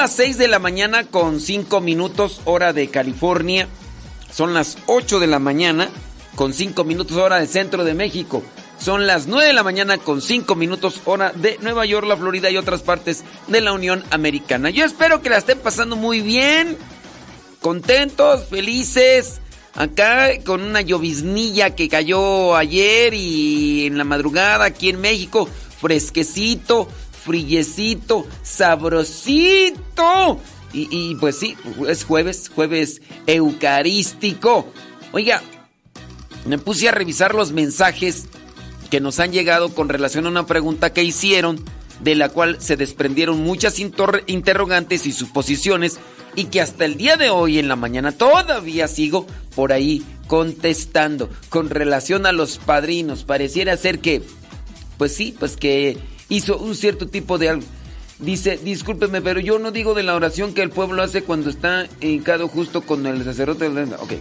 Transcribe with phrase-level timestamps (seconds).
[0.00, 3.68] Las 6 de la mañana con 5 minutos hora de California.
[4.32, 5.90] Son las 8 de la mañana
[6.36, 8.42] con 5 minutos hora del centro de México.
[8.78, 12.48] Son las 9 de la mañana con 5 minutos hora de Nueva York, la Florida
[12.48, 14.70] y otras partes de la Unión Americana.
[14.70, 16.78] Yo espero que la estén pasando muy bien,
[17.60, 19.42] contentos, felices.
[19.74, 25.46] Acá con una lloviznilla que cayó ayer y en la madrugada aquí en México,
[25.78, 26.88] fresquecito,
[27.24, 30.38] frillecito, sabrosito.
[30.72, 31.56] Y, pues sí,
[31.88, 34.72] es jueves, jueves eucarístico.
[35.12, 35.42] Oiga,
[36.46, 38.26] me puse a revisar los mensajes
[38.88, 41.64] que nos han llegado con relación a una pregunta que hicieron,
[42.00, 45.98] de la cual se desprendieron muchas interrogantes y suposiciones,
[46.36, 49.26] y que hasta el día de hoy en la mañana todavía sigo
[49.56, 53.24] por ahí contestando con relación a los padrinos.
[53.24, 54.22] Pareciera ser que,
[54.96, 55.98] pues sí, pues que
[56.30, 57.66] hizo un cierto tipo de algo.
[58.18, 61.86] Dice, discúlpeme, pero yo no digo de la oración que el pueblo hace cuando está
[62.00, 63.66] hincado justo con el sacerdote.
[63.68, 64.12] Ok.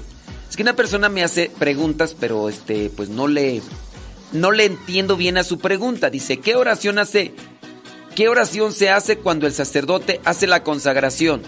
[0.49, 3.61] Es que una persona me hace preguntas, pero este, pues no le,
[4.31, 6.09] no le entiendo bien a su pregunta.
[6.09, 7.33] Dice, ¿qué oración hace?
[8.15, 11.41] ¿Qué oración se hace cuando el sacerdote hace la consagración?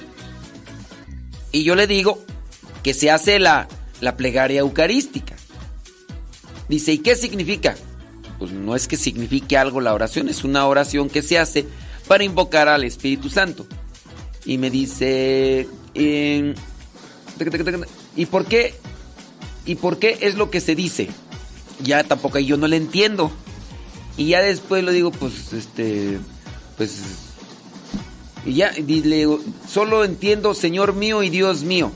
[1.51, 2.19] Y yo le digo
[2.83, 3.67] que se hace la,
[4.01, 5.35] la plegaria eucarística.
[6.67, 7.75] Dice, ¿y qué significa?
[8.41, 11.67] Pues no es que signifique algo la oración, es una oración que se hace
[12.07, 13.67] para invocar al Espíritu Santo.
[14.45, 16.55] Y me dice, ¿y
[18.25, 18.73] por qué?
[19.63, 21.07] ¿Y por qué es lo que se dice?
[21.83, 23.31] Ya tampoco yo no le entiendo.
[24.17, 26.17] Y ya después lo digo, pues, este,
[26.77, 26.99] pues,
[28.43, 28.81] y ya le
[29.17, 29.39] digo,
[29.69, 31.91] solo entiendo Señor mío y Dios mío.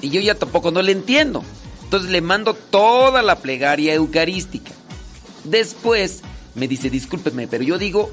[0.00, 1.42] Y yo ya tampoco no le entiendo.
[1.82, 4.70] Entonces le mando toda la plegaria eucarística.
[5.44, 6.22] Después
[6.54, 8.10] me dice, discúlpeme, pero yo digo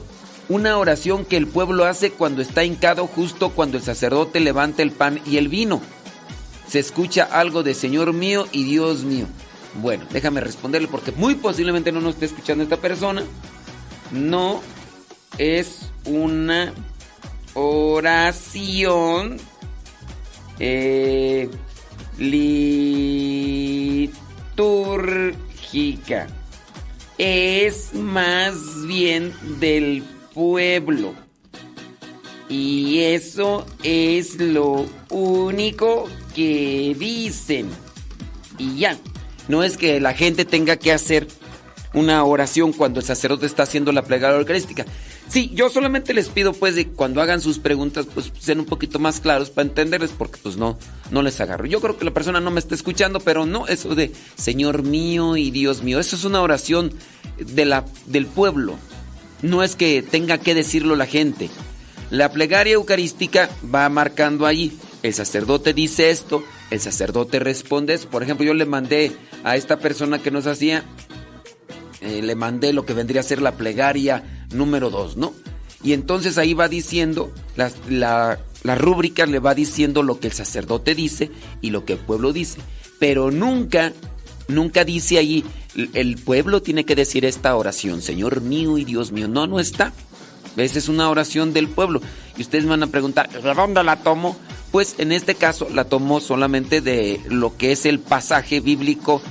[0.50, 4.92] una oración que el pueblo hace cuando está hincado justo cuando el sacerdote levanta el
[4.92, 5.82] pan y el vino.
[6.68, 9.28] Se escucha algo de Señor mío y Dios mío.
[9.82, 13.24] Bueno, déjame responderle porque muy posiblemente no nos esté escuchando esta persona.
[14.12, 14.62] No
[15.38, 16.74] es una
[17.54, 19.38] oración
[20.60, 21.50] eh,
[22.18, 24.12] litúrgica
[27.22, 28.56] es más
[28.88, 30.04] bien del
[30.34, 31.14] pueblo.
[32.50, 37.70] Y eso es lo único que dicen.
[38.58, 38.98] Y ya,
[39.48, 41.28] no es que la gente tenga que hacer
[41.94, 44.86] una oración cuando el sacerdote está haciendo la plegaria eucarística.
[45.32, 49.00] Sí, yo solamente les pido pues de cuando hagan sus preguntas pues sean un poquito
[49.00, 50.78] más claros para entenderles porque pues no,
[51.10, 51.66] no les agarro.
[51.68, 55.38] Yo creo que la persona no me está escuchando, pero no eso de Señor mío
[55.38, 56.02] y Dios mío.
[56.02, 56.94] Eso es una oración
[57.38, 58.76] de la, del pueblo.
[59.42, 61.50] No es que tenga que decirlo la gente.
[62.10, 64.78] La plegaria eucarística va marcando allí.
[65.02, 68.10] El sacerdote dice esto, el sacerdote responde eso.
[68.10, 69.14] Por ejemplo, yo le mandé
[69.46, 70.84] a esta persona que nos hacía
[72.02, 75.34] eh, le mandé lo que vendría a ser la plegaria número 2, ¿no?
[75.84, 77.72] Y entonces ahí va diciendo, la,
[78.64, 81.32] la, rúbrica le va diciendo lo que el sacerdote dice
[81.62, 82.60] y lo que el pueblo dice.
[83.00, 83.94] Pero nunca
[84.48, 85.44] nunca dice ahí,
[85.94, 89.28] el pueblo tiene que decir esta oración, Señor mío y Dios mío.
[89.28, 89.94] No, no está.
[90.58, 92.02] Esa es una oración del pueblo.
[92.38, 94.38] Y ustedes van a preguntar, ¿de dónde la tomo?
[94.72, 99.22] Pues en este caso la tomó solamente de lo que es el pasaje bíblico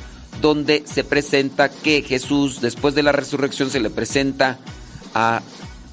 [0.41, 4.59] donde se presenta que Jesús después de la resurrección se le presenta
[5.15, 5.43] a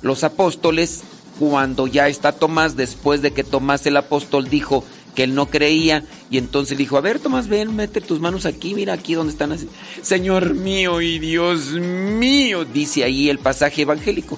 [0.01, 1.03] los apóstoles
[1.39, 4.83] cuando ya está Tomás, después de que Tomás el apóstol dijo
[5.15, 8.75] que él no creía, y entonces dijo, a ver Tomás, ven, mete tus manos aquí,
[8.75, 9.67] mira aquí donde están así.
[10.03, 14.37] Señor mío y Dios mío, dice ahí el pasaje evangélico.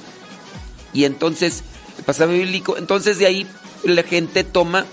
[0.93, 1.63] Y entonces,
[1.97, 3.47] el pasaje bíblico, entonces de ahí
[3.83, 4.85] la gente toma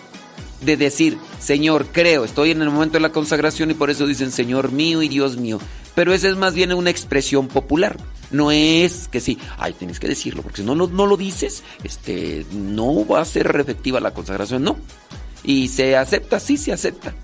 [0.61, 4.33] de decir, Señor, creo, estoy en el momento de la consagración y por eso dicen,
[4.33, 5.59] Señor mío y Dios mío.
[5.95, 7.97] Pero esa es más bien una expresión popular.
[8.31, 12.45] No es que sí, ay, tienes que decirlo, porque si no, no, lo dices, este,
[12.53, 14.77] no va a ser efectiva la consagración, no.
[15.45, 17.15] Y se acepta, sí se acepta.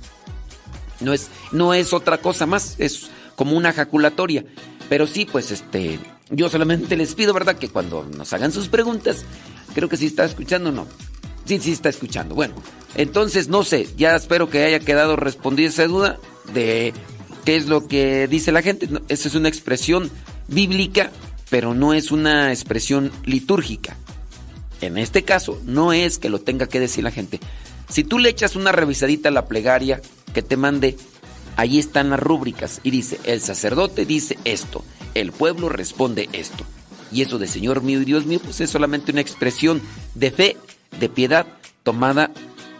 [1.00, 4.44] No es, no es otra cosa más, es como una jaculatoria.
[4.88, 5.98] Pero sí, pues este,
[6.30, 7.56] yo solamente les pido, ¿verdad?
[7.56, 9.24] Que cuando nos hagan sus preguntas,
[9.74, 10.86] creo que sí está escuchando, ¿no?
[11.44, 12.34] Sí, sí está escuchando.
[12.34, 12.54] Bueno,
[12.94, 16.18] entonces no sé, ya espero que haya quedado respondida esa duda
[16.52, 16.92] de
[17.44, 18.88] qué es lo que dice la gente.
[19.08, 20.10] Esa es una expresión
[20.48, 21.10] bíblica,
[21.50, 23.96] pero no es una expresión litúrgica.
[24.80, 27.40] En este caso, no es que lo tenga que decir la gente.
[27.88, 30.00] Si tú le echas una revisadita a la plegaria
[30.32, 30.96] que te mande,
[31.56, 34.84] ahí están las rúbricas y dice, el sacerdote dice esto,
[35.14, 36.64] el pueblo responde esto.
[37.12, 39.82] Y eso de Señor mío y Dios mío, pues es solamente una expresión
[40.14, 40.56] de fe,
[40.98, 41.46] de piedad,
[41.82, 42.30] tomada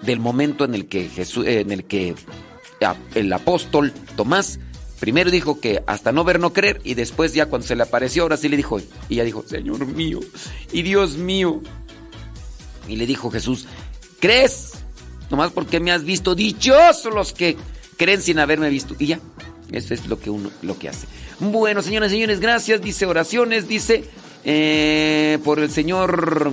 [0.03, 2.15] del momento en el que Jesús, en el que
[3.15, 4.59] el apóstol Tomás
[5.03, 8.23] Primero dijo que hasta no ver, no creer, y después ya cuando se le apareció,
[8.23, 10.21] ahora sí le dijo, y ya dijo, Señor mío
[10.71, 11.61] y Dios mío.
[12.87, 13.67] Y le dijo Jesús,
[14.21, 14.75] ¿crees?
[15.29, 17.57] Nomás porque me has visto, dichosos los que
[17.97, 18.95] creen sin haberme visto.
[18.97, 19.19] Y ya,
[19.73, 21.09] eso es lo que uno, lo que hace.
[21.41, 22.81] Bueno, señoras y señores, gracias.
[22.81, 24.05] Dice oraciones, dice
[24.45, 26.53] eh, por el señor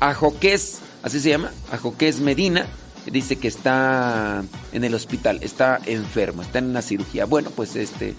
[0.00, 2.66] Ajoqués, así se llama, Ajoqués Medina
[3.10, 7.24] dice que está en el hospital, está enfermo, está en una cirugía.
[7.24, 8.14] Bueno, pues este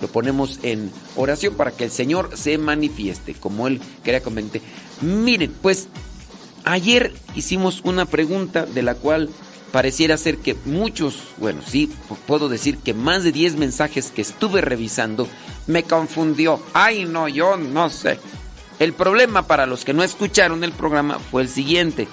[0.00, 4.60] lo ponemos en oración para que el Señor se manifieste, como él quería comentar.
[5.00, 5.88] Miren, pues
[6.64, 9.30] ayer hicimos una pregunta de la cual
[9.70, 11.90] pareciera ser que muchos, bueno, sí,
[12.26, 15.28] puedo decir que más de 10 mensajes que estuve revisando
[15.68, 16.60] me confundió.
[16.72, 18.18] Ay, no, yo no sé.
[18.78, 22.08] El problema para los que no escucharon el programa fue el siguiente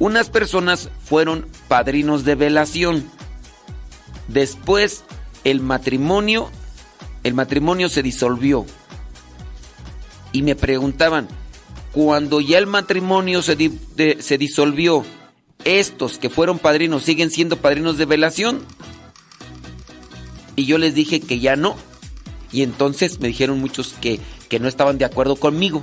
[0.00, 3.08] unas personas fueron padrinos de velación.
[4.26, 5.04] Después
[5.44, 6.50] el matrimonio,
[7.22, 8.64] el matrimonio se disolvió.
[10.32, 11.28] Y me preguntaban,
[11.92, 13.56] cuando ya el matrimonio se,
[14.20, 15.04] se disolvió,
[15.64, 18.64] ¿estos que fueron padrinos siguen siendo padrinos de velación?
[20.56, 21.76] Y yo les dije que ya no.
[22.52, 25.82] Y entonces me dijeron muchos que, que no estaban de acuerdo conmigo,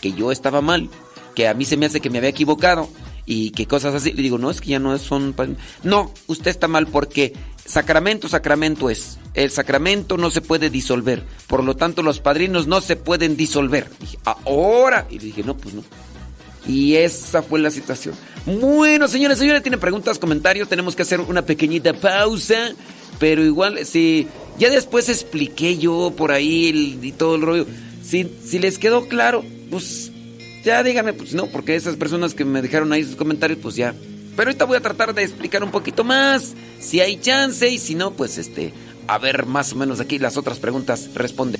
[0.00, 0.88] que yo estaba mal,
[1.34, 2.88] que a mí se me hace que me había equivocado
[3.26, 4.12] y que cosas así.
[4.12, 5.34] Le digo, no, es que ya no son...
[5.82, 9.18] No, usted está mal porque sacramento, sacramento es.
[9.34, 11.24] El sacramento no se puede disolver.
[11.46, 13.90] Por lo tanto, los padrinos no se pueden disolver.
[14.00, 15.06] dije, ahora.
[15.10, 15.82] Y le dije, no, pues no.
[16.66, 18.14] Y esa fue la situación.
[18.46, 20.68] Bueno, señores, señores, tienen preguntas, comentarios.
[20.68, 22.72] Tenemos que hacer una pequeñita pausa.
[23.18, 24.26] Pero igual, si
[24.58, 27.66] ya después expliqué yo por ahí y todo el rollo.
[28.02, 30.12] Si, si les quedó claro, pues
[30.64, 33.94] ya díganme, pues no, porque esas personas que me dejaron ahí sus comentarios, pues ya.
[34.36, 37.94] Pero ahorita voy a tratar de explicar un poquito más, si hay chance, y si
[37.94, 38.72] no, pues este,
[39.06, 41.58] a ver más o menos aquí las otras preguntas responde.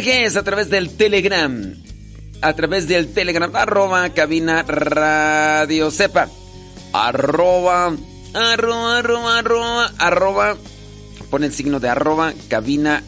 [0.00, 1.74] Mensajes a través del Telegram.
[2.42, 6.28] a través del Telegram, arroba cabina radio sepa.
[6.92, 7.94] Arroba,
[8.32, 10.56] arroba, arroba, arroba, arroba.
[11.28, 13.02] Pon el signo de arroba cabina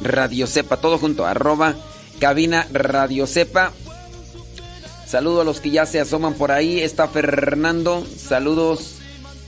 [0.00, 0.78] radio sepa.
[0.78, 1.74] Todo junto, arroba
[2.18, 3.72] cabina radio sepa.
[5.06, 6.80] Saludo a los que ya se asoman por ahí.
[6.80, 8.06] Está Fernando.
[8.16, 8.94] Saludos.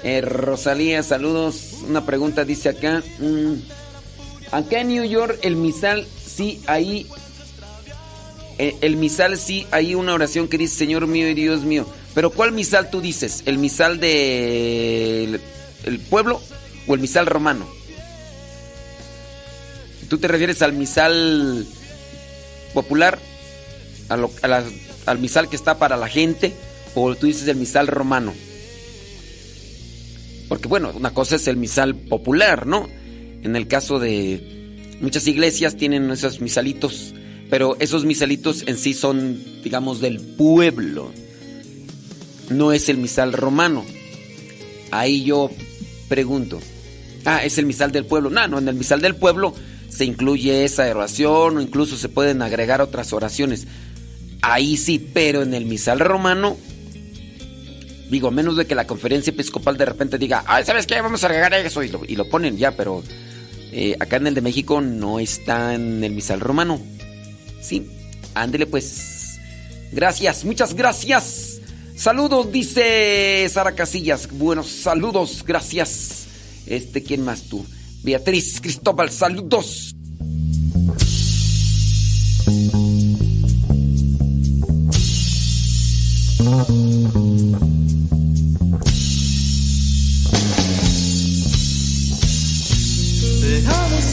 [0.02, 1.78] Eh, Rosalía, saludos.
[1.88, 3.02] Una pregunta dice acá.
[3.20, 3.54] Mm,
[4.52, 6.60] acá en New York, el misal, sí.
[8.58, 11.86] Eh, el misal, sí, hay una oración que dice, Señor mío y Dios mío.
[12.14, 13.42] Pero ¿cuál misal tú dices?
[13.46, 15.40] ¿El misal del
[15.84, 16.40] el pueblo
[16.86, 17.66] o el misal romano?
[20.08, 21.66] ¿Tú te refieres al misal
[22.72, 23.18] popular?
[24.08, 24.64] A, lo, a las
[25.06, 26.54] al misal que está para la gente
[26.94, 28.32] o tú dices el misal romano.
[30.48, 32.88] Porque bueno, una cosa es el misal popular, ¿no?
[33.42, 34.63] En el caso de
[35.00, 37.14] muchas iglesias tienen esos misalitos,
[37.50, 41.12] pero esos misalitos en sí son, digamos, del pueblo.
[42.50, 43.84] No es el misal romano.
[44.90, 45.50] Ahí yo
[46.08, 46.60] pregunto,
[47.24, 48.30] ah, es el misal del pueblo.
[48.30, 49.54] No, no, en el misal del pueblo
[49.88, 53.66] se incluye esa oración o incluso se pueden agregar otras oraciones.
[54.42, 56.56] Ahí sí, pero en el misal romano,
[58.10, 61.00] digo, menos de que la conferencia episcopal de repente diga, Ay, ¿sabes qué?
[61.00, 63.02] Vamos a agregar eso y lo, ponen ya, pero
[63.76, 66.80] eh, acá en el de México no está en el misal romano.
[67.60, 67.88] Sí,
[68.32, 69.40] ándele pues.
[69.90, 71.60] Gracias, muchas gracias.
[71.96, 74.28] Saludos, dice Sara Casillas.
[74.30, 76.26] Buenos saludos, gracias.
[76.66, 77.66] Este, ¿quién más tú?
[78.04, 79.96] Beatriz Cristóbal, saludos.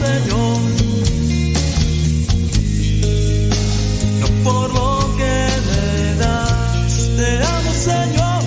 [0.02, 0.60] Señor.
[4.20, 5.36] No por lo que
[5.68, 8.44] me das, te amo, Señor.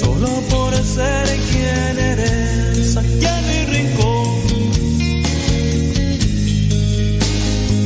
[0.00, 4.26] Solo por ser quien eres aquí en mi rincón.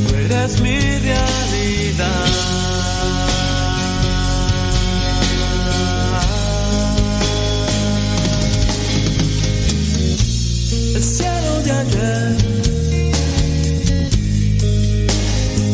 [0.07, 1.50] Tú eres mi día.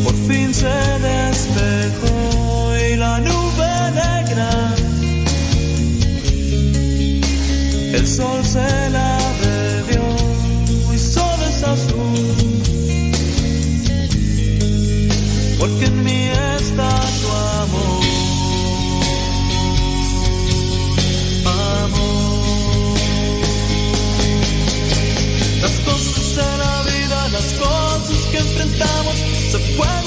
[0.04, 0.68] por fin se
[1.00, 4.76] despejó y la nube negra.
[7.94, 9.17] El sol se la
[26.38, 29.16] de la vida, las cosas que enfrentamos
[29.52, 30.07] se pueden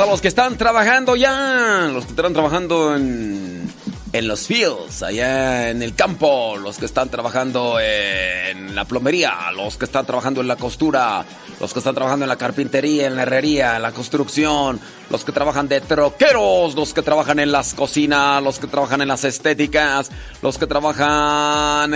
[0.00, 3.72] A los que están trabajando ya, los que están trabajando en,
[4.12, 9.76] en los fields, allá en el campo, los que están trabajando en la plomería, los
[9.76, 11.24] que están trabajando en la costura,
[11.60, 15.32] los que están trabajando en la carpintería, en la herrería, en la construcción, los que
[15.32, 20.10] trabajan de troqueros, los que trabajan en las cocinas, los que trabajan en las estéticas,
[20.42, 21.90] los que trabajan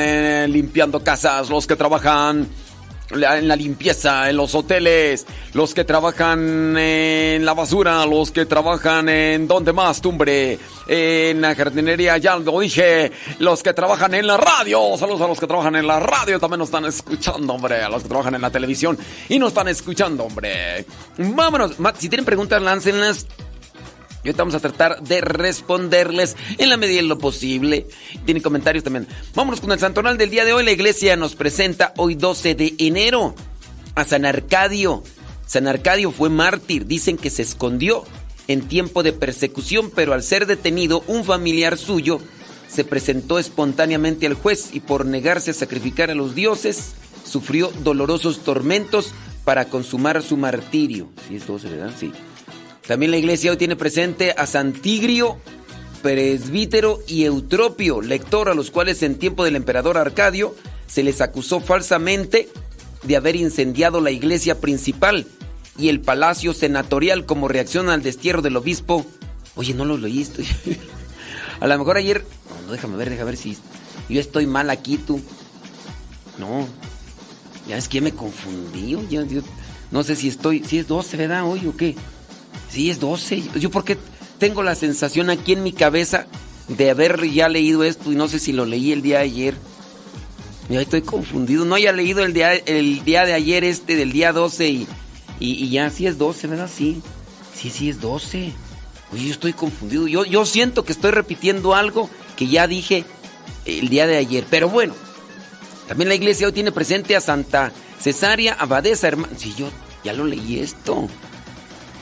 [0.52, 2.48] limpiando casas, los que trabajan
[3.10, 9.08] en la limpieza, en los hoteles, los que trabajan en la basura, los que trabajan
[9.08, 14.36] en donde más, tumbre, en la jardinería, ya lo dije, los que trabajan en la
[14.36, 17.88] radio, saludos a los que trabajan en la radio, también nos están escuchando, hombre, a
[17.88, 18.98] los que trabajan en la televisión
[19.28, 20.84] y nos están escuchando, hombre.
[21.18, 23.26] Vámonos, si tienen preguntas, láncenlas
[24.22, 27.86] y ahorita vamos a tratar de responderles en la medida de lo posible.
[28.24, 29.06] Tiene comentarios también.
[29.34, 30.64] Vámonos con el santonal del día de hoy.
[30.64, 33.34] La iglesia nos presenta hoy 12 de enero
[33.94, 35.02] a San Arcadio.
[35.46, 36.86] San Arcadio fue mártir.
[36.86, 38.04] Dicen que se escondió
[38.46, 42.20] en tiempo de persecución, pero al ser detenido, un familiar suyo
[42.68, 46.92] se presentó espontáneamente al juez y por negarse a sacrificar a los dioses,
[47.24, 49.12] sufrió dolorosos tormentos
[49.44, 51.08] para consumar su martirio.
[51.26, 51.92] ¿Sí es 12, verdad?
[51.98, 52.12] Sí.
[52.90, 55.38] También la iglesia hoy tiene presente a Santigrio,
[56.02, 60.56] presbítero y Eutropio, lector a los cuales en tiempo del emperador Arcadio
[60.88, 62.48] se les acusó falsamente
[63.04, 65.24] de haber incendiado la iglesia principal
[65.78, 69.06] y el palacio senatorial como reacción al destierro del obispo.
[69.54, 70.44] Oye, no lo leíste.
[71.60, 72.24] a lo mejor ayer...
[72.66, 73.56] No, déjame ver, déjame ver si...
[74.08, 75.20] Yo estoy mal aquí, tú.
[76.40, 76.66] No.
[77.68, 78.98] Ya es que me confundí.
[79.08, 79.22] Yo,
[79.92, 80.64] no sé si estoy...
[80.64, 81.48] Si es 12, ¿verdad?
[81.48, 81.94] Hoy o qué.
[82.70, 83.42] Sí, es 12.
[83.56, 83.98] Yo porque
[84.38, 86.26] tengo la sensación aquí en mi cabeza
[86.68, 89.54] de haber ya leído esto y no sé si lo leí el día de ayer.
[90.68, 91.64] Ya estoy confundido.
[91.64, 94.88] No haya leído el día, el día de ayer este del día 12 y,
[95.40, 96.70] y, ya sí es 12, ¿verdad?
[96.72, 97.02] Sí.
[97.54, 98.52] Sí, sí es 12.
[99.12, 100.06] Oye, yo estoy confundido.
[100.06, 103.04] Yo, yo siento que estoy repitiendo algo que ya dije
[103.64, 104.46] el día de ayer.
[104.48, 104.94] Pero bueno,
[105.88, 109.34] también la iglesia hoy tiene presente a Santa Cesaria Abadesa, hermano.
[109.36, 109.68] Sí, yo
[110.04, 111.08] ya lo leí esto.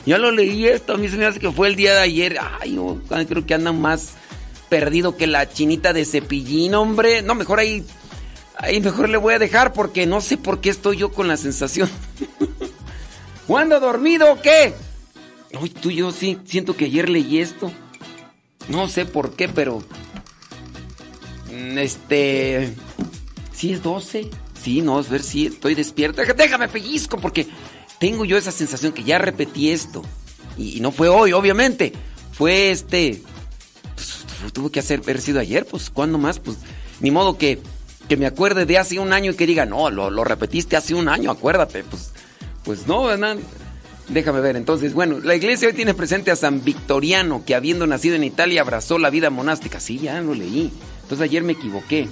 [0.09, 0.93] Ya lo leí esto.
[0.93, 2.39] A mí se me hace que fue el día de ayer.
[2.59, 4.15] Ay, yo creo que andan más
[4.67, 7.21] perdido que la chinita de cepillín, hombre.
[7.21, 7.85] No, mejor ahí
[8.57, 11.37] Ahí mejor le voy a dejar porque no sé por qué estoy yo con la
[11.37, 11.91] sensación.
[13.47, 14.73] ¿Cuándo dormido o qué?
[15.61, 17.71] Uy, tú yo sí, siento que ayer leí esto.
[18.67, 19.83] No sé por qué, pero.
[21.53, 22.73] Mm, este.
[23.53, 24.31] Sí, es 12.
[24.59, 26.25] Sí, no, es ver si estoy despierta.
[26.25, 27.47] Déjame pellizco porque
[27.99, 30.03] tengo yo esa sensación que ya repetí esto.
[30.57, 31.93] Y, no fue hoy, obviamente.
[32.31, 33.21] Fue este.
[33.95, 36.39] Pues, tuvo que hacer, haber sido ayer, pues, ¿cuándo más?
[36.39, 36.57] Pues,
[37.01, 37.59] ni modo que
[38.09, 41.07] que me acuerde de hace un año y que diga, no, lo, repetiste hace un
[41.07, 41.83] año, acuérdate.
[41.83, 42.11] Pues,
[42.65, 43.37] pues no, ¿verdad?
[44.09, 48.15] Déjame ver, entonces, bueno, la iglesia hoy tiene presente a San Victoriano, que habiendo nacido
[48.15, 49.79] en Italia abrazó la vida monástica.
[49.79, 50.71] Sí, ya lo leí.
[51.03, 52.09] Entonces ayer me equivoqué.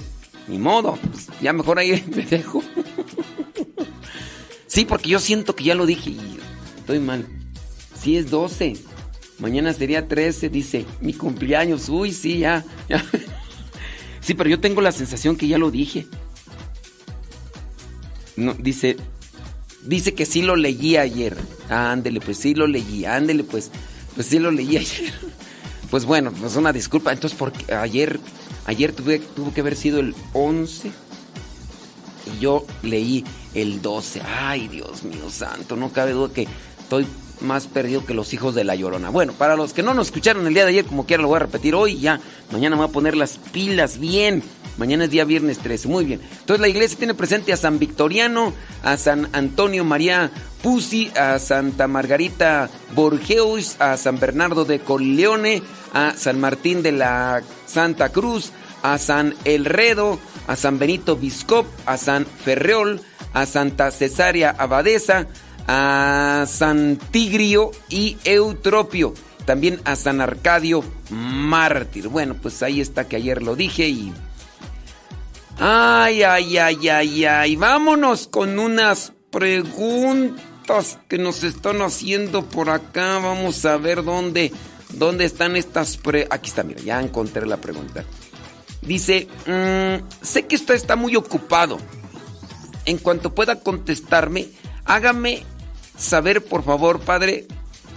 [0.47, 2.61] Ni modo, pues, ya mejor ahí me dejo.
[4.77, 6.39] Sí, porque yo siento que ya lo dije y
[6.77, 7.25] estoy mal.
[7.99, 8.77] Sí, es 12.
[9.39, 10.85] Mañana sería 13, dice.
[11.01, 11.89] Mi cumpleaños.
[11.89, 12.63] Uy, sí, ya.
[12.87, 13.03] ya.
[14.21, 16.05] Sí, pero yo tengo la sensación que ya lo dije.
[18.35, 18.97] No, dice,
[19.83, 21.37] dice que sí lo leí ayer.
[21.69, 23.71] ándele, pues sí lo leí, ándele, pues,
[24.15, 25.13] pues sí lo leí ayer.
[25.89, 27.13] Pues bueno, pues una disculpa.
[27.13, 28.19] Entonces, porque ayer,
[28.65, 30.91] ayer tuve, tuvo que haber sido el 11
[32.35, 33.23] y yo leí
[33.57, 34.21] el 12.
[34.21, 36.47] Ay, Dios mío santo, no cabe duda que
[36.79, 37.07] estoy
[37.41, 39.09] más perdido que los hijos de la llorona.
[39.09, 41.37] Bueno, para los que no nos escucharon el día de ayer, como quiera lo voy
[41.37, 42.19] a repetir hoy, ya.
[42.51, 44.43] Mañana me voy a poner las pilas bien.
[44.77, 46.21] Mañana es día viernes 13, muy bien.
[46.39, 51.87] Entonces la iglesia tiene presente a San Victoriano, a San Antonio María Pusi, a Santa
[51.87, 58.97] Margarita Borgeus, a San Bernardo de Corleone, a San Martín de la Santa Cruz, a
[58.97, 63.01] San Elredo, a San Benito Biscop, a San Ferreol,
[63.33, 65.27] a Santa Cesárea Abadesa,
[65.67, 69.13] a San Tigrio y Eutropio,
[69.45, 72.07] también a San Arcadio Mártir.
[72.07, 74.13] Bueno, pues ahí está que ayer lo dije y...
[75.59, 83.17] Ay, ay, ay, ay, ay, vámonos con unas preguntas que nos están haciendo por acá.
[83.17, 84.51] Vamos a ver dónde,
[84.93, 86.27] dónde están estas pre...
[86.29, 88.05] Aquí está, mira, ya encontré la pregunta.
[88.81, 91.77] Dice, mm, sé que usted está muy ocupado.
[92.85, 94.47] En cuanto pueda contestarme,
[94.85, 95.43] hágame
[95.97, 97.47] saber, por favor, Padre,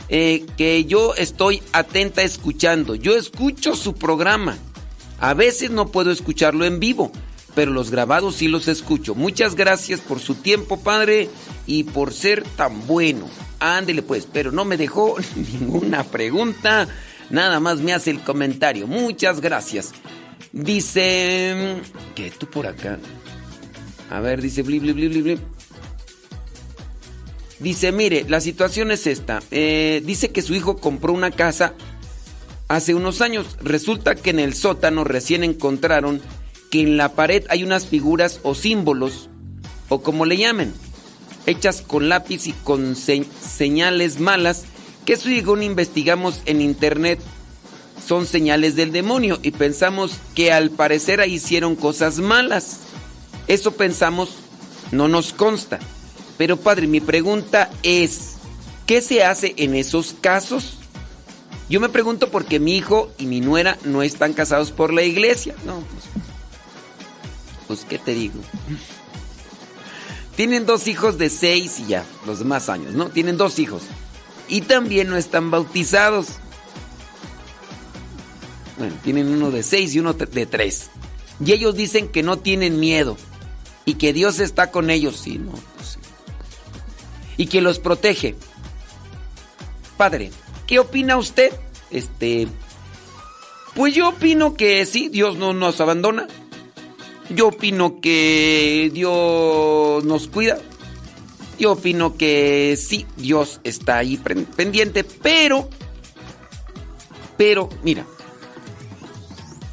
[0.08, 2.96] eh, que yo estoy atenta escuchando.
[2.96, 4.58] Yo escucho su programa.
[5.20, 7.12] A veces no puedo escucharlo en vivo,
[7.54, 9.14] pero los grabados sí los escucho.
[9.14, 11.28] Muchas gracias por su tiempo, Padre,
[11.66, 13.28] y por ser tan bueno.
[13.60, 16.88] Ándele pues, pero no me dejó ninguna pregunta.
[17.28, 18.88] Nada más me hace el comentario.
[18.88, 19.92] Muchas gracias.
[20.52, 21.80] Dice...
[22.14, 22.30] ¿Qué?
[22.30, 22.98] Tú por acá.
[24.10, 24.62] A ver, dice...
[24.62, 24.80] Bli,
[27.60, 29.40] Dice, mire, la situación es esta.
[29.50, 31.74] Eh, dice que su hijo compró una casa
[32.68, 33.58] hace unos años.
[33.62, 36.22] Resulta que en el sótano recién encontraron
[36.70, 39.28] que en la pared hay unas figuras o símbolos,
[39.88, 40.72] o como le llamen,
[41.46, 44.64] hechas con lápiz y con señales malas,
[45.04, 47.18] que según investigamos en internet
[48.10, 52.78] son señales del demonio y pensamos que al parecer ahí hicieron cosas malas.
[53.46, 54.30] Eso pensamos,
[54.90, 55.78] no nos consta.
[56.36, 58.32] Pero padre, mi pregunta es,
[58.84, 60.78] ¿qué se hace en esos casos?
[61.68, 65.54] Yo me pregunto porque mi hijo y mi nuera no están casados por la iglesia.
[65.64, 66.04] No, pues,
[67.68, 68.40] pues ¿qué te digo?
[70.34, 73.06] Tienen dos hijos de seis y ya, los demás años, ¿no?
[73.10, 73.82] Tienen dos hijos.
[74.48, 76.40] Y también no están bautizados.
[78.80, 80.90] Bueno, tienen uno de seis y uno de tres.
[81.44, 83.16] Y ellos dicen que no tienen miedo
[83.84, 85.16] y que Dios está con ellos.
[85.20, 86.00] Sí, no, pues sí
[87.36, 88.34] y que los protege.
[89.96, 90.30] Padre,
[90.70, 91.52] ¿Qué opina usted?
[91.90, 92.46] Este,
[93.74, 96.28] pues yo opino que sí, Dios no nos abandona.
[97.28, 100.60] Yo opino que Dios nos cuida.
[101.58, 104.16] Yo opino que sí, Dios está ahí
[104.54, 105.68] pendiente, pero,
[107.36, 108.06] pero, mira,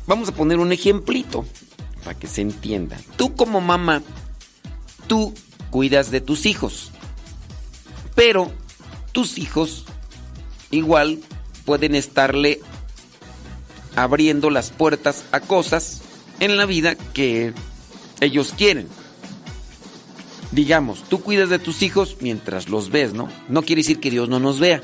[0.07, 1.45] vamos a poner un ejemplito
[2.03, 2.97] para que se entienda.
[3.17, 4.01] Tú como mamá,
[5.07, 5.33] tú
[5.69, 6.91] cuidas de tus hijos,
[8.15, 8.51] pero
[9.11, 9.85] tus hijos
[10.71, 11.19] igual
[11.65, 12.61] pueden estarle
[13.95, 16.01] abriendo las puertas a cosas
[16.39, 17.53] en la vida que
[18.21, 18.87] ellos quieren.
[20.51, 23.27] Digamos, tú cuidas de tus hijos mientras los ves, ¿no?
[23.49, 24.81] No quiere decir que Dios no nos vea,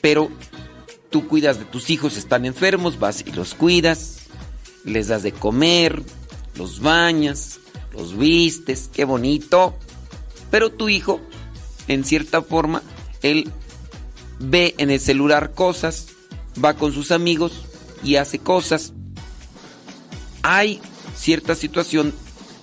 [0.00, 0.30] pero
[1.10, 4.17] tú cuidas de tus hijos, están enfermos, vas y los cuidas,
[4.88, 6.02] les das de comer,
[6.56, 7.60] los bañas,
[7.92, 9.76] los vistes, qué bonito.
[10.50, 11.20] Pero tu hijo,
[11.88, 12.82] en cierta forma,
[13.22, 13.50] él
[14.38, 16.08] ve en el celular cosas,
[16.62, 17.64] va con sus amigos
[18.02, 18.92] y hace cosas.
[20.42, 20.80] Hay
[21.16, 22.14] cierta situación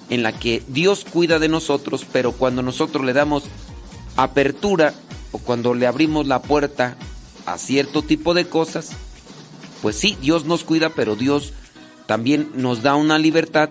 [0.10, 3.44] en la que Dios cuida de nosotros, pero cuando nosotros le damos
[4.16, 4.94] apertura
[5.32, 6.96] o cuando le abrimos la puerta
[7.46, 8.92] a cierto tipo de cosas,
[9.82, 11.54] pues sí, Dios nos cuida, pero Dios
[12.06, 13.70] también nos da una libertad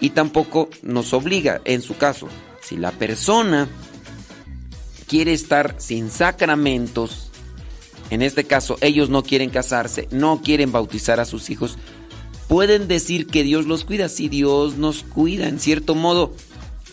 [0.00, 1.60] y tampoco nos obliga.
[1.64, 2.28] En su caso,
[2.60, 3.68] si la persona
[5.06, 7.30] quiere estar sin sacramentos,
[8.10, 11.78] en este caso ellos no quieren casarse, no quieren bautizar a sus hijos,
[12.48, 14.08] pueden decir que Dios los cuida.
[14.08, 16.34] Si Dios nos cuida, en cierto modo,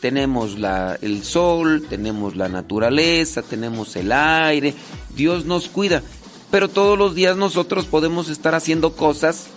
[0.02, 4.74] tenemos la, el sol, tenemos la naturaleza, tenemos el aire,
[5.16, 6.04] Dios nos cuida.
[6.52, 9.48] Pero todos los días nosotros podemos estar haciendo cosas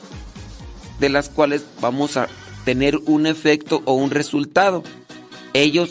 [1.00, 2.28] de las cuales vamos a
[2.64, 4.84] tener un efecto o un resultado.
[5.54, 5.90] Ellos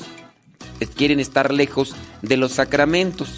[0.87, 3.29] quieren estar lejos de los sacramentos.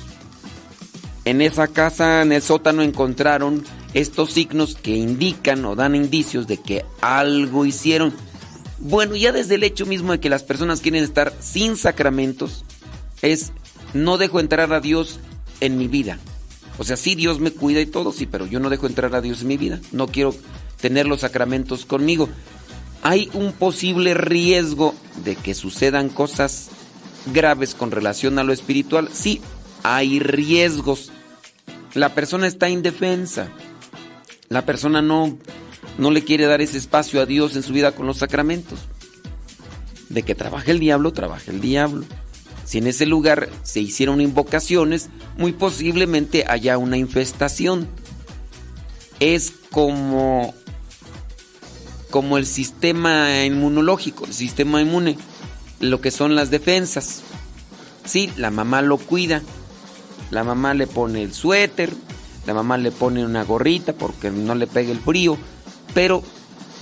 [1.26, 6.58] En esa casa, en el sótano, encontraron estos signos que indican o dan indicios de
[6.58, 8.14] que algo hicieron.
[8.80, 12.66] Bueno, ya desde el hecho mismo de que las personas quieren estar sin sacramentos,
[13.22, 13.52] es
[13.94, 15.20] no dejo entrar a Dios
[15.60, 16.18] en mi vida.
[16.80, 19.22] O sea, sí, Dios me cuida y todo, sí, pero yo no dejo entrar a
[19.22, 19.80] Dios en mi vida.
[19.92, 20.34] No quiero
[20.82, 22.30] tener los sacramentos conmigo.
[23.04, 26.70] Hay un posible riesgo de que sucedan cosas
[27.34, 29.10] graves con relación a lo espiritual.
[29.14, 29.42] Sí,
[29.84, 31.12] hay riesgos.
[31.94, 33.50] La persona está indefensa.
[34.50, 35.38] La persona no,
[35.98, 38.80] no le quiere dar ese espacio a Dios en su vida con los sacramentos.
[40.10, 42.06] De que trabaje el diablo, trabaja el diablo.
[42.66, 47.88] Si en ese lugar se hicieron invocaciones, muy posiblemente haya una infestación.
[49.20, 50.54] Es como
[52.12, 55.18] como el sistema inmunológico, el sistema inmune,
[55.80, 57.22] lo que son las defensas.
[58.06, 59.42] Sí, la mamá lo cuida,
[60.30, 61.92] la mamá le pone el suéter,
[62.46, 65.38] la mamá le pone una gorrita porque no le pegue el frío,
[65.94, 66.24] pero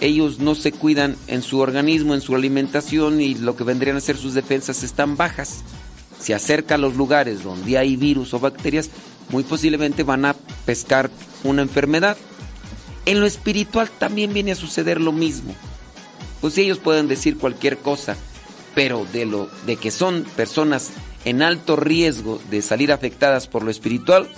[0.02, 4.02] ellos no se cuidan en su organismo, en su alimentación y lo que vendrían a
[4.02, 5.64] ser sus defensas están bajas.
[6.20, 8.90] Se acerca a los lugares donde hay virus o bacterias,
[9.30, 11.10] muy posiblemente van a pescar
[11.44, 12.18] una enfermedad.
[13.06, 15.56] En lo espiritual también viene a suceder lo mismo.
[16.42, 18.16] Pues ellos pueden decir cualquier cosa,
[18.76, 20.92] pero de lo de que son personas
[21.26, 24.30] en alto riesgo de salir afectadas por lo espiritual,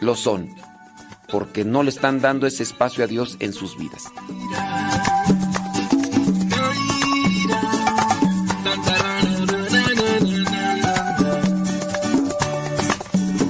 [0.00, 0.48] lo son,
[1.30, 4.04] porque no le están dando ese espacio a Dios en sus vidas.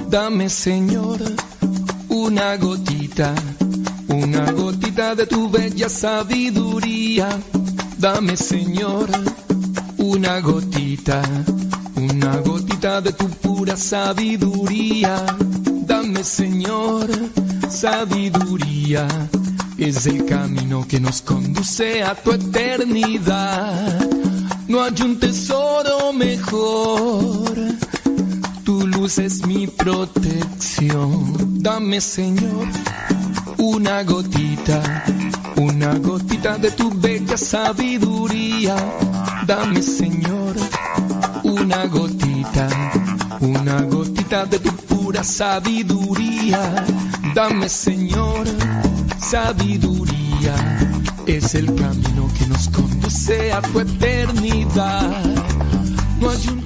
[0.09, 1.19] Dame, Señor,
[2.09, 3.33] una gotita
[4.11, 7.29] una gotita de tu bella sabiduría,
[7.97, 9.09] dame Señor,
[9.97, 11.21] una gotita,
[11.95, 15.25] una gotita de tu pura sabiduría,
[15.85, 17.07] dame Señor,
[17.69, 19.07] sabiduría,
[19.77, 24.09] es el camino que nos conduce a tu eternidad.
[24.67, 27.53] No hay un tesoro mejor,
[28.63, 32.67] tu luz es mi protección, dame Señor
[33.61, 34.81] una gotita,
[35.55, 38.75] una gotita de tu bella sabiduría.
[39.45, 40.55] Dame, Señor,
[41.43, 42.67] una gotita,
[43.39, 46.85] una gotita de tu pura sabiduría.
[47.35, 48.47] Dame, Señor,
[49.19, 50.55] sabiduría.
[51.27, 55.23] Es el camino que nos conduce a tu eternidad.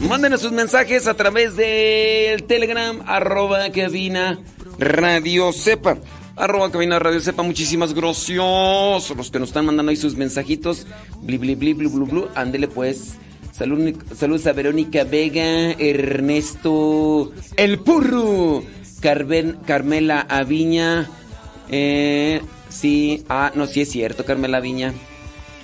[0.08, 4.40] Mándenos sus mensajes a través del Telegram, arroba cabina
[4.80, 5.98] radio sepa.
[6.36, 9.10] Arroba cabina radio sepa, muchísimas gracias.
[9.16, 10.86] Los que nos están mandando ahí sus mensajitos.
[11.22, 12.28] Bli, bli, bli, blu, blu, blu.
[12.36, 13.16] Ándele pues.
[13.54, 18.64] Salud, saludos a Verónica Vega, Ernesto El Purro,
[19.00, 21.10] Carmela Aviña.
[21.70, 24.94] Eh, sí, ah, no, sí es cierto, Carmela Aviña.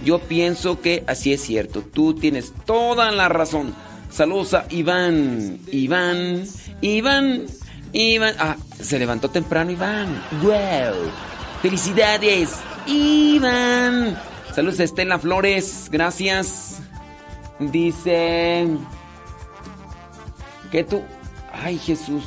[0.06, 1.82] Yo pienso que así es cierto.
[1.82, 3.76] Tú tienes toda la razón.
[4.10, 5.60] Saludos a Iván.
[5.70, 6.46] Iván.
[6.80, 7.46] Iván.
[7.94, 8.36] Iván.
[8.40, 10.22] Ah, se levantó temprano Iván.
[10.42, 11.12] ¡Wow!
[11.62, 12.60] ¡Felicidades!
[12.88, 14.18] Iván.
[14.54, 15.90] Saludos a Estela Flores.
[15.92, 16.80] Gracias.
[17.60, 18.68] Dice.
[20.72, 21.04] Que tú.
[21.54, 22.24] Ay, Jesús.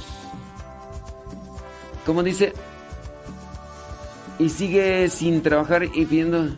[2.06, 2.52] ¿Cómo dice?
[4.38, 6.54] Y sigue sin trabajar y pidiendo.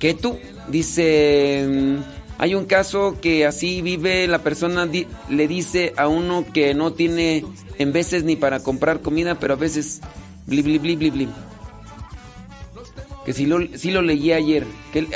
[0.00, 0.38] Que tú.
[0.68, 1.98] Dice.
[2.40, 4.88] Hay un caso que así vive la persona,
[5.28, 7.44] le dice a uno que no tiene
[7.76, 10.00] en veces ni para comprar comida, pero a veces
[10.46, 11.28] bli bli bli bli bli.
[13.26, 14.66] Que si lo, si lo leí ayer.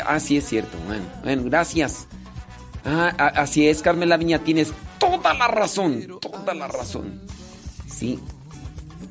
[0.04, 0.76] Ah, sí es cierto.
[0.86, 2.08] Bueno, bueno, gracias.
[2.84, 3.06] Ah,
[3.36, 6.06] así es, Carmela Viña, tienes toda la razón.
[6.20, 7.22] Toda la razón.
[7.86, 8.20] Sí.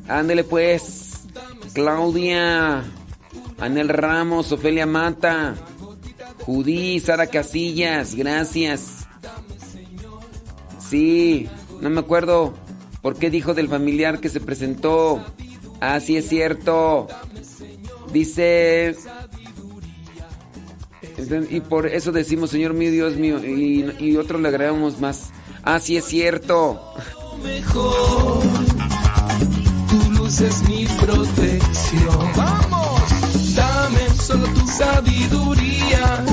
[0.07, 1.23] Ándele pues.
[1.73, 2.83] Claudia.
[3.59, 5.55] Anel Ramos, Ofelia Mata.
[6.45, 9.07] Judí, Sara Casillas, gracias.
[10.89, 11.47] Sí,
[11.81, 12.53] no me acuerdo
[13.01, 15.23] por qué dijo del familiar que se presentó.
[15.79, 17.07] Ah, es cierto.
[18.11, 18.95] Dice...
[21.49, 25.29] Y por eso decimos, Señor mío, Dios mío, y, y otros le agregamos más.
[25.63, 26.81] Ah, es cierto.
[27.43, 28.43] Mejor,
[29.89, 32.62] tu luz es mi protección.
[34.25, 36.23] Solo tu sabiduría.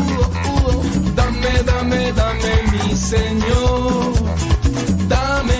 [1.16, 4.12] Dame, dame, dame, mi Señor.
[5.08, 5.58] Dame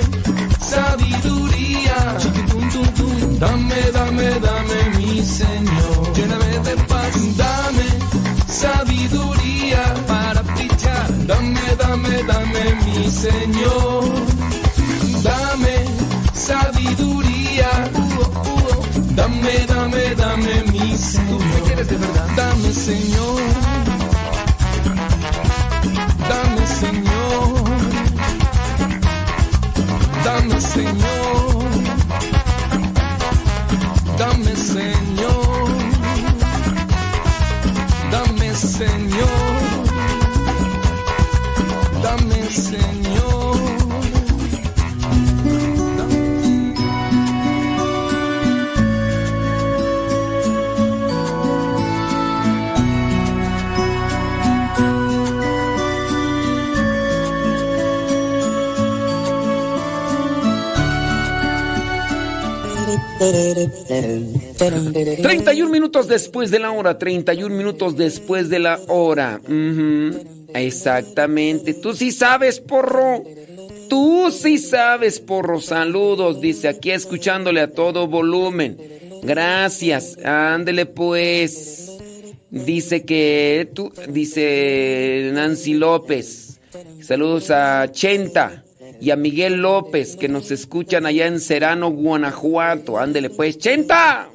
[0.60, 1.96] sabiduría.
[3.40, 6.12] Dame, dame, dame, mi Señor.
[6.14, 7.36] Lléname de paz.
[7.36, 7.88] Dame
[8.46, 11.26] sabiduría para fichar.
[11.26, 14.04] Dame, dame, dame, mi Señor.
[15.24, 15.74] Dame
[16.32, 17.70] sabiduría.
[19.16, 19.66] Dame,
[20.14, 21.40] dame, dame, mi Señor.
[22.36, 23.40] Dame, Señor.
[26.28, 27.54] Dame, Señor.
[30.24, 31.70] Dame, Señor.
[34.18, 35.49] Dame, Señor.
[63.20, 69.42] 31 minutos después de la hora, 31 minutos después de la hora.
[70.54, 71.74] Exactamente.
[71.74, 73.22] Tú sí sabes, porro.
[73.90, 75.60] Tú sí sabes, porro.
[75.60, 78.78] Saludos, dice aquí escuchándole a todo volumen.
[79.22, 80.16] Gracias.
[80.24, 81.90] Ándele pues.
[82.50, 86.58] Dice que tú, dice Nancy López.
[87.02, 88.64] Saludos a Chenta
[89.00, 92.98] y a Miguel López que nos escuchan allá en Serano, Guanajuato.
[92.98, 94.28] Ándele pues, Chenta.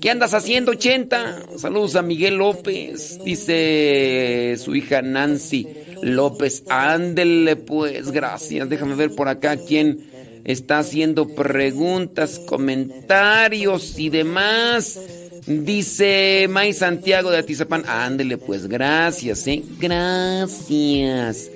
[0.00, 1.42] ¿Qué andas haciendo, Chenta?
[1.56, 5.66] Saludos a Miguel López, dice su hija Nancy
[6.02, 6.64] López.
[6.68, 8.68] Ándele pues, gracias.
[8.68, 10.00] Déjame ver por acá quién
[10.44, 15.00] está haciendo preguntas, comentarios y demás.
[15.46, 17.84] Dice May Santiago de Atizapán.
[17.86, 19.62] Ándele pues, gracias, ¿eh?
[19.80, 21.50] Gracias.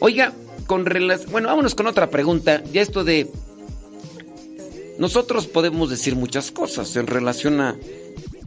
[0.00, 0.34] Oiga,
[0.66, 1.30] con relación...
[1.30, 2.62] Bueno, vámonos con otra pregunta.
[2.72, 3.30] Ya esto de...
[4.98, 7.76] Nosotros podemos decir muchas cosas en relación a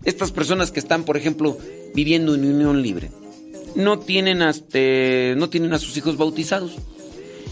[0.06, 1.58] estas personas que están, por ejemplo,
[1.94, 3.12] viviendo en unión libre.
[3.76, 4.80] No tienen, hasta,
[5.36, 6.78] no tienen a sus hijos bautizados.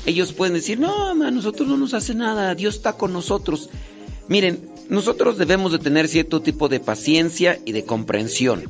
[0.06, 3.70] Ellos pueden decir, no, a nosotros no nos hace nada, Dios está con nosotros.
[4.28, 8.64] Miren, nosotros debemos de tener cierto tipo de paciencia y de comprensión.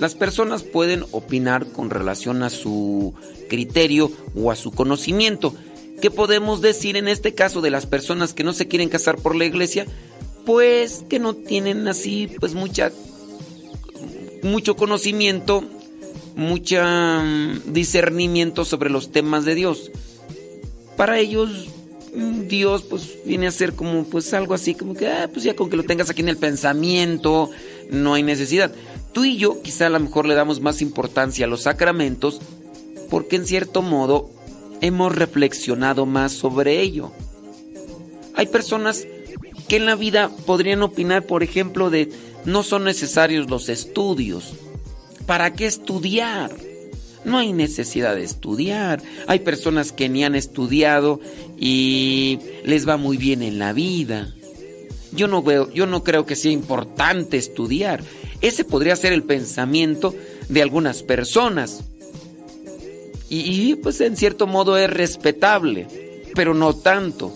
[0.00, 3.14] Las personas pueden opinar con relación a su
[3.48, 5.54] criterio o a su conocimiento.
[6.00, 9.34] ¿Qué podemos decir en este caso de las personas que no se quieren casar por
[9.34, 9.86] la iglesia?
[10.46, 12.92] Pues que no tienen así pues mucha
[14.42, 15.64] mucho conocimiento,
[16.36, 19.90] mucho mm, discernimiento sobre los temas de Dios.
[20.96, 21.66] Para ellos
[22.14, 25.56] mm, Dios pues viene a ser como pues algo así como que ah, pues ya
[25.56, 27.50] con que lo tengas aquí en el pensamiento
[27.90, 28.72] no hay necesidad.
[29.12, 32.40] Tú y yo quizá a lo mejor le damos más importancia a los sacramentos
[33.10, 34.30] porque en cierto modo
[34.80, 37.12] hemos reflexionado más sobre ello.
[38.34, 39.06] Hay personas
[39.68, 42.10] que en la vida podrían opinar, por ejemplo, de
[42.44, 44.54] no son necesarios los estudios.
[45.26, 46.50] ¿Para qué estudiar?
[47.24, 49.02] No hay necesidad de estudiar.
[49.26, 51.20] Hay personas que ni han estudiado
[51.58, 54.32] y les va muy bien en la vida.
[55.12, 58.02] Yo no veo, yo no creo que sea importante estudiar.
[58.40, 60.14] Ese podría ser el pensamiento
[60.48, 61.84] de algunas personas.
[63.30, 65.86] Y, pues en cierto modo es respetable,
[66.34, 67.32] pero no tanto.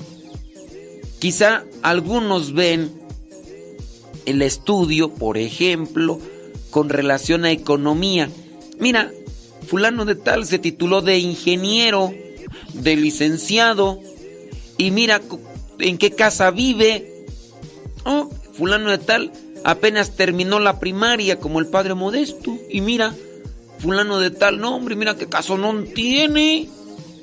[1.19, 2.91] Quizá algunos ven
[4.25, 6.19] el estudio, por ejemplo,
[6.71, 8.31] con relación a economía.
[8.79, 9.13] Mira,
[9.67, 12.15] fulano de tal se tituló de ingeniero,
[12.73, 14.01] de licenciado,
[14.79, 15.21] y mira
[15.79, 17.27] en qué casa vive.
[18.07, 19.31] Oh, fulano de tal
[19.65, 23.15] apenas terminó la primaria como el padre modesto, y mira,
[23.79, 26.69] fulano de tal, no hombre, mira qué no tiene.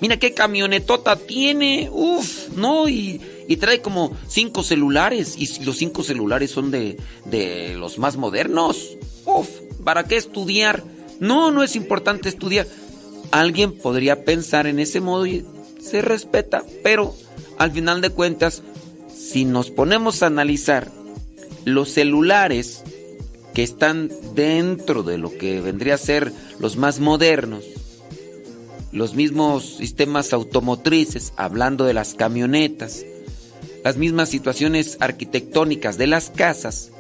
[0.02, 1.90] Mira qué camionetota tiene.
[1.92, 5.36] Uf, no, y y trae como cinco celulares.
[5.36, 8.96] Y los cinco celulares son de, de los más modernos.
[9.26, 9.50] Uf,
[9.84, 10.84] ¿para qué estudiar?
[11.20, 12.68] No, no es importante estudiar.
[13.32, 15.44] Alguien podría pensar en ese modo y
[15.82, 17.16] se respeta, pero
[17.58, 18.62] al final de cuentas,
[19.18, 20.92] si nos ponemos a analizar
[21.66, 22.84] los celulares
[23.54, 27.64] que están dentro de lo que vendría a ser los más modernos,
[28.92, 33.06] los mismos sistemas automotrices, hablando de las camionetas,
[33.84, 36.92] las mismas situaciones arquitectónicas de las casas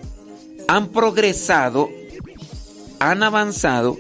[0.67, 1.89] han progresado,
[2.99, 3.97] han avanzado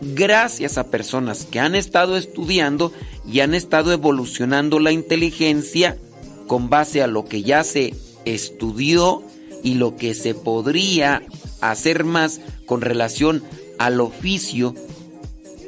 [0.00, 2.92] gracias a personas que han estado estudiando
[3.26, 5.96] y han estado evolucionando la inteligencia
[6.46, 9.22] con base a lo que ya se estudió
[9.62, 11.22] y lo que se podría
[11.60, 13.42] hacer más con relación
[13.78, 14.74] al oficio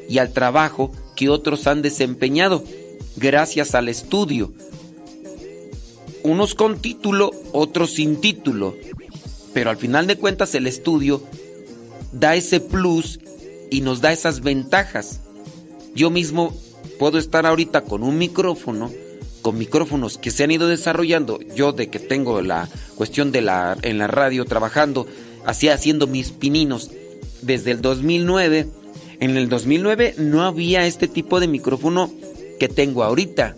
[0.08, 2.64] y al trabajo que otros han desempeñado
[3.16, 4.52] gracias al estudio
[6.24, 8.74] unos con título, otros sin título.
[9.52, 11.22] Pero al final de cuentas el estudio
[12.12, 13.20] da ese plus
[13.70, 15.20] y nos da esas ventajas.
[15.94, 16.56] Yo mismo
[16.98, 18.90] puedo estar ahorita con un micrófono,
[19.44, 21.38] con micrófonos que se han ido desarrollando.
[21.54, 25.06] Yo de que tengo la cuestión de la en la radio trabajando,
[25.44, 26.90] así haciendo mis pininos
[27.42, 28.66] desde el 2009.
[29.20, 32.10] En el 2009 no había este tipo de micrófono
[32.58, 33.54] que tengo ahorita.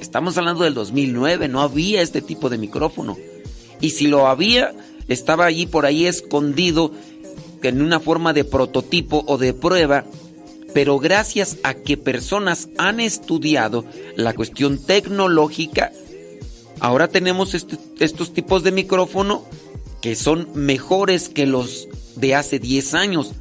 [0.00, 3.18] Estamos hablando del 2009, no había este tipo de micrófono.
[3.80, 4.74] Y si lo había,
[5.08, 6.92] estaba allí por ahí escondido
[7.64, 10.04] en una forma de prototipo o de prueba.
[10.74, 13.84] Pero gracias a que personas han estudiado
[14.16, 15.92] la cuestión tecnológica,
[16.80, 19.46] ahora tenemos este, estos tipos de micrófono
[20.02, 23.32] que son mejores que los de hace 10 años.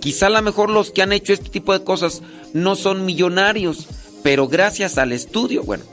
[0.00, 2.22] Quizá a lo mejor los que han hecho este tipo de cosas
[2.54, 3.88] no son millonarios,
[4.22, 5.84] pero gracias al estudio, bueno,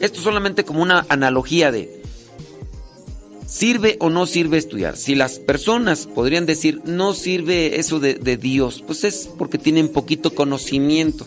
[0.00, 2.01] esto solamente como una analogía de
[3.52, 4.96] ¿Sirve o no sirve estudiar?
[4.96, 10.34] Si las personas podrían decir, no sirve eso de, Dios, pues es porque tienen poquito
[10.34, 11.26] conocimiento.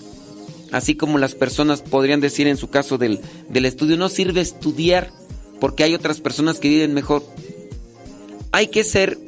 [0.72, 3.20] Así como las personas podrían decir en su caso del,
[3.50, 5.12] del estudio, no sirve estudiar
[5.60, 7.24] porque hay otras personas que viven mejor.
[8.52, 9.20] Hay que ser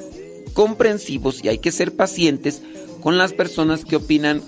[0.54, 2.64] comprensivos y hay que ser pacientes
[3.04, 4.42] con las personas que opinan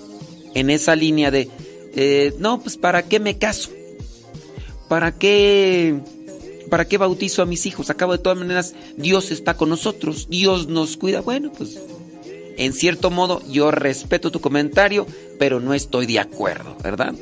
[0.55, 1.49] en esa línea de
[1.95, 3.69] eh, no, pues ¿para qué me caso?
[4.87, 5.99] ¿Para qué,
[6.69, 7.89] ¿Para qué bautizo a mis hijos?
[7.89, 11.21] Acabo de todas maneras, Dios está con nosotros, Dios nos cuida.
[11.21, 11.79] Bueno, pues
[12.57, 15.07] en cierto modo yo respeto tu comentario,
[15.37, 17.15] pero no estoy de acuerdo, ¿verdad?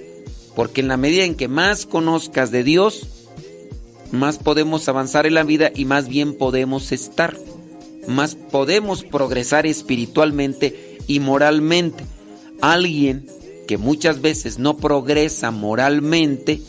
[0.56, 3.08] Porque en la medida en que más conozcas de Dios,
[4.12, 7.38] más podemos avanzar en la vida y más bien podemos estar,
[8.08, 12.04] más podemos progresar espiritualmente y moralmente.
[12.62, 13.28] Alguien
[13.68, 16.62] que muchas veces no progresa moralmente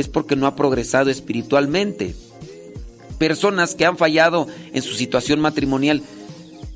[0.00, 2.14] es porque no ha progresado espiritualmente.
[3.18, 6.02] Personas que han fallado en su situación matrimonial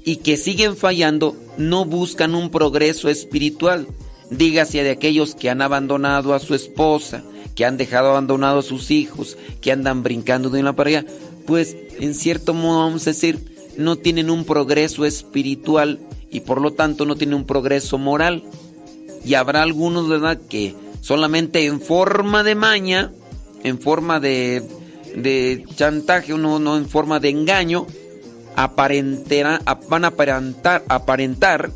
[0.05, 3.87] y que siguen fallando no buscan un progreso espiritual.
[4.31, 7.23] Dígase de aquellos que han abandonado a su esposa,
[7.55, 11.05] que han dejado abandonado a sus hijos, que andan brincando de una allá,
[11.47, 13.39] pues en cierto modo vamos a decir,
[13.77, 16.01] no tienen un progreso espiritual
[16.31, 18.43] y por lo tanto no tienen un progreso moral.
[19.25, 23.13] Y habrá algunos, ¿verdad?, que solamente en forma de maña,
[23.63, 24.63] en forma de,
[25.15, 27.87] de chantaje, no, no en forma de engaño,
[28.57, 31.71] aparentará, van a aparentar, aparentar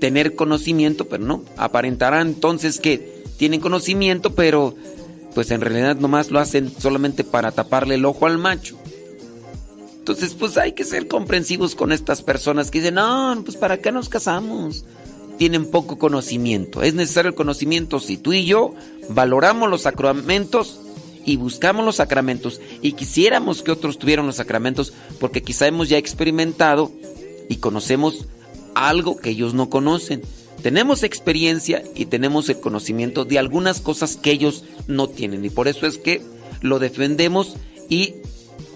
[0.00, 4.74] tener conocimiento, pero no, aparentarán entonces que tienen conocimiento, pero
[5.34, 8.76] pues en realidad nomás lo hacen solamente para taparle el ojo al macho.
[9.96, 13.92] Entonces, pues hay que ser comprensivos con estas personas que dicen, no, pues para qué
[13.92, 14.84] nos casamos
[15.38, 16.82] tienen poco conocimiento.
[16.82, 18.74] Es necesario el conocimiento si tú y yo
[19.08, 20.80] valoramos los sacramentos
[21.24, 25.98] y buscamos los sacramentos y quisiéramos que otros tuvieran los sacramentos porque quizá hemos ya
[25.98, 26.90] experimentado
[27.48, 28.26] y conocemos
[28.74, 30.22] algo que ellos no conocen.
[30.62, 35.44] tenemos experiencia y tenemos el conocimiento de algunas cosas que ellos no tienen.
[35.44, 36.22] Y por eso es que
[36.60, 37.56] lo defendemos
[37.88, 38.14] y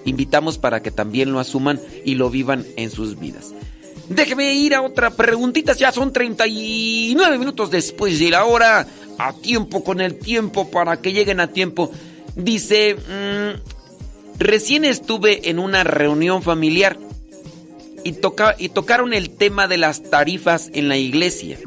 [0.04, 3.54] invitamos para que también lo asuman y lo vivan en sus vidas.
[4.08, 8.86] Déjeme ir a otra preguntita, ya son 39 minutos después de la hora,
[9.18, 11.90] a tiempo con el tiempo para que lleguen a tiempo.
[12.36, 16.98] Dice, mm, recién estuve en una reunión familiar
[18.04, 21.58] y, toca, y tocaron el tema de las tarifas en la iglesia.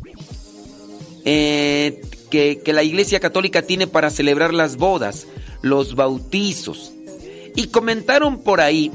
[1.26, 5.28] Eh, que, que la iglesia católica tiene para celebrar las bodas,
[5.62, 6.94] los bautizos.
[7.56, 8.92] Y comentaron por ahí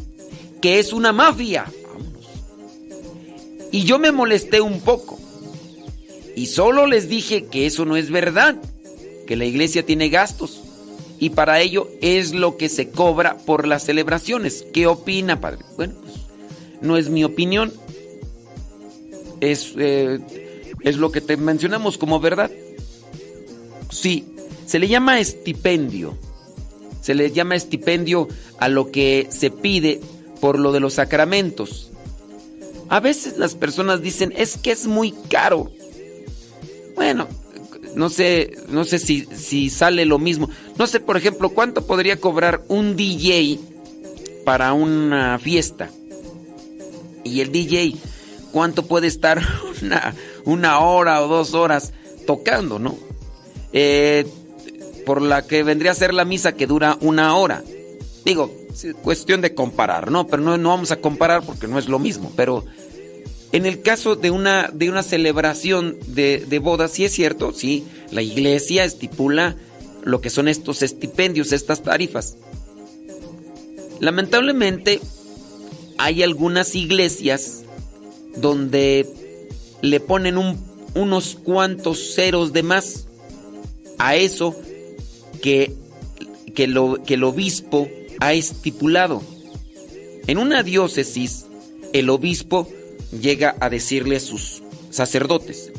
[0.63, 1.67] que es una mafia.
[3.75, 5.19] Y yo me molesté un poco.
[6.37, 8.55] Y solo les dije que eso no es verdad,
[9.27, 10.61] que la iglesia tiene gastos.
[11.19, 14.65] Y para ello es lo que se cobra por las celebraciones.
[14.73, 15.65] ¿Qué opina, padre?
[15.75, 16.15] Bueno, pues
[16.83, 17.73] no es mi opinión.
[19.41, 20.21] Es, eh,
[20.83, 22.53] es lo que te mencionamos como verdad.
[23.91, 24.25] Sí,
[24.67, 26.17] se le llama estipendio.
[27.01, 28.29] Se le llama estipendio
[28.61, 30.01] a lo que se pide
[30.41, 31.91] por lo de los sacramentos.
[32.89, 35.71] A veces las personas dicen, es que es muy caro.
[36.95, 37.29] Bueno,
[37.95, 40.49] no sé, no sé si, si sale lo mismo.
[40.79, 43.59] No sé, por ejemplo, cuánto podría cobrar un DJ
[44.45, 45.91] para una fiesta.
[47.25, 47.97] Y el DJ,
[48.53, 49.41] cuánto puede estar
[49.83, 50.15] una,
[50.45, 51.93] una hora o dos horas
[52.27, 52.97] tocando, ¿no?
[53.73, 54.27] Eh,
[55.05, 57.63] por la que vendría a ser la misa que dura una hora.
[58.25, 58.53] Digo,
[59.03, 60.27] cuestión de comparar, ¿no?
[60.27, 62.33] Pero no, no vamos a comparar porque no es lo mismo.
[62.37, 62.65] Pero
[63.53, 67.85] en el caso de una, de una celebración de, de boda, sí es cierto, sí,
[68.11, 69.57] la iglesia estipula
[70.03, 72.37] lo que son estos estipendios, estas tarifas.
[74.01, 75.01] Lamentablemente,
[75.99, 77.63] hay algunas iglesias
[78.37, 79.09] donde
[79.83, 80.59] le ponen un,
[80.95, 83.07] unos cuantos ceros de más
[83.99, 84.57] a eso
[85.41, 85.75] que,
[86.55, 87.89] que, lo, que el obispo
[88.25, 89.23] ha estipulado.
[90.27, 91.45] En una diócesis,
[91.93, 92.67] el obispo
[93.21, 95.71] llega a decirle a sus sacerdotes,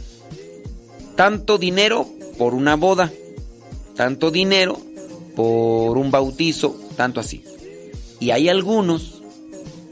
[1.15, 3.11] tanto dinero por una boda,
[3.95, 4.77] tanto dinero
[5.35, 7.43] por un bautizo, tanto así.
[8.19, 9.23] Y hay algunos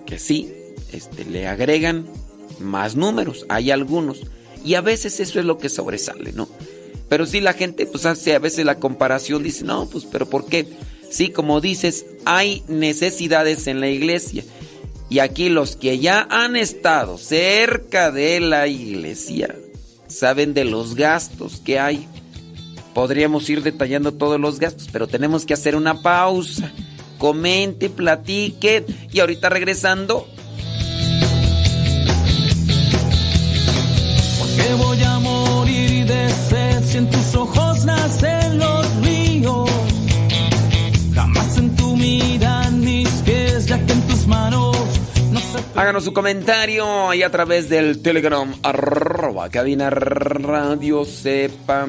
[0.06, 0.54] que sí,
[0.92, 2.06] este, le agregan
[2.60, 4.22] más números, hay algunos.
[4.64, 6.48] Y a veces eso es lo que sobresale, ¿no?
[7.10, 10.46] Pero sí la gente pues hace a veces la comparación, dice, no, pues pero ¿por
[10.46, 10.68] qué?
[11.14, 14.44] Sí, como dices, hay necesidades en la iglesia.
[15.12, 19.56] Y aquí los que ya han estado cerca de la iglesia
[20.08, 22.08] saben de los gastos que hay.
[22.96, 26.72] Podríamos ir detallando todos los gastos, pero tenemos que hacer una pausa.
[27.20, 30.28] Comente, platique y ahorita regresando.
[34.40, 36.30] Porque voy a morir de
[36.88, 38.84] si en tus ojos nacen los.
[45.76, 51.88] Háganos su comentario ahí a través del Telegram, arroba cabina radio sepa.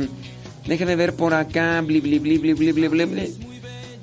[0.67, 3.35] Déjenme ver por acá, bli bli bli bli bli bli bli.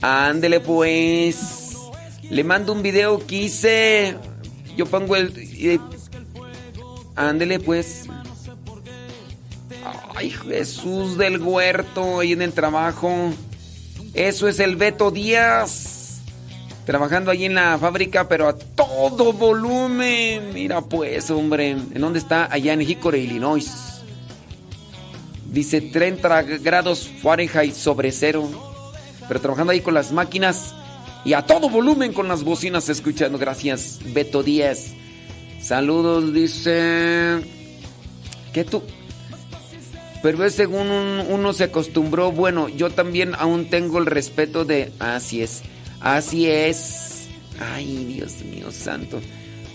[0.01, 1.75] Ándele pues.
[2.29, 4.15] Le mando un video que hice.
[4.77, 5.33] Yo pongo el.
[5.37, 5.79] Eh.
[7.15, 8.05] Ándele pues.
[10.15, 13.33] Ay, Jesús del huerto, ahí en el trabajo.
[14.13, 16.21] Eso es el Beto Díaz.
[16.85, 20.53] Trabajando allí en la fábrica, pero a todo volumen.
[20.53, 21.71] Mira pues, hombre.
[21.71, 22.51] ¿En dónde está?
[22.51, 24.01] Allá en Hickory, Illinois.
[25.45, 28.49] Dice 30 grados Fahrenheit sobre cero.
[29.27, 30.73] Pero trabajando ahí con las máquinas
[31.23, 33.37] y a todo volumen con las bocinas escuchando.
[33.37, 34.93] Gracias, Beto Díaz.
[35.61, 37.39] Saludos, dice.
[38.51, 38.81] ¿Qué tú?
[40.21, 42.31] Pero es según un- uno se acostumbró.
[42.31, 44.91] Bueno, yo también aún tengo el respeto de.
[44.99, 45.63] Así es.
[45.99, 47.27] Así es.
[47.59, 49.19] Ay, Dios mío santo.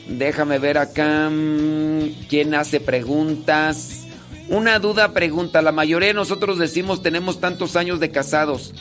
[0.09, 1.29] Déjame ver acá.
[1.31, 4.03] mm, ¿Quién hace preguntas?
[4.49, 5.63] Una duda pregunta.
[5.63, 8.73] La mayoría de nosotros decimos tenemos tantos años de casados.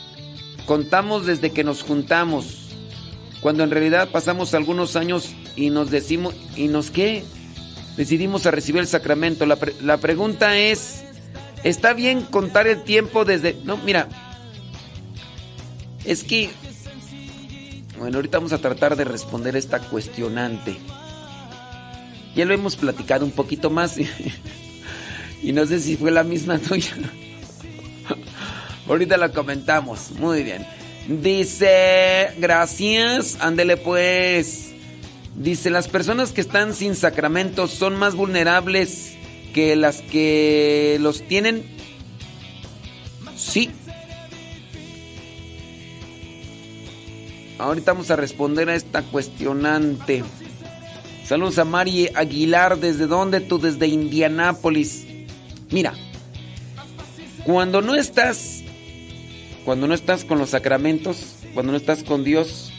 [0.68, 2.61] Contamos desde que nos juntamos.
[3.41, 6.36] Cuando en realidad pasamos algunos años y nos decimos.
[6.55, 7.24] ¿Y nos qué?
[7.97, 9.47] Decidimos a recibir el sacramento.
[9.47, 11.01] La, la pregunta es.
[11.66, 13.57] ¿Está bien contar el tiempo desde.?
[13.63, 14.07] No, mira.
[16.05, 16.51] Es que.
[17.97, 20.78] Bueno, ahorita vamos a tratar de responder esta cuestionante.
[22.36, 23.97] Ya lo hemos platicado un poquito más.
[25.41, 26.93] y no sé si fue la misma tuya.
[28.88, 30.11] ahorita la comentamos.
[30.20, 30.68] Muy bien.
[31.07, 32.32] Dice.
[32.38, 33.38] Gracias.
[33.39, 34.70] Ándele pues.
[35.36, 39.14] Dice: Las personas que están sin sacramentos son más vulnerables
[39.55, 41.63] que las que los tienen,
[43.37, 43.69] sí.
[47.57, 50.25] Ahorita vamos a responder a esta cuestionante.
[51.23, 52.79] Saludos a Mari Aguilar.
[52.79, 53.57] ¿Desde dónde tú?
[53.57, 55.05] Desde Indianápolis.
[55.71, 55.93] Mira,
[57.45, 58.61] cuando no estás,
[59.63, 62.73] cuando no estás con los sacramentos, cuando no estás con Dios,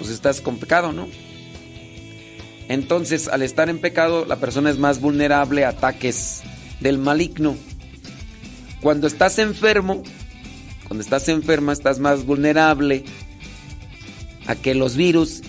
[0.00, 1.06] pues estás con pecado, ¿no?
[2.72, 6.40] Entonces, al estar en pecado, la persona es más vulnerable a ataques
[6.80, 7.54] del maligno.
[8.80, 10.02] Cuando estás enfermo,
[10.88, 13.04] cuando estás enferma, estás más vulnerable
[14.46, 15.42] a que los virus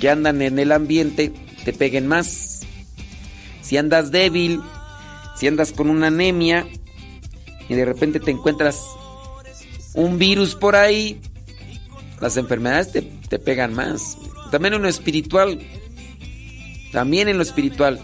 [0.00, 1.32] que andan en el ambiente
[1.64, 2.62] te peguen más.
[3.62, 4.60] Si andas débil,
[5.38, 6.66] si andas con una anemia
[7.68, 8.82] y de repente te encuentras
[9.94, 11.20] un virus por ahí,
[12.20, 14.18] las enfermedades te, te pegan más.
[14.50, 15.60] También en lo espiritual,
[16.96, 18.00] también en lo espiritual.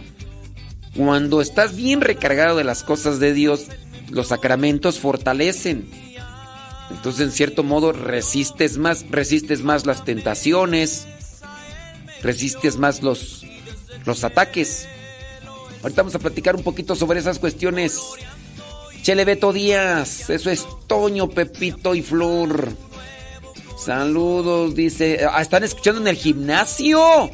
[0.94, 3.68] Cuando estás bien recargado de las cosas de Dios,
[4.10, 5.88] los sacramentos fortalecen.
[6.90, 11.06] Entonces, en cierto modo, resistes más, resistes más las tentaciones,
[12.22, 13.46] resistes más los,
[14.04, 14.86] los ataques.
[15.82, 17.98] Ahorita vamos a platicar un poquito sobre esas cuestiones.
[19.00, 22.68] Chele Beto Díaz, eso es Toño, Pepito y Flor.
[23.82, 25.26] Saludos, dice.
[25.32, 27.30] Ah, están escuchando en el gimnasio.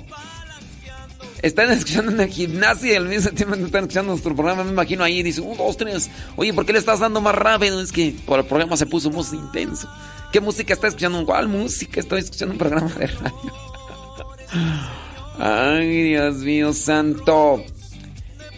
[1.43, 4.65] Están escuchando en el gimnasio y al mismo tiempo están escuchando nuestro programa.
[4.65, 6.11] Me imagino ahí, dice, un, dos, tres.
[6.37, 7.81] Oye, ¿por qué le estás dando más rápido?
[7.81, 9.89] Es que por el programa se puso más intenso.
[10.33, 11.25] ¿Qué música está escuchando?
[11.25, 12.01] ¿Cuál música?
[12.01, 13.53] Estoy escuchando un programa de radio.
[15.39, 17.63] Ay, Dios mío santo.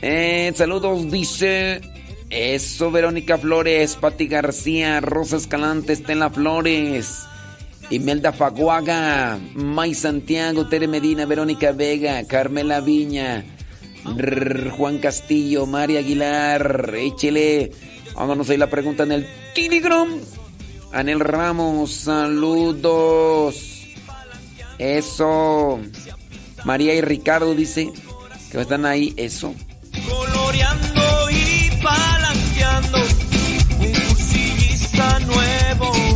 [0.00, 1.82] Eh, saludos, dice.
[2.30, 7.24] Eso, Verónica Flores, Pati García, Rosa Escalante, Estela Flores.
[7.90, 13.44] Imelda Faguaga, May Santiago, Tere Medina, Verónica Vega, Carmela Viña,
[14.76, 17.72] Juan Castillo, María Aguilar, échele.
[18.16, 20.08] Háganos ahí la pregunta en el Telegram.
[20.92, 23.86] Anel Ramos, saludos.
[24.78, 25.80] Eso.
[26.64, 27.92] María y Ricardo dice
[28.52, 29.52] que están ahí, eso.
[30.08, 32.98] Coloreando y palanqueando,
[33.80, 36.09] un nuevo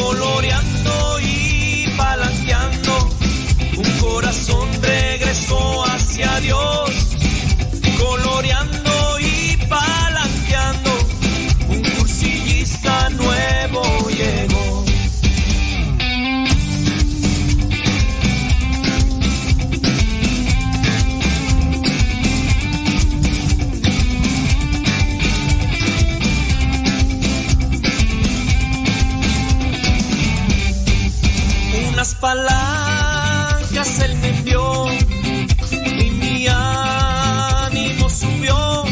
[0.00, 3.08] coloreando y palanqueando.
[3.76, 6.99] Un corazón regresó hacia Dios,
[32.20, 34.86] palancas él me envió
[35.98, 38.84] y mi ánimo subió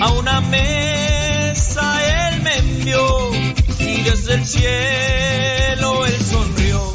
[0.00, 3.30] a una mesa él me envió
[3.78, 6.92] y desde el cielo él sonrió.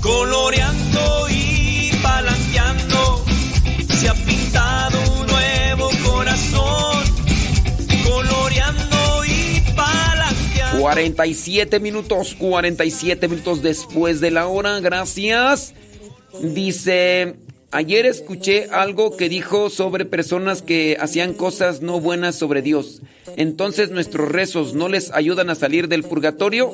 [0.00, 0.65] Coloreando
[10.96, 15.74] 47 minutos, 47 minutos después de la hora, gracias.
[16.40, 17.34] Dice,
[17.70, 23.02] ayer escuché algo que dijo sobre personas que hacían cosas no buenas sobre Dios.
[23.36, 26.72] Entonces nuestros rezos no les ayudan a salir del purgatorio.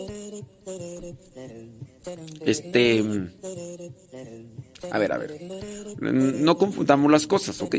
[2.46, 3.04] Este...
[4.92, 5.40] A ver, a ver.
[6.00, 7.74] No confundamos las cosas, ¿ok?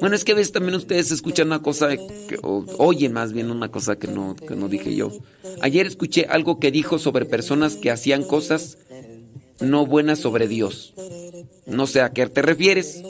[0.00, 3.50] Bueno, es que a veces también ustedes escuchan una cosa, que, o oyen más bien
[3.50, 5.12] una cosa que no, que no dije yo.
[5.60, 8.78] Ayer escuché algo que dijo sobre personas que hacían cosas
[9.60, 10.92] no buenas sobre Dios.
[11.66, 13.02] No sé a qué te refieres.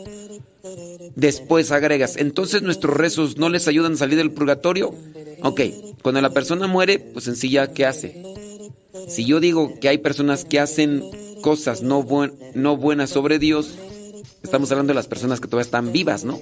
[1.15, 4.95] Después agregas, entonces nuestros rezos no les ayudan a salir del purgatorio.
[5.43, 5.61] Ok,
[6.03, 8.23] cuando la persona muere, pues ya, ¿qué hace?
[9.09, 11.03] Si yo digo que hay personas que hacen
[11.41, 13.79] cosas no, buen, no buenas sobre Dios,
[14.47, 16.41] estamos hablando de las personas que todavía están vivas, ¿no?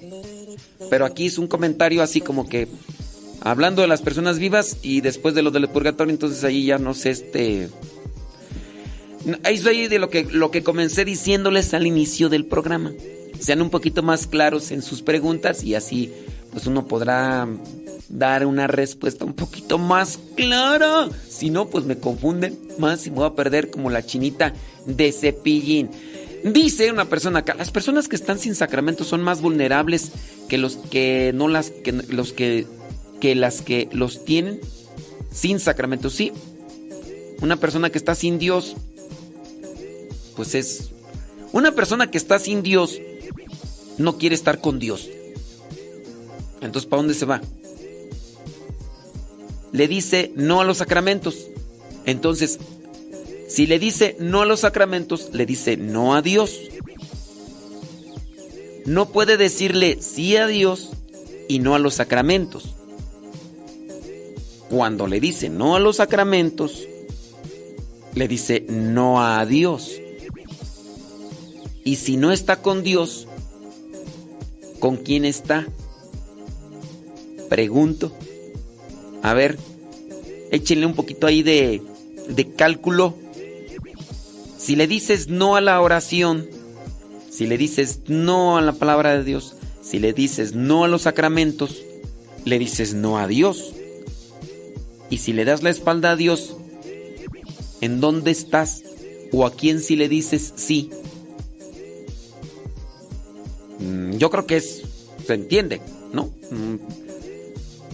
[0.91, 2.69] Pero aquí es un comentario así como que
[3.41, 6.95] hablando de las personas vivas y después de lo del purgatorio, entonces ahí ya no
[6.95, 7.69] sé este
[9.49, 12.93] eso ahí de lo que lo que comencé diciéndoles al inicio del programa.
[13.41, 16.13] Sean un poquito más claros en sus preguntas y así
[16.53, 17.49] pues uno podrá
[18.09, 21.09] dar una respuesta un poquito más clara.
[21.29, 24.55] Si no, pues me confunden más y me voy a perder como la chinita
[24.87, 25.91] de cepillín.
[26.45, 30.13] Dice una persona acá, las personas que están sin sacramento son más vulnerables
[30.47, 32.67] que los que no las que los que
[33.19, 34.61] que las que los tienen
[35.33, 36.11] sin sacramento.
[36.11, 36.33] Sí.
[37.41, 38.77] Una persona que está sin Dios
[40.37, 40.91] pues es
[41.53, 43.01] Una persona que está sin Dios
[43.97, 45.09] no quiere estar con Dios.
[46.61, 47.41] Entonces, ¿para dónde se va?
[49.73, 51.47] Le dice no a los sacramentos.
[52.05, 52.59] Entonces,
[53.55, 56.59] si le dice no a los sacramentos, le dice no a Dios.
[58.85, 60.91] No puede decirle sí a Dios
[61.47, 62.75] y no a los sacramentos.
[64.69, 66.89] Cuando le dice no a los sacramentos,
[68.17, 69.93] le dice no a Dios.
[71.85, 73.29] Y si no está con Dios,
[74.81, 75.65] ¿con quién está?
[77.49, 78.11] Pregunto.
[79.23, 79.59] A ver,
[80.51, 81.81] échenle un poquito ahí de,
[82.31, 83.23] de cálculo.
[84.65, 86.49] Si le dices no a la oración,
[87.29, 91.03] si le dices no a la palabra de Dios, si le dices no a los
[91.03, 91.83] sacramentos,
[92.47, 93.75] le dices no a Dios.
[95.11, 96.57] Y si le das la espalda a Dios,
[97.83, 98.83] ¿en dónde estás?
[99.33, 100.89] ¿O a quién si le dices sí?
[103.81, 104.81] Mm, yo creo que es,
[105.27, 106.33] se entiende, ¿no?
[106.51, 106.77] Mm,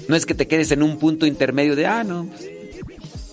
[0.07, 2.59] no es que te quedes en un punto intermedio de, ah, no, pues,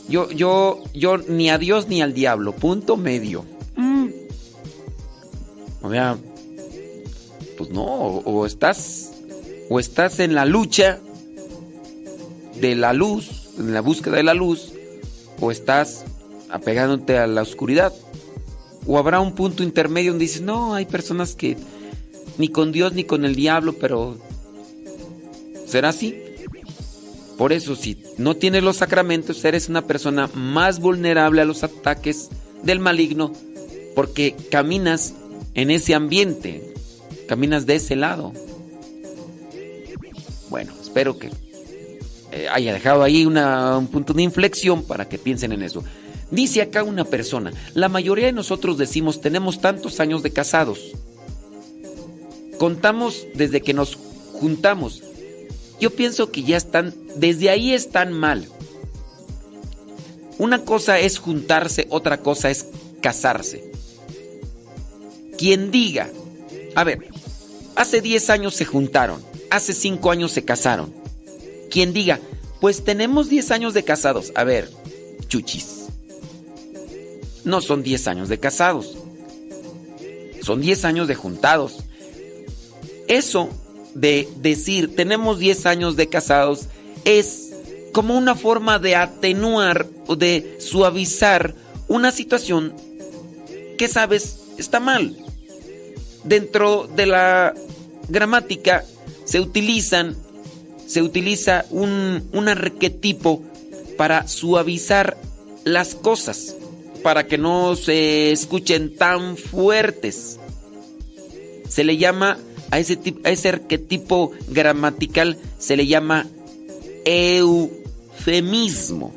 [0.09, 3.45] yo, yo, yo ni a Dios ni al diablo, punto medio.
[3.75, 4.07] Mm.
[5.81, 6.17] O sea,
[7.57, 9.11] pues no, o estás,
[9.69, 10.99] o estás en la lucha
[12.59, 14.73] de la luz, en la búsqueda de la luz,
[15.39, 16.05] o estás
[16.49, 17.93] apegándote a la oscuridad.
[18.85, 21.57] O habrá un punto intermedio donde dices, no, hay personas que
[22.37, 24.17] ni con Dios ni con el diablo, pero
[25.65, 26.26] será así.
[27.37, 32.29] Por eso, si no tienes los sacramentos, eres una persona más vulnerable a los ataques
[32.63, 33.31] del maligno,
[33.95, 35.13] porque caminas
[35.53, 36.73] en ese ambiente,
[37.27, 38.33] caminas de ese lado.
[40.49, 41.29] Bueno, espero que
[42.31, 45.83] eh, haya dejado ahí un punto de inflexión para que piensen en eso.
[46.31, 50.91] Dice acá una persona, la mayoría de nosotros decimos tenemos tantos años de casados.
[52.57, 53.95] Contamos desde que nos
[54.33, 55.03] juntamos.
[55.79, 58.47] Yo pienso que ya están, desde ahí están mal.
[60.37, 62.67] Una cosa es juntarse, otra cosa es
[63.01, 63.71] casarse.
[65.37, 66.09] Quien diga,
[66.75, 67.07] a ver,
[67.75, 70.93] hace 10 años se juntaron, hace 5 años se casaron.
[71.69, 72.19] Quien diga,
[72.59, 74.31] pues tenemos 10 años de casados.
[74.35, 74.69] A ver,
[75.27, 75.77] chuchis
[77.47, 78.97] no son 10 años de casados.
[80.43, 81.77] Son 10 años de juntados.
[83.07, 83.49] Eso
[83.99, 86.67] de decir tenemos 10 años de casados
[87.03, 87.53] es
[87.93, 91.55] como una forma de atenuar o de suavizar
[91.87, 92.73] una situación
[93.77, 95.15] que sabes está mal.
[96.23, 97.53] Dentro de la
[98.07, 98.83] gramática
[99.25, 100.15] se utilizan
[100.85, 103.41] se utiliza un, un arquetipo
[103.97, 105.17] para suavizar
[105.65, 106.55] las cosas
[107.03, 110.39] para que no se escuchen tan fuertes.
[111.67, 112.37] Se le llama
[112.71, 116.27] a ese, a ese arquetipo gramatical, se le llama
[117.05, 119.13] eufemismo.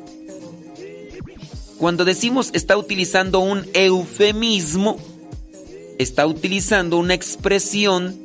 [1.77, 4.97] Cuando decimos está utilizando un eufemismo,
[5.97, 8.17] está utilizando una expresión,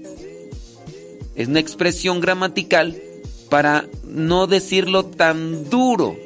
[1.35, 3.01] es una expresión gramatical
[3.49, 6.17] para no decirlo tan duro,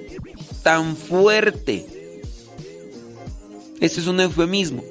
[0.62, 1.86] tan fuerte.
[3.80, 4.84] Ese es un eufemismo.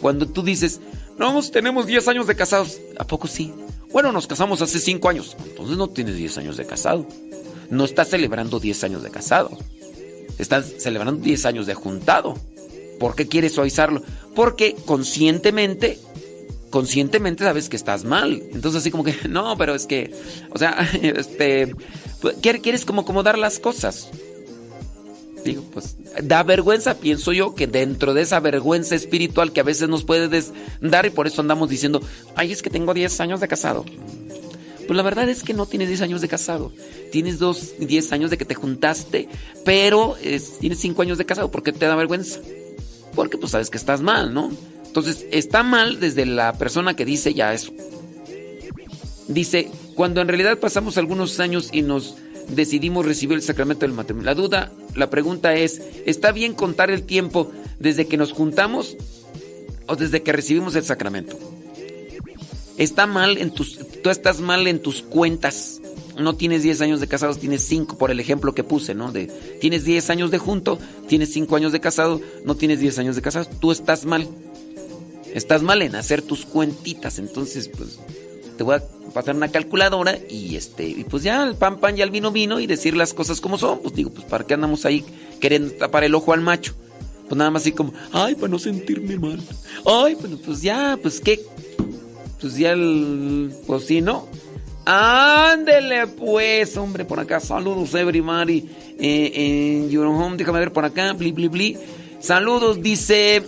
[0.00, 0.80] Cuando tú dices,
[1.18, 2.80] no, tenemos 10 años de casados.
[2.98, 3.52] ¿A poco sí?
[3.92, 5.36] Bueno, nos casamos hace 5 años.
[5.46, 7.06] Entonces no tienes 10 años de casado.
[7.70, 9.56] No estás celebrando 10 años de casado.
[10.38, 12.36] Estás celebrando 10 años de juntado.
[13.00, 14.02] ¿Por qué quieres suavizarlo?
[14.34, 15.98] Porque conscientemente,
[16.70, 18.42] conscientemente sabes que estás mal.
[18.52, 20.14] Entonces así como que, no, pero es que,
[20.52, 21.74] o sea, este,
[22.20, 24.10] pues, quieres como acomodar las cosas
[25.46, 29.88] digo, pues da vergüenza, pienso yo, que dentro de esa vergüenza espiritual que a veces
[29.88, 30.28] nos puede
[30.80, 32.00] dar y por eso andamos diciendo,
[32.34, 33.84] ay, es que tengo 10 años de casado.
[34.86, 36.72] Pues la verdad es que no tienes 10 años de casado.
[37.10, 39.28] Tienes dos, 10 años de que te juntaste,
[39.64, 40.16] pero
[40.60, 41.50] tienes 5 años de casado.
[41.50, 42.40] ¿Por qué te da vergüenza?
[43.14, 44.50] Porque pues sabes que estás mal, ¿no?
[44.86, 47.72] Entonces, está mal desde la persona que dice ya eso.
[49.28, 52.14] Dice, cuando en realidad pasamos algunos años y nos
[52.48, 54.26] decidimos recibir el sacramento del matrimonio.
[54.26, 58.96] La duda, la pregunta es, ¿está bien contar el tiempo desde que nos juntamos
[59.86, 61.38] o desde que recibimos el sacramento?
[62.78, 65.80] Está mal en tus, tú estás mal en tus cuentas.
[66.18, 69.12] No tienes 10 años de casados, tienes 5 por el ejemplo que puse, ¿no?
[69.60, 70.78] Tienes 10 años de junto,
[71.08, 74.26] tienes 5 años de casado, no tienes 10 años de casados, tú estás mal.
[75.34, 77.98] Estás mal en hacer tus cuentitas, entonces pues
[78.56, 78.82] te voy a
[79.12, 82.60] pasar una calculadora y este y pues ya el pan pan ya el vino vino
[82.60, 85.04] y decir las cosas como son pues digo pues para qué andamos ahí
[85.40, 86.74] queriendo tapar el ojo al macho
[87.28, 89.40] Pues nada más así como, ay, para no sentirme mal.
[89.84, 91.40] Ay, bueno, pues ya, pues qué.
[92.40, 93.52] Pues ya el.
[93.66, 94.28] Pues sí, ¿no?
[94.84, 97.40] Ándele pues, hombre, por acá.
[97.40, 98.68] Saludos, everybody.
[98.98, 101.12] Eh, en your home, déjame ver por acá.
[101.14, 101.78] Bli, bli, bli.
[102.20, 103.42] Saludos, dice.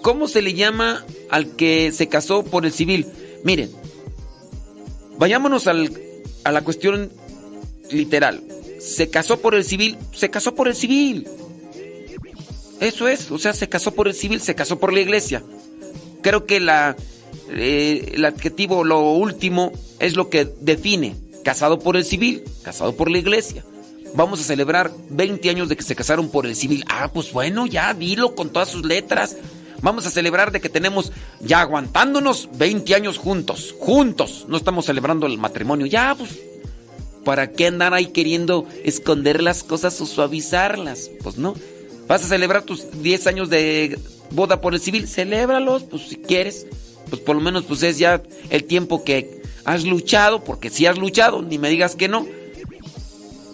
[0.00, 3.06] ¿Cómo se le llama al que se casó por el civil?
[3.44, 3.70] Miren,
[5.18, 5.92] vayámonos al,
[6.44, 7.10] a la cuestión
[7.90, 8.42] literal.
[8.80, 11.26] Se casó por el civil, se casó por el civil.
[12.80, 15.42] Eso es, o sea, se casó por el civil, se casó por la iglesia.
[16.22, 16.96] Creo que la,
[17.50, 21.16] eh, el adjetivo, lo último, es lo que define.
[21.44, 23.64] Casado por el civil, casado por la iglesia.
[24.14, 26.84] Vamos a celebrar 20 años de que se casaron por el civil.
[26.88, 29.36] Ah, pues bueno, ya dilo con todas sus letras.
[29.80, 33.74] Vamos a celebrar de que tenemos ya aguantándonos 20 años juntos.
[33.78, 34.46] Juntos.
[34.48, 35.86] No estamos celebrando el matrimonio.
[35.86, 36.38] Ya, pues.
[37.24, 41.10] ¿Para qué andar ahí queriendo esconder las cosas o suavizarlas?
[41.22, 41.54] Pues no.
[42.08, 43.98] Vas a celebrar tus 10 años de
[44.30, 45.06] boda por el civil.
[45.06, 46.66] Celébralos, pues si quieres.
[47.08, 50.42] Pues por lo menos pues es ya el tiempo que has luchado.
[50.42, 52.26] Porque si has luchado, ni me digas que no.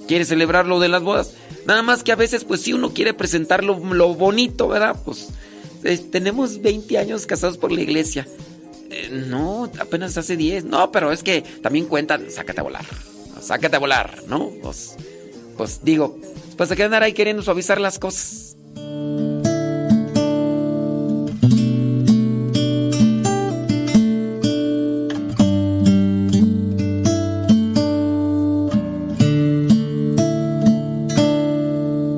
[0.09, 1.35] ¿Quieres celebrar lo de las bodas?
[1.67, 4.97] Nada más que a veces pues si uno quiere presentar lo, lo bonito, ¿verdad?
[5.05, 5.29] Pues
[6.11, 8.27] tenemos 20 años casados por la iglesia.
[8.91, 10.65] Eh, no, apenas hace 10.
[10.65, 12.87] No, pero es que también cuentan, sácate a volar.
[13.41, 14.51] Sácate a volar, ¿no?
[14.63, 14.97] Pues,
[15.57, 16.19] pues digo,
[16.57, 18.57] pues a qué andar ahí queriendo suavizar las cosas.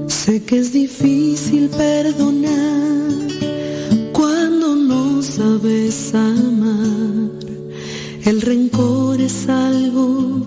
[0.08, 2.35] Sé que es difícil perdonar
[5.66, 7.30] sabes amar.
[8.24, 10.46] El rencor es algo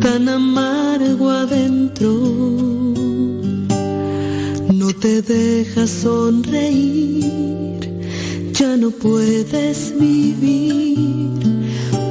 [0.00, 2.12] tan amargo adentro.
[4.72, 7.80] No te dejas sonreír,
[8.52, 10.84] ya no puedes vivir.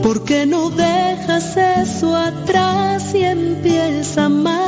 [0.03, 4.65] porque no dejas eso atrás y empiezas a amar?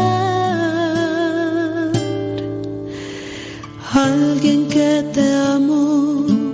[3.94, 6.47] Alguien que te amó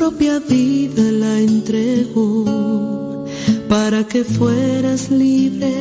[0.00, 3.26] propia vida la entregó
[3.68, 5.74] para que fueras libre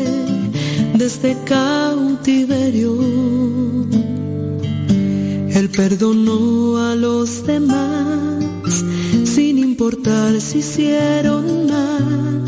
[0.97, 2.97] de este cautiverio.
[5.57, 8.83] Él perdonó a los demás
[9.23, 12.43] sin importar si hicieron mal,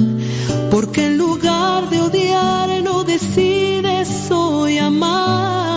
[0.69, 5.70] porque en lugar de odiar no decides hoy amar.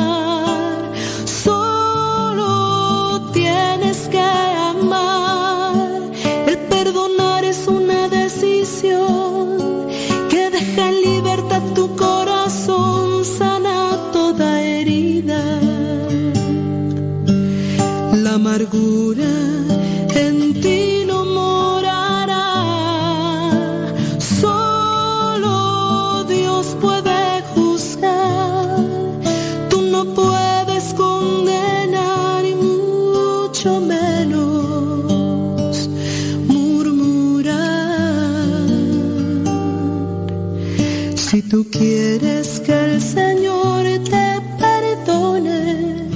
[41.55, 46.11] Tú quieres que el Señor te perdone,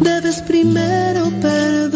[0.00, 1.94] debes primero perdonar.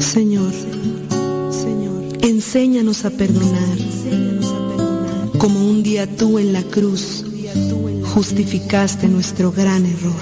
[0.00, 0.52] Señor,
[1.52, 3.78] Señor, enséñanos a perdonar,
[5.38, 7.24] como un día tú en la cruz
[8.02, 10.16] justificaste nuestro gran error,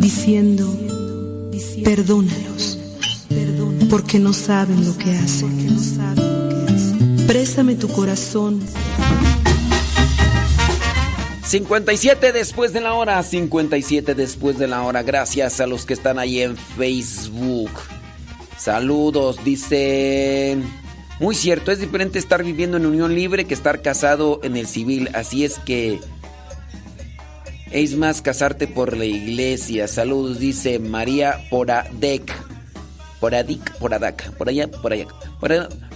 [0.00, 0.64] diciendo,
[1.88, 2.76] Perdónalos,
[3.88, 5.78] porque no saben lo que hacen.
[7.26, 8.60] Préstame tu corazón.
[11.44, 15.02] 57 después de la hora, 57 después de la hora.
[15.02, 17.70] Gracias a los que están ahí en Facebook.
[18.58, 20.58] Saludos, dice...
[21.20, 25.08] Muy cierto, es diferente estar viviendo en unión libre que estar casado en el civil.
[25.14, 26.00] Así es que
[27.70, 29.88] es más casarte por la iglesia.
[29.88, 32.32] Saludos, dice María Poradec.
[33.20, 35.06] Poradic, Poradac, por allá, por allá.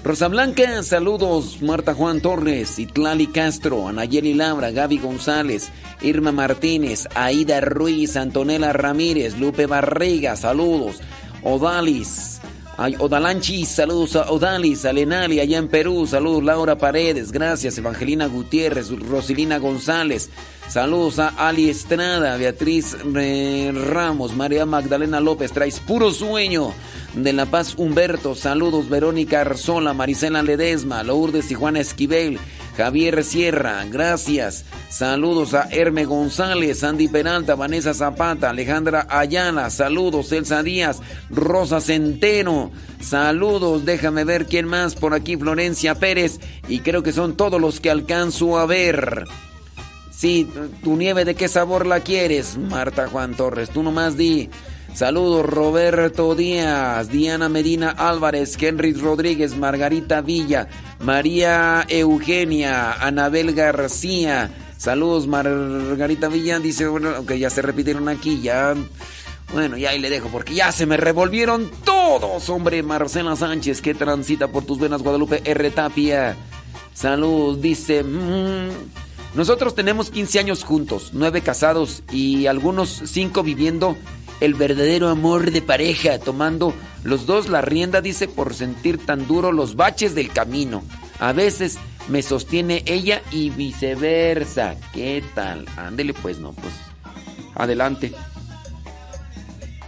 [0.02, 1.62] Rosa Blanca, saludos.
[1.62, 5.70] Marta Juan Torres, Itlali Castro, Anayeli Labra, Gaby González,
[6.00, 10.96] Irma Martínez, Aida Ruiz, Antonella Ramírez, Lupe Barriga, saludos.
[11.44, 12.40] Odalis,
[12.78, 17.76] Ay, Odalanchi, saludos a Odalis, a Lenali, allá en Perú, saludos Laura Paredes, gracias.
[17.76, 20.30] Evangelina Gutiérrez, Rosilina González,
[20.68, 26.72] saludos a Ali Estrada, Beatriz eh, Ramos, María Magdalena López, traes puro sueño
[27.12, 32.38] de La Paz Humberto, saludos Verónica Arzola, Marisela Ledesma, Lourdes y Juana Esquivel,
[32.76, 34.64] Javier Sierra, gracias.
[34.88, 41.00] Saludos a Herme González, Andy Peralta, Vanessa Zapata, Alejandra Ayala, saludos, Elsa Díaz,
[41.30, 47.36] Rosa Centeno, saludos, déjame ver quién más por aquí, Florencia Pérez, y creo que son
[47.36, 49.24] todos los que alcanzo a ver.
[50.10, 50.48] Sí,
[50.84, 54.50] tu nieve de qué sabor la quieres, Marta Juan Torres, tú nomás di.
[54.94, 60.68] Saludos Roberto Díaz, Diana Medina Álvarez, Henry Rodríguez, Margarita Villa,
[61.00, 64.50] María Eugenia, Anabel García.
[64.76, 68.74] Saludos Margarita Villa, dice, bueno, aunque ya se repitieron aquí, ya...
[69.52, 72.82] Bueno, ya ahí le dejo porque ya se me revolvieron todos, hombre.
[72.82, 75.70] Marcela Sánchez, que transita por tus venas, Guadalupe R.
[75.70, 76.36] Tapia.
[76.92, 78.04] Saludos, dice...
[78.04, 78.70] Mm,
[79.34, 83.96] nosotros tenemos 15 años juntos, 9 casados y algunos 5 viviendo
[84.42, 86.74] el verdadero amor de pareja, tomando
[87.04, 90.82] los dos la rienda, dice, por sentir tan duro los baches del camino.
[91.20, 91.78] A veces
[92.08, 94.74] me sostiene ella y viceversa.
[94.92, 95.66] ¿Qué tal?
[95.76, 96.74] Ándele pues, no, pues.
[97.54, 98.12] Adelante.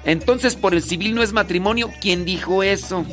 [0.05, 1.91] Entonces, por el civil no es matrimonio.
[2.01, 3.05] ¿Quién dijo eso?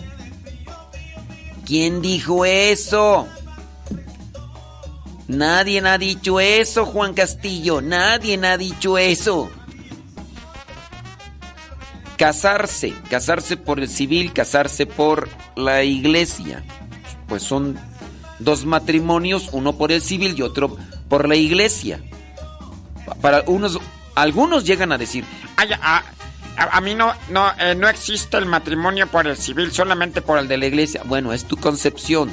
[1.65, 3.27] ¿Quién dijo eso?
[5.27, 7.81] Nadie ha dicho eso, Juan Castillo.
[7.81, 9.49] Nadie ha dicho eso
[12.21, 16.63] casarse, casarse por el civil, casarse por la iglesia.
[17.27, 17.79] Pues son
[18.37, 20.77] dos matrimonios, uno por el civil y otro
[21.09, 21.99] por la iglesia.
[23.21, 23.79] Para unos,
[24.13, 25.25] algunos llegan a decir,
[25.57, 30.47] a, mí no, no, eh, no existe el matrimonio por el civil, solamente por el
[30.47, 31.01] de la iglesia.
[31.03, 32.31] Bueno, es tu concepción,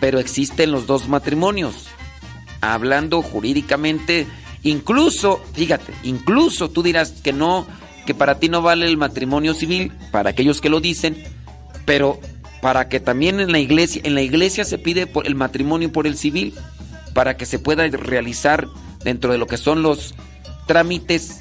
[0.00, 1.86] pero existen los dos matrimonios.
[2.60, 4.26] Hablando jurídicamente,
[4.64, 7.68] incluso, fíjate, incluso tú dirás que no
[8.06, 11.22] que para ti no vale el matrimonio civil, para aquellos que lo dicen,
[11.84, 12.20] pero
[12.60, 16.06] para que también en la iglesia, en la iglesia se pide por el matrimonio por
[16.06, 16.54] el civil,
[17.14, 18.68] para que se pueda realizar
[19.04, 20.14] dentro de lo que son los
[20.66, 21.38] trámites,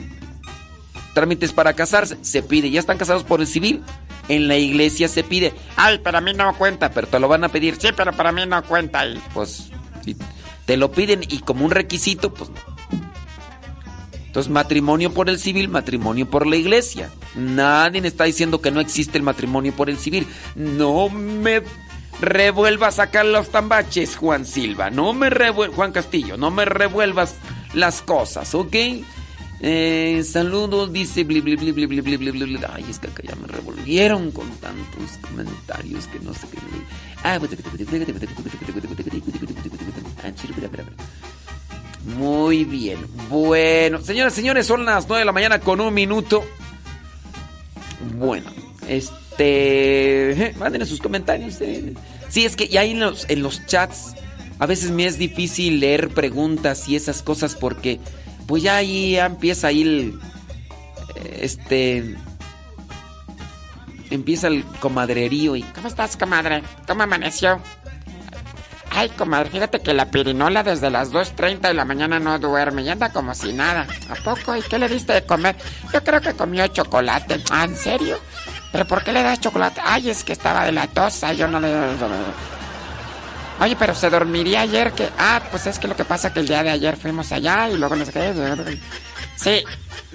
[1.14, 3.84] trámites para casarse, se pide, ya están casados por el civil,
[4.28, 7.50] en la iglesia se pide, ay, para mí no cuenta, pero te lo van a
[7.50, 7.76] pedir.
[7.80, 9.06] Sí, pero para mí no cuenta.
[9.06, 9.20] Y...
[9.34, 9.72] Pues
[10.66, 12.50] te lo piden y como un requisito, pues
[14.32, 17.12] entonces, matrimonio por el civil, matrimonio por la iglesia.
[17.36, 20.26] Nadie está diciendo que no existe el matrimonio por el civil.
[20.56, 21.62] No me
[22.22, 24.90] revuelvas sacar los tambaches, Juan Silva.
[24.90, 27.36] No me revuelvas, Juan Castillo, no me revuelvas
[27.74, 28.74] las cosas, ¿ok?
[29.60, 31.58] Eh, saludos, dice bli, bli.
[32.72, 36.58] Ay, es que acá ya me revolvieron con tantos comentarios que no sé qué.
[37.26, 37.38] Ah,
[42.06, 43.00] muy bien.
[43.30, 46.44] Bueno, señoras señores, son las 9 de la mañana con un minuto.
[48.18, 48.52] Bueno,
[48.88, 50.54] este.
[50.58, 51.62] Manden sus comentarios.
[51.62, 51.94] Eh.
[52.30, 54.16] Sí, es que ya en los, en los chats
[54.60, 58.00] a veces me es difícil leer preguntas y esas cosas porque,
[58.48, 60.20] pues ya ahí empieza ahí el.
[61.40, 62.16] Este.
[64.10, 65.62] Empieza el comadrerío y.
[65.62, 66.64] ¿Cómo estás, comadre?
[66.88, 67.60] ¿Cómo amaneció?
[68.94, 72.90] Ay, comadre, fíjate que la pirinola desde las 2.30 de la mañana no duerme y
[72.90, 73.88] anda como si nada.
[74.10, 74.54] ¿A poco?
[74.54, 75.56] ¿Y qué le diste de comer?
[75.94, 77.42] Yo creo que comió chocolate.
[77.52, 78.20] ¿Ah, en serio?
[78.74, 79.80] ¿Pero por qué le das chocolate?
[79.84, 81.74] Ay, es que estaba de la tosa, yo no le...
[83.62, 85.08] Oye, pero se dormiría ayer que...
[85.18, 87.78] Ah, pues es que lo que pasa que el día de ayer fuimos allá y
[87.78, 88.78] luego no sé qué...
[89.38, 89.64] Sí,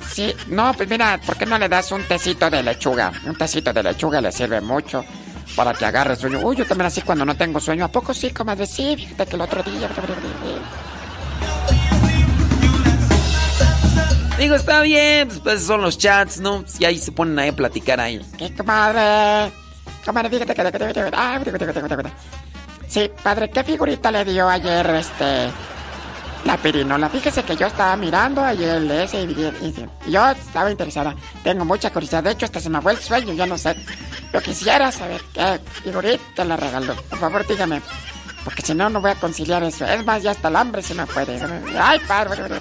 [0.06, 0.34] sí.
[0.48, 3.10] No, pues mira, ¿por qué no le das un tecito de lechuga?
[3.24, 5.02] Un tecito de lechuga le sirve mucho
[5.54, 6.40] para que agarre sueño.
[6.42, 7.84] Uy, yo también así cuando no tengo sueño.
[7.84, 8.66] ¿A poco sí, comadre?
[8.66, 9.88] Sí, fíjate que el otro día...
[14.38, 16.64] Digo, está bien, pues son los chats, ¿no?
[16.78, 18.20] Y ahí se ponen ahí a platicar ahí.
[18.36, 19.52] ¿Qué, comadre?
[20.04, 22.10] Comadre, fíjate que...
[22.88, 25.50] Sí, padre, ¿qué figurita le dio ayer este...
[26.46, 31.12] La pirinola, fíjese que yo estaba mirando ayer ese y, y, yo estaba interesada.
[31.42, 32.22] Tengo mucha curiosidad.
[32.22, 33.34] De hecho, hasta se me fue el sueño.
[33.34, 33.74] Yo no sé.
[34.32, 36.94] Yo quisiera saber qué figurita le regaló.
[37.10, 37.82] Por favor, dígame.
[38.44, 39.84] Porque si no, no voy a conciliar eso.
[39.86, 41.40] Es más, ya hasta el hambre se me puede.
[41.76, 42.60] Ay, padre.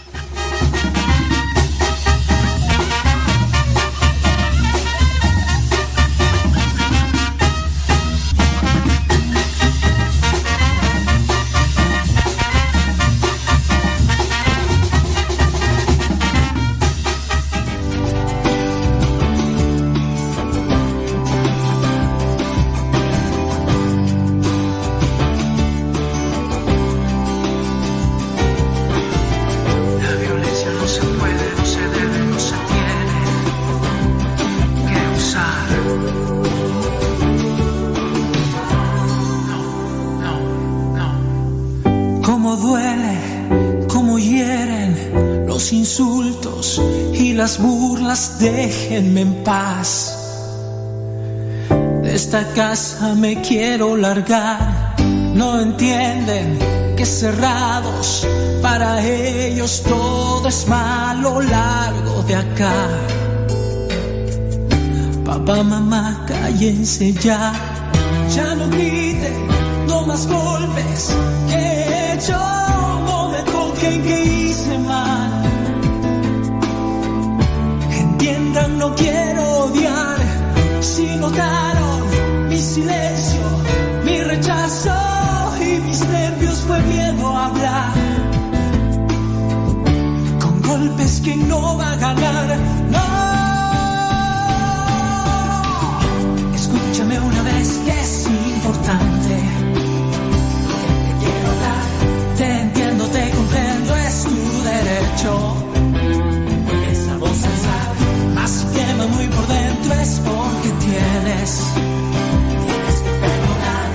[48.39, 50.18] Déjenme en paz.
[52.01, 54.95] De esta casa me quiero largar,
[55.34, 56.57] no entienden
[56.95, 58.26] que cerrados
[58.61, 62.88] para ellos todo es malo largo de acá.
[65.26, 67.51] Papá, mamá, cállense ya,
[68.34, 69.47] ya no griten,
[69.88, 71.13] no más golpes
[71.49, 72.38] que he hecho,
[73.07, 75.44] no me toquen que hice mal.
[78.88, 80.17] No quiero odiar,
[80.79, 83.41] si notaron mi silencio,
[84.03, 84.93] mi rechazo
[85.59, 87.93] y mis nervios fue miedo a hablar.
[90.39, 92.57] Con golpes que no va a ganar,
[92.91, 93.14] no.
[109.51, 111.61] Es porque tienes.
[112.65, 113.89] Tienes que perdonar.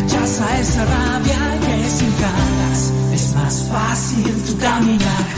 [0.00, 5.31] Rechaza esa rabia que sin ganas es más fácil tu caminar.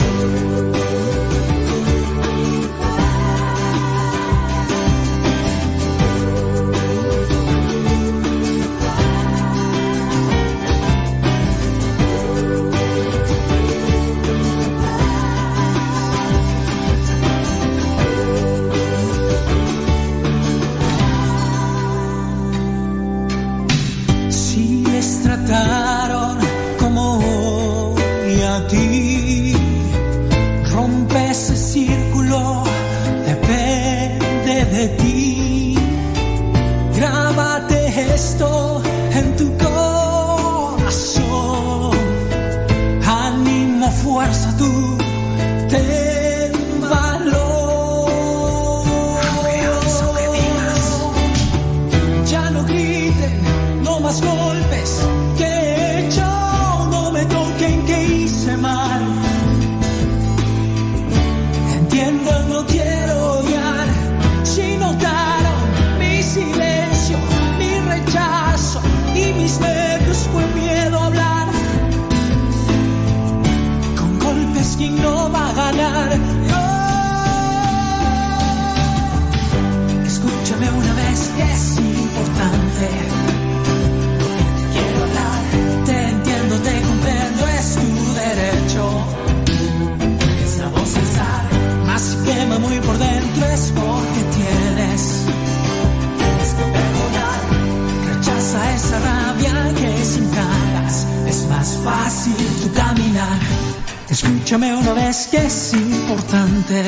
[104.24, 106.82] Escúchame una vez que es importante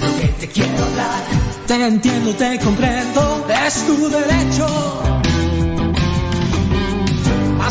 [0.00, 1.22] lo que te quiero hablar.
[1.66, 5.04] Te entiendo, te comprendo, es tu derecho.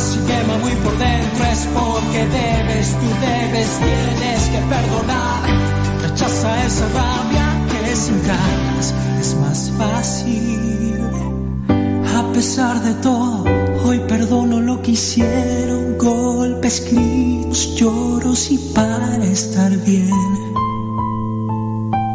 [0.03, 5.43] Si quema muy por dentro es porque debes, tú debes, tienes que perdonar.
[6.01, 10.99] Rechaza esa rabia que sin ganas es más fácil.
[12.17, 13.45] A pesar de todo,
[13.93, 20.09] hoy perdono lo que hicieron, golpes, gritos, lloros y para estar bien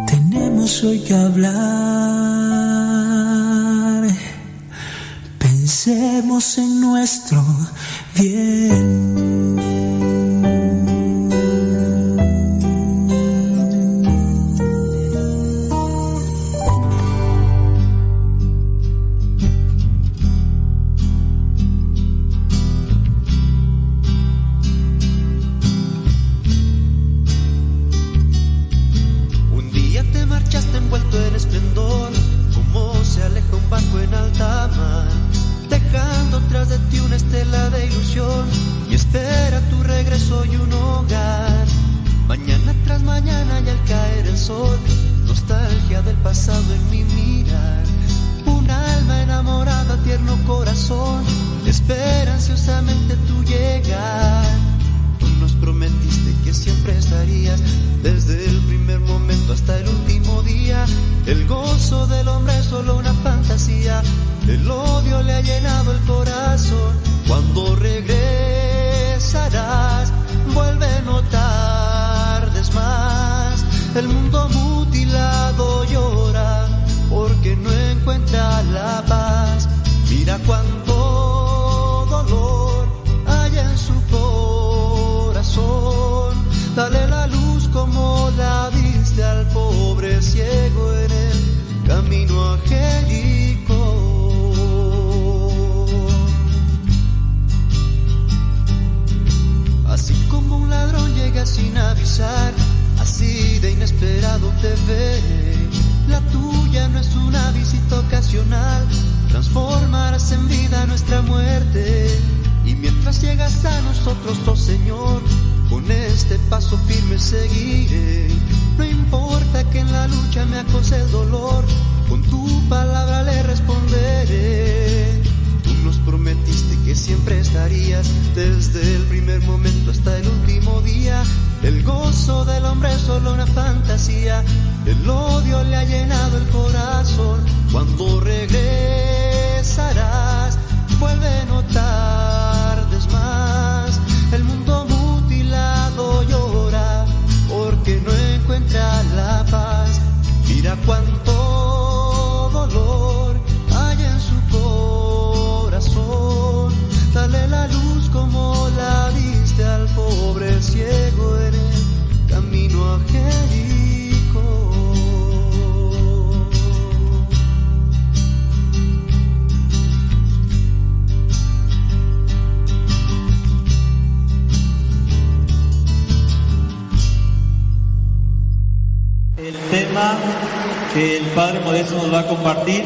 [0.07, 1.59] tenemos hoy que hablar.
[5.39, 7.45] Pensemos en nuestro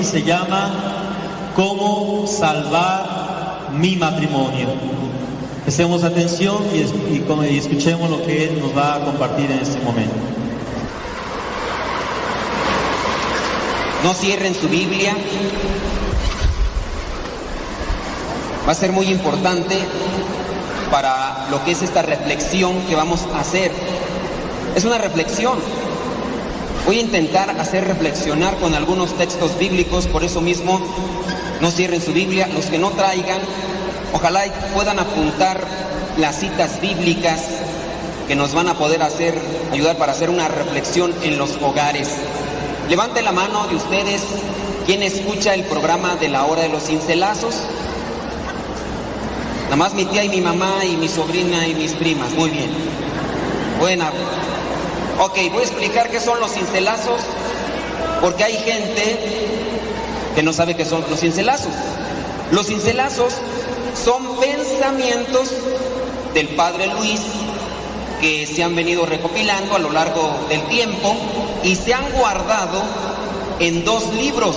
[0.05, 0.70] se llama
[1.55, 4.69] Cómo salvar mi matrimonio.
[5.65, 10.15] Prestemos atención y, y escuchemos lo que Él nos va a compartir en este momento.
[14.03, 15.16] No cierren su Biblia.
[18.66, 19.77] Va a ser muy importante
[20.91, 23.70] para lo que es esta reflexión que vamos a hacer.
[24.74, 25.59] Es una reflexión.
[26.85, 30.81] Voy a intentar hacer reflexionar con algunos textos bíblicos, por eso mismo
[31.61, 32.49] no cierren su Biblia.
[32.49, 33.39] Los que no traigan,
[34.13, 34.43] ojalá
[34.75, 35.65] puedan apuntar
[36.19, 37.41] las citas bíblicas
[38.27, 39.39] que nos van a poder hacer,
[39.73, 42.09] ayudar para hacer una reflexión en los hogares.
[42.89, 44.23] Levante la mano de ustedes,
[44.85, 47.55] quien escucha el programa de la hora de los cincelazos.
[49.65, 52.33] Nada más mi tía y mi mamá y mi sobrina y mis primas.
[52.33, 52.71] Muy bien.
[53.79, 54.11] Buena.
[55.21, 57.21] Ok, voy a explicar qué son los cincelazos,
[58.21, 59.19] porque hay gente
[60.35, 61.73] que no sabe qué son los cincelazos.
[62.51, 63.35] Los cincelazos
[64.03, 65.51] son pensamientos
[66.35, 67.21] del Padre Luis
[68.21, 71.17] que se han venido recopilando a lo largo del tiempo
[71.63, 72.83] y se han guardado
[73.59, 74.57] en dos libros.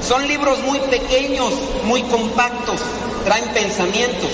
[0.00, 1.52] Son libros muy pequeños,
[1.84, 2.80] muy compactos,
[3.24, 4.30] traen pensamientos.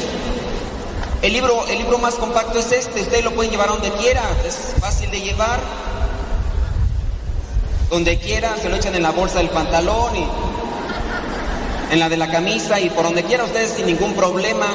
[1.23, 4.23] El libro, el libro más compacto es este, ustedes lo pueden llevar a donde quiera,
[4.44, 5.61] es fácil de llevar.
[7.90, 10.27] Donde quiera, se lo echan en la bolsa del pantalón y
[11.93, 14.66] en la de la camisa y por donde quiera ustedes sin ningún problema.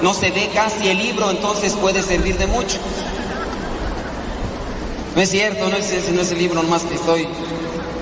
[0.00, 2.78] No se ve casi el libro, entonces puede servir de mucho.
[5.14, 7.28] No es cierto, no es ese, no es el libro nomás que estoy.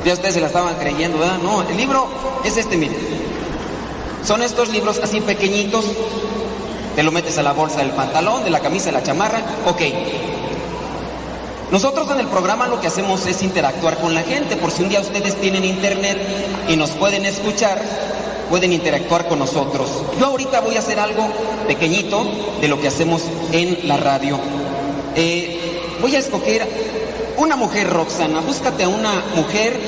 [0.04, 1.38] Ya ustedes se la estaban creyendo, ¿verdad?
[1.38, 2.06] No, el libro
[2.44, 2.96] es este, miren.
[4.24, 5.84] Son estos libros así pequeñitos.
[6.98, 9.40] Te lo metes a la bolsa del pantalón, de la camisa, de la chamarra.
[9.66, 9.82] Ok.
[11.70, 14.56] Nosotros en el programa lo que hacemos es interactuar con la gente.
[14.56, 16.18] Por si un día ustedes tienen internet
[16.68, 17.80] y nos pueden escuchar,
[18.50, 19.88] pueden interactuar con nosotros.
[20.18, 21.28] Yo ahorita voy a hacer algo
[21.68, 22.26] pequeñito
[22.60, 23.22] de lo que hacemos
[23.52, 24.36] en la radio.
[25.14, 26.68] Eh, voy a escoger
[27.36, 28.40] una mujer, Roxana.
[28.40, 29.78] Búscate a una mujer.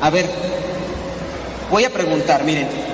[0.00, 0.30] A ver,
[1.70, 2.89] voy a preguntar, miren.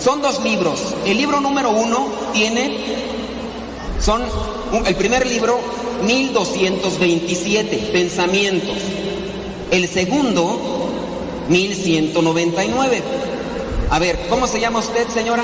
[0.00, 0.94] Son dos libros.
[1.04, 2.78] El libro número uno tiene,
[4.00, 4.22] son,
[4.86, 5.58] el primer libro,
[6.04, 8.76] 1227, Pensamientos.
[9.70, 10.88] El segundo,
[11.48, 13.02] 1199.
[13.90, 15.42] A ver, ¿cómo se llama usted, señora?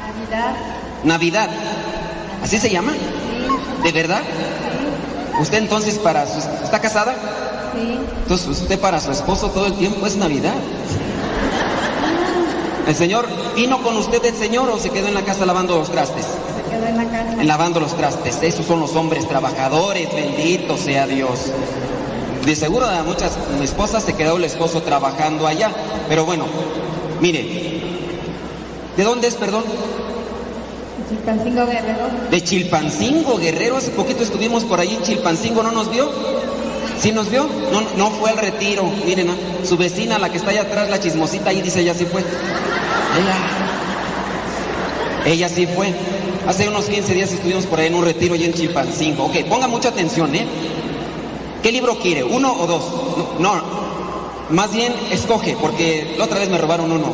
[0.00, 0.56] Navidad.
[1.04, 1.50] Navidad.
[2.42, 2.92] ¿Así se llama?
[3.82, 4.22] ¿De verdad?
[5.40, 6.38] ¿Usted entonces para su...
[6.64, 7.12] ¿Está casada?
[7.74, 7.98] Sí.
[8.22, 10.54] Entonces usted para su esposo todo el tiempo es Navidad.
[12.86, 15.90] ¿El señor vino con usted el señor o se quedó en la casa lavando los
[15.90, 16.26] trastes?
[16.26, 17.42] Se quedó en la casa.
[17.42, 18.42] Lavando los trastes.
[18.42, 21.50] Esos son los hombres trabajadores, bendito sea Dios.
[22.44, 23.32] De seguro a muchas
[23.62, 25.70] esposas se quedó el esposo trabajando allá.
[26.08, 26.44] Pero bueno,
[27.20, 27.82] mire.
[28.96, 29.64] ¿De dónde es, perdón?
[31.08, 32.08] Chilpancingo Guerrero.
[32.30, 33.76] De Chilpancingo, Guerrero.
[33.78, 36.10] Hace poquito estuvimos por ahí en Chilpancingo, ¿no nos vio?
[37.00, 37.46] ¿Sí nos vio?
[37.72, 38.84] No, no fue al retiro.
[39.06, 39.34] Miren, ¿no?
[39.64, 42.22] su vecina, la que está allá atrás, la chismosita, ahí dice, ella sí fue.
[43.14, 43.36] Ella.
[45.26, 45.92] Ella sí fue.
[46.46, 49.24] Hace unos 15 días estuvimos por ahí en un retiro allá en Chilpancingo.
[49.24, 50.46] Ok, ponga mucha atención, ¿eh?
[51.62, 52.22] ¿Qué libro quiere?
[52.22, 52.84] ¿Uno o dos?
[53.38, 53.62] No, no.
[54.50, 57.12] Más bien escoge, porque la otra vez me robaron uno.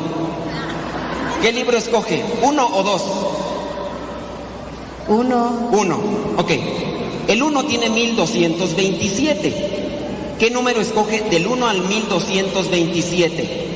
[1.41, 2.25] ¿Qué libro escoge?
[2.43, 3.05] ¿Uno o dos?
[5.07, 5.69] Uno.
[5.71, 6.01] Uno.
[6.37, 6.51] Ok.
[7.29, 10.35] El 1 tiene 1227.
[10.39, 13.70] ¿Qué número escoge del 1 al 1227?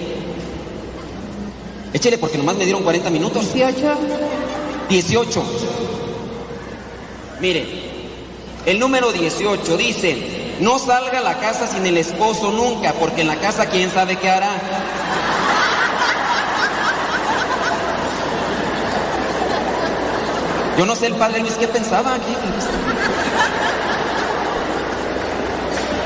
[1.94, 3.54] Échele porque nomás me dieron 40 minutos.
[3.54, 3.96] 18.
[4.88, 5.44] 18.
[7.40, 7.66] Mire,
[8.66, 13.28] el número 18 dice, no salga a la casa sin el esposo nunca, porque en
[13.28, 14.50] la casa quién sabe qué hará.
[20.76, 22.34] Yo no sé el padre Luis qué pensaba aquí.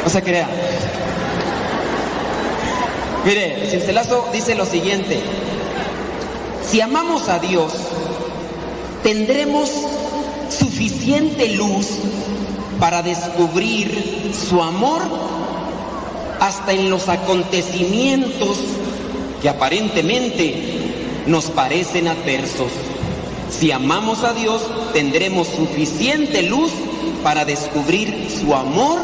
[0.05, 0.49] No se crea.
[3.25, 5.23] Mire, el cincelazo dice lo siguiente.
[6.71, 7.73] Si amamos a Dios,
[9.03, 9.71] tendremos
[10.51, 11.87] suficiente luz
[12.79, 15.01] para descubrir su amor
[16.41, 18.59] hasta en los acontecimientos
[19.41, 22.71] que aparentemente nos parecen adversos.
[23.51, 24.61] Si amamos a Dios,
[24.93, 26.71] tendremos suficiente luz
[27.23, 29.01] para descubrir su amor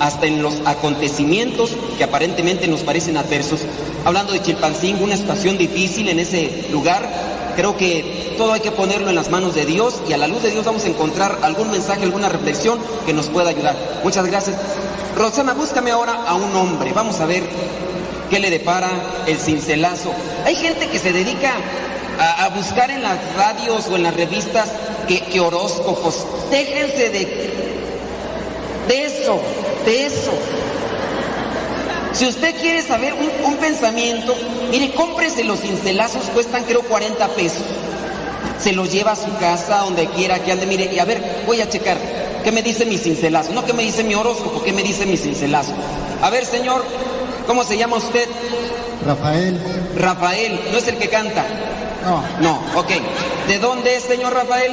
[0.00, 3.60] hasta en los acontecimientos que aparentemente nos parecen adversos.
[4.04, 7.08] Hablando de Chilpancingo, una situación difícil en ese lugar,
[7.56, 10.42] creo que todo hay que ponerlo en las manos de Dios y a la luz
[10.42, 13.76] de Dios vamos a encontrar algún mensaje, alguna reflexión que nos pueda ayudar.
[14.02, 14.56] Muchas gracias.
[15.16, 16.92] Rosana, búscame ahora a un hombre.
[16.92, 17.44] Vamos a ver
[18.28, 18.90] qué le depara
[19.26, 20.12] el cincelazo.
[20.44, 21.54] Hay gente que se dedica
[22.18, 24.70] a, buscar en las radios o en las revistas
[25.08, 26.26] que, que horóscopos.
[26.50, 27.50] Déjense de,
[28.86, 29.40] de eso,
[29.86, 30.32] de eso.
[32.14, 34.34] Si usted quiere saber un, un pensamiento,
[34.70, 37.64] mire, cómprese los cincelazos, cuestan creo 40 pesos.
[38.58, 41.60] Se los lleva a su casa, donde quiera que ande, mire, y a ver, voy
[41.60, 41.98] a checar.
[42.44, 43.52] ¿Qué me dice mi cincelazo?
[43.52, 44.62] No, ¿qué me dice mi horóscopo?
[44.62, 45.72] ¿Qué me dice mi cincelazo?
[46.22, 46.84] A ver, señor,
[47.46, 48.28] ¿cómo se llama usted?
[49.04, 49.58] Rafael.
[49.96, 51.44] Rafael, ¿no es el que canta?
[52.04, 52.22] No.
[52.40, 52.90] No, ok.
[53.48, 54.72] ¿De dónde es, señor Rafael?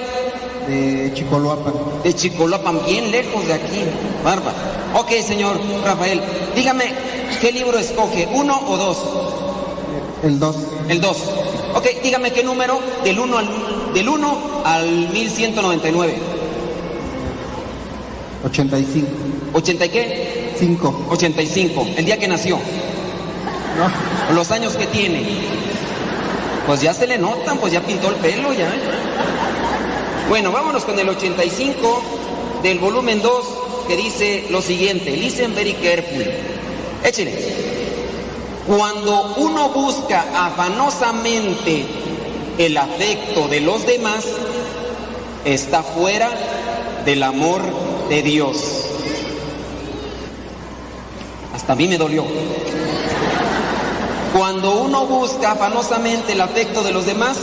[0.68, 1.74] De Chicoloapan.
[2.04, 3.84] De Chicoloapan, bien lejos de aquí.
[4.24, 4.54] Barba.
[4.96, 6.22] Ok, señor Rafael.
[6.56, 6.94] Dígame,
[7.42, 8.30] ¿qué libro escoge?
[8.32, 8.98] ¿Uno o dos?
[10.24, 10.56] El 2.
[10.88, 11.18] El 2.
[11.74, 13.48] Ok, dígame qué número del 1 al,
[13.94, 16.16] del 1 al 1199.
[18.46, 19.08] 85.
[19.54, 20.54] ¿80 y qué?
[20.60, 21.08] 5.
[21.10, 21.88] 85.
[21.98, 22.58] El día que nació.
[22.58, 24.36] No.
[24.36, 25.24] Los años que tiene.
[26.68, 28.72] Pues ya se le notan, pues ya pintó el pelo, ya.
[30.30, 32.02] Bueno, vámonos con el 85
[32.62, 33.46] del volumen 2
[33.88, 35.18] que dice lo siguiente.
[35.18, 36.51] Listen very carefully.
[37.04, 37.36] Échele.
[38.68, 41.86] Cuando uno busca afanosamente
[42.58, 44.26] el afecto de los demás,
[45.46, 46.30] está fuera
[47.06, 47.62] del amor
[48.08, 48.86] de Dios.
[51.54, 52.24] Hasta a mí me dolió.
[54.34, 57.38] Cuando uno busca afanosamente el afecto de los demás,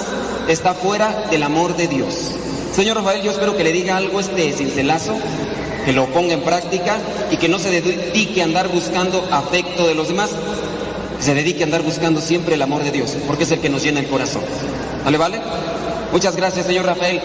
[0.46, 2.32] está fuera del amor de Dios.
[2.72, 5.14] Señor Rafael, yo espero que le diga algo este cincelazo,
[5.88, 6.98] que lo ponga en práctica
[7.30, 10.28] y que no se dedique a andar buscando afecto de los demás,
[11.18, 13.82] se dedique a andar buscando siempre el amor de Dios, porque es el que nos
[13.82, 14.42] llena el corazón.
[15.02, 15.40] ¿Vale, vale?
[16.12, 17.22] Muchas gracias, señor Rafael.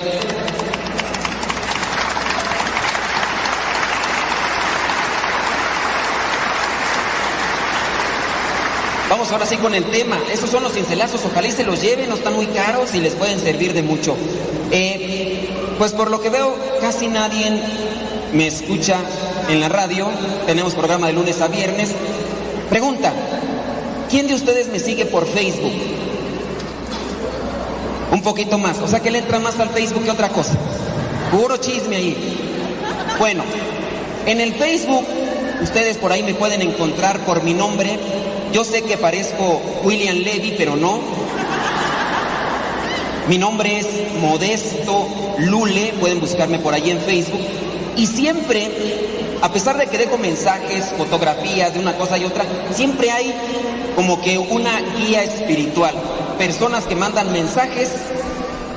[9.09, 10.17] Vamos ahora sí con el tema.
[10.31, 11.19] Esos son los cincelazos.
[11.25, 14.15] Ojalá y se los lleven, no están muy caros y les pueden servir de mucho.
[14.71, 17.45] Eh, pues por lo que veo, casi nadie
[18.33, 18.97] me escucha
[19.49, 20.07] en la radio.
[20.45, 21.91] Tenemos programa de lunes a viernes.
[22.69, 23.13] Pregunta,
[24.09, 25.73] ¿quién de ustedes me sigue por Facebook?
[28.11, 28.79] Un poquito más.
[28.79, 30.57] O sea que le entra más al Facebook que otra cosa.
[31.31, 32.37] Puro chisme ahí.
[33.19, 33.43] Bueno,
[34.25, 35.05] en el Facebook,
[35.61, 37.99] ustedes por ahí me pueden encontrar por mi nombre.
[38.51, 40.99] Yo sé que parezco William Levy, pero no.
[43.27, 43.87] Mi nombre es
[44.19, 45.07] Modesto
[45.39, 47.62] Lule, pueden buscarme por ahí en Facebook.
[47.95, 48.69] Y siempre,
[49.41, 52.43] a pesar de que dejo mensajes, fotografías de una cosa y otra,
[52.73, 53.33] siempre hay
[53.95, 55.93] como que una guía espiritual.
[56.37, 57.89] Personas que mandan mensajes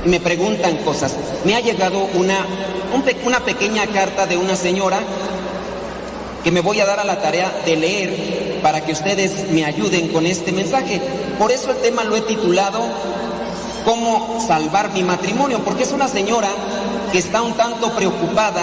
[0.05, 1.15] y me preguntan cosas.
[1.45, 2.47] Me ha llegado una,
[2.95, 5.01] un una pequeña carta de una señora
[6.45, 10.09] que me voy a dar a la tarea de leer para que ustedes me ayuden
[10.09, 11.01] con este mensaje.
[11.39, 12.81] Por eso el tema lo he titulado
[13.85, 16.49] Cómo salvar mi matrimonio, porque es una señora
[17.13, 18.63] que está un tanto preocupada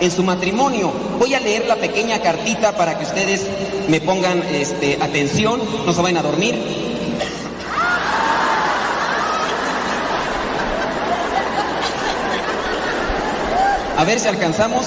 [0.00, 0.92] en su matrimonio.
[1.18, 3.46] Voy a leer la pequeña cartita para que ustedes
[3.88, 6.56] me pongan este, atención, no se vayan a dormir.
[13.96, 14.86] A ver si alcanzamos.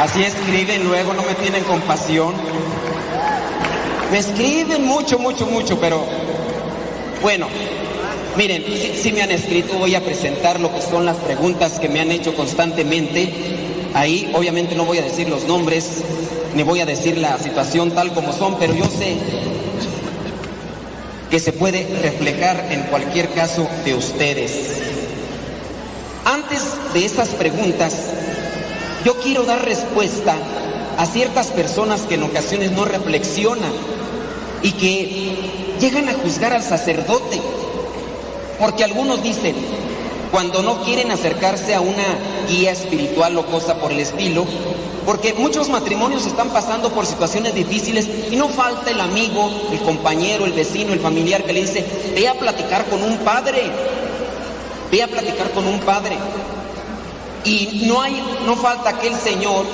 [0.00, 2.34] Así escriben luego, no me tienen compasión.
[4.12, 6.04] Me escriben mucho, mucho, mucho, pero
[7.22, 7.46] bueno,
[8.36, 8.62] miren,
[8.94, 12.12] si, me han escrito, voy a presentar lo que son las preguntas que me han
[12.12, 13.32] hecho constantemente.
[13.94, 16.04] Ahí obviamente no voy a decir los nombres,
[16.54, 19.16] ni voy a decir la situación tal como son, pero yo sé
[21.30, 24.82] que se puede reflejar en cualquier caso de ustedes.
[26.26, 26.60] Antes
[26.92, 27.94] de estas preguntas,
[29.06, 30.36] yo quiero dar respuesta
[30.98, 33.72] a ciertas personas que en ocasiones no reflexionan
[34.62, 35.36] y que
[35.80, 37.40] llegan a juzgar al sacerdote.
[38.58, 39.54] Porque algunos dicen,
[40.30, 42.04] cuando no quieren acercarse a una
[42.48, 44.46] guía espiritual o cosa por el estilo,
[45.04, 50.46] porque muchos matrimonios están pasando por situaciones difíciles y no falta el amigo, el compañero,
[50.46, 51.84] el vecino, el familiar que le dice,
[52.14, 53.62] ve a platicar con un padre,
[54.90, 56.16] ve a platicar con un padre.
[57.44, 59.66] Y no hay, no falta aquel señor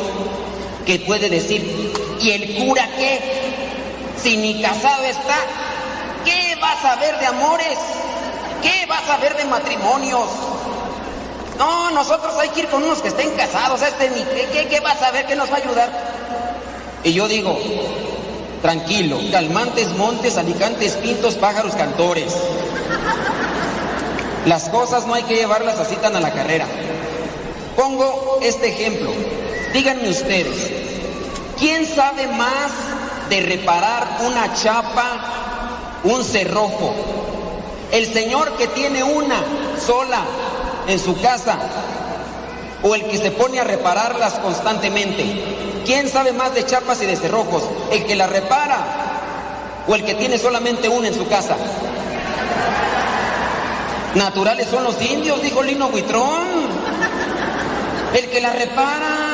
[0.86, 3.47] que puede decir, ¿y el cura qué?
[4.22, 5.36] Si ni casado está,
[6.24, 7.78] ¿qué vas a ver de amores?
[8.62, 10.28] ¿Qué vas a ver de matrimonios?
[11.58, 14.80] No, nosotros hay que ir con unos que estén casados, este ni qué, qué, qué
[14.80, 15.90] vas a ver que nos va a ayudar.
[17.04, 17.56] Y yo digo,
[18.62, 22.34] tranquilo, calmantes, montes, alicantes, pintos, pájaros, cantores.
[24.46, 26.66] Las cosas no hay que llevarlas así tan a la carrera.
[27.76, 29.10] Pongo este ejemplo.
[29.72, 30.70] Díganme ustedes,
[31.58, 32.72] ¿quién sabe más
[33.28, 36.94] de reparar una chapa, un cerrojo?
[37.92, 39.42] ¿El señor que tiene una
[39.84, 40.20] sola
[40.86, 41.58] en su casa
[42.82, 45.82] o el que se pone a repararlas constantemente?
[45.84, 47.62] ¿Quién sabe más de chapas y de cerrojos?
[47.90, 48.84] ¿El que la repara
[49.86, 51.56] o el que tiene solamente una en su casa?
[54.14, 56.48] Naturales son los indios, dijo Lino Buitrón.
[58.14, 59.27] El que la repara.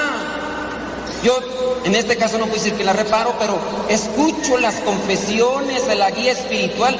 [1.24, 1.40] Yo
[1.84, 6.10] en este caso no puedo decir que la reparo, pero escucho las confesiones de la
[6.10, 6.96] guía espiritual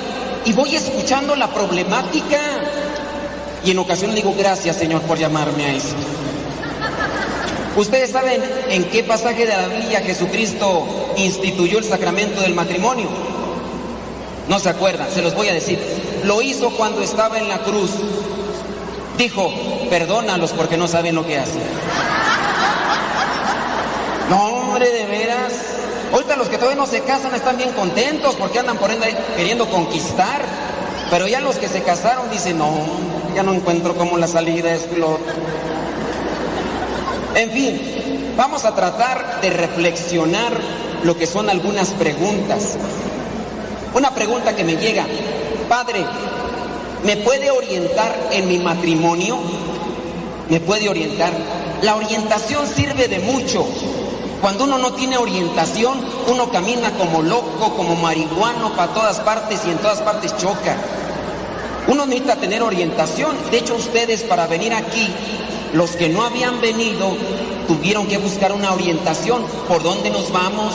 [0.46, 2.40] y voy escuchando la problemática.
[3.64, 5.96] Y en ocasiones digo, gracias Señor por llamarme a esto.
[7.76, 10.86] Ustedes saben en qué pasaje de la Biblia Jesucristo
[11.16, 13.08] instituyó el sacramento del matrimonio.
[14.48, 15.78] No se acuerdan, se los voy a decir.
[16.24, 17.90] Lo hizo cuando estaba en la cruz.
[19.18, 19.52] Dijo,
[19.90, 21.62] perdónalos porque no saben lo que hacen.
[24.74, 25.52] Hombre, de veras.
[26.12, 28.98] Ahorita los que todavía no se casan están bien contentos porque andan por ahí
[29.36, 30.42] queriendo conquistar.
[31.10, 32.74] Pero ya los que se casaron dicen, no,
[33.36, 35.32] ya no encuentro cómo la salida es lo otro.
[37.36, 40.52] En fin, vamos a tratar de reflexionar
[41.04, 42.74] lo que son algunas preguntas.
[43.94, 45.06] Una pregunta que me llega,
[45.68, 46.04] Padre,
[47.04, 49.38] ¿me puede orientar en mi matrimonio?
[50.48, 51.32] ¿Me puede orientar?
[51.82, 53.64] La orientación sirve de mucho.
[54.44, 59.70] Cuando uno no tiene orientación, uno camina como loco, como marihuano para todas partes y
[59.70, 60.76] en todas partes choca.
[61.88, 63.34] Uno necesita tener orientación.
[63.50, 65.08] De hecho, ustedes para venir aquí,
[65.72, 67.16] los que no habían venido,
[67.66, 69.46] tuvieron que buscar una orientación.
[69.66, 70.74] ¿Por dónde nos vamos?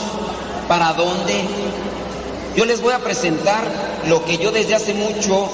[0.66, 1.34] ¿Para dónde?
[2.56, 3.62] Yo les voy a presentar
[4.08, 5.48] lo que yo desde hace mucho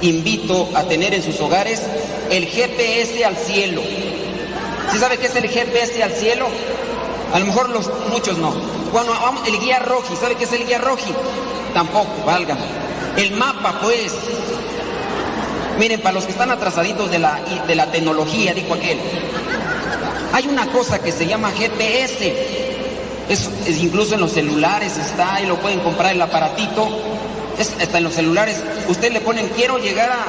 [0.00, 1.80] invito a tener en sus hogares,
[2.28, 3.82] el GPS al cielo.
[4.92, 6.48] ¿Sí sabe qué es el GPS al cielo?
[7.32, 8.50] A lo mejor los muchos no.
[8.92, 9.12] Bueno,
[9.46, 11.14] el guía roji, ¿sabe qué es el guía roji?
[11.72, 12.56] Tampoco, valga.
[13.16, 14.12] El mapa, pues.
[15.78, 18.98] Miren, para los que están atrasaditos de la, de la tecnología, dijo aquel.
[20.32, 22.58] Hay una cosa que se llama GPS.
[23.28, 23.48] Es,
[23.80, 26.88] incluso en los celulares está, ahí lo pueden comprar el aparatito.
[27.58, 28.62] Es, está en los celulares.
[28.88, 30.26] Usted le ponen, quiero llegar a,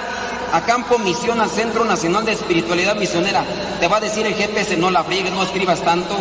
[0.53, 3.43] a Campo Misión, al Centro Nacional de Espiritualidad Misionera.
[3.79, 6.15] Te va a decir el GPS, no la friegues, no escribas tanto.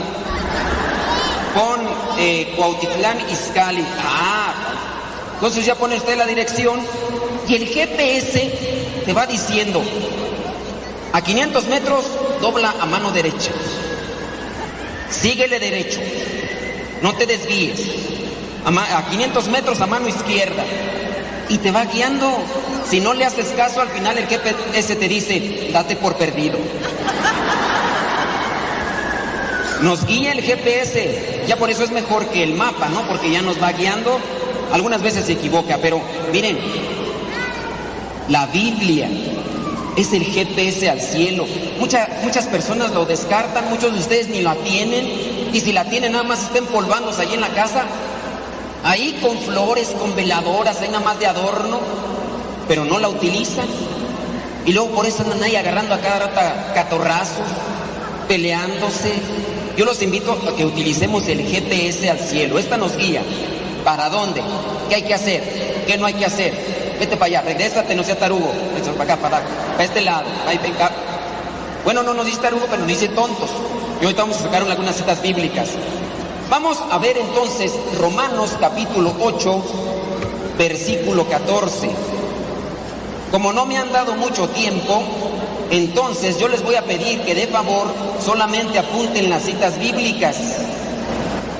[1.55, 1.81] Pon
[2.19, 3.85] eh, Cuautitlán Izcalli.
[3.99, 4.53] Ah,
[5.35, 6.81] entonces ya pone usted la dirección
[7.49, 9.83] y el GPS te va diciendo,
[11.13, 12.05] a 500 metros
[12.41, 13.51] dobla a mano derecha.
[15.11, 16.01] Síguele derecho.
[17.03, 17.81] No te desvíes.
[18.65, 20.65] A, a 500 metros a mano izquierda.
[21.51, 22.33] Y te va guiando.
[22.89, 26.59] Si no le haces caso, al final el GPS te dice, date por perdido.
[29.83, 31.45] Nos guía el GPS.
[31.47, 33.07] Ya por eso es mejor que el mapa, ¿no?
[33.09, 34.19] Porque ya nos va guiando.
[34.73, 36.01] Algunas veces se equivoca, pero
[36.33, 36.59] miren,
[38.29, 39.09] la Biblia
[39.97, 41.47] es el GPS al cielo.
[41.79, 45.51] Mucha, muchas personas lo descartan, muchos de ustedes ni la tienen.
[45.53, 47.85] Y si la tienen, nada más estén polvándose allí en la casa.
[48.83, 51.81] Ahí con flores, con veladoras, ahí nada más de adorno.
[52.67, 53.67] Pero no la utilizan.
[54.67, 57.47] Y luego por eso andan ahí agarrando a cada rata catorrazos,
[58.29, 59.13] peleándose.
[59.77, 62.59] Yo los invito a que utilicemos el GPS al cielo.
[62.59, 63.23] Esta nos guía.
[63.85, 64.43] ¿Para dónde?
[64.89, 65.85] ¿Qué hay que hacer?
[65.87, 66.53] ¿Qué no hay que hacer?
[66.99, 68.53] Vete para allá, regrésate, no sea tarugo.
[68.75, 70.27] Vete para acá, para acá, para este lado.
[70.47, 70.61] Ahí.
[71.85, 73.51] Bueno, no nos dice tarugo, pero nos dice tontos.
[74.01, 75.71] Y ahorita vamos a sacar algunas citas bíblicas.
[76.51, 79.63] Vamos a ver entonces Romanos capítulo 8,
[80.59, 81.89] versículo 14.
[83.31, 85.01] Como no me han dado mucho tiempo,
[85.71, 87.87] entonces yo les voy a pedir que de favor
[88.21, 90.37] solamente apunten las citas bíblicas.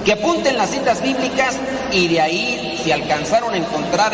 [0.05, 1.55] Que apunten las citas bíblicas
[1.93, 4.11] y de ahí, si alcanzaron a encontrar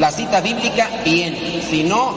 [0.00, 1.62] la cita bíblica, bien.
[1.68, 2.14] Si no,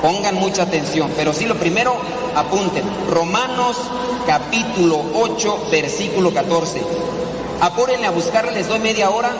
[0.00, 1.10] pongan mucha atención.
[1.16, 1.96] Pero sí, lo primero,
[2.36, 2.84] apunten.
[3.10, 3.78] Romanos
[4.28, 7.15] capítulo 8, versículo 14.
[7.60, 9.30] Apúrenle a buscarle, les doy media hora.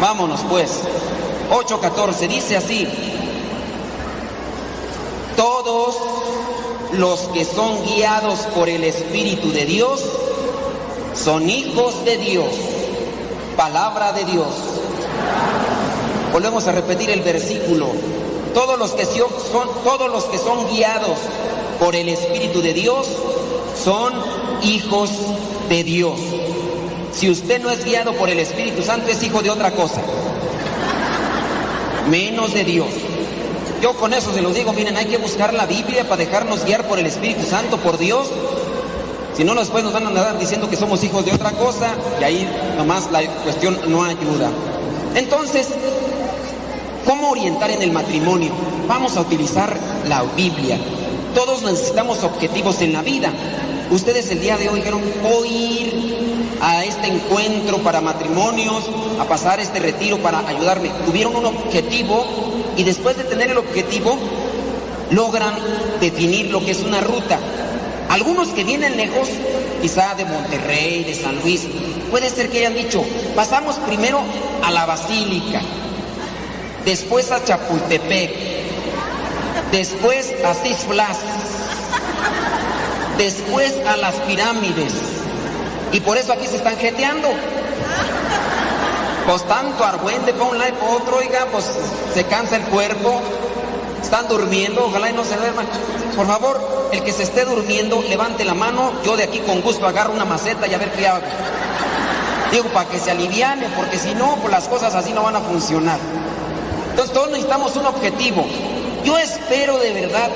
[0.00, 0.80] Vámonos pues.
[1.50, 2.88] 8.14 dice así.
[5.36, 5.96] Todos
[6.92, 10.04] los que son guiados por el Espíritu de Dios
[11.14, 12.52] son hijos de Dios.
[13.56, 14.48] Palabra de Dios.
[16.32, 17.88] Volvemos a repetir el versículo.
[18.54, 21.18] Todos los que son, todos los que son guiados
[21.78, 23.06] por el Espíritu de Dios
[23.82, 24.14] son
[24.62, 25.10] hijos
[25.68, 26.18] de Dios.
[27.12, 30.00] Si usted no es guiado por el Espíritu Santo, es hijo de otra cosa.
[32.10, 32.88] Menos de Dios.
[33.80, 36.86] Yo con eso se los digo, miren, hay que buscar la Biblia para dejarnos guiar
[36.86, 38.28] por el Espíritu Santo, por Dios.
[39.36, 42.24] Si no, después nos van a andar diciendo que somos hijos de otra cosa y
[42.24, 44.50] ahí nomás la cuestión no ayuda.
[45.14, 45.68] Entonces,
[47.04, 48.52] ¿cómo orientar en el matrimonio?
[48.88, 49.76] Vamos a utilizar
[50.08, 50.78] la Biblia.
[51.34, 53.30] Todos necesitamos objetivos en la vida.
[53.90, 58.84] Ustedes el día de hoy dijeron, voy ir a este encuentro para matrimonios,
[59.20, 60.90] a pasar este retiro para ayudarme.
[61.04, 62.26] Tuvieron un objetivo
[62.76, 64.18] y después de tener el objetivo,
[65.10, 65.54] logran
[66.00, 67.38] definir lo que es una ruta.
[68.08, 69.28] Algunos que vienen lejos,
[69.80, 71.62] quizá de Monterrey, de San Luis,
[72.10, 73.04] puede ser que hayan dicho,
[73.34, 74.20] pasamos primero
[74.64, 75.60] a la Basílica,
[76.84, 78.30] después a Chapultepec,
[79.70, 81.18] después a Cisflas,
[83.18, 84.92] después a las pirámides.
[85.92, 87.28] Y por eso aquí se están jeteando.
[89.26, 91.64] Pues tanto argüende para un lado para otro, oiga, pues
[92.14, 93.20] se cansa el cuerpo.
[94.02, 95.66] Están durmiendo, ojalá y no se duerman.
[96.14, 98.92] Por favor, el que se esté durmiendo, levante la mano.
[99.04, 101.22] Yo de aquí con gusto agarro una maceta y a ver qué hago.
[102.52, 105.40] Digo, para que se aliviane, porque si no, pues las cosas así no van a
[105.40, 105.98] funcionar.
[106.90, 108.46] Entonces todos necesitamos un objetivo.
[109.04, 110.30] Yo espero de verdad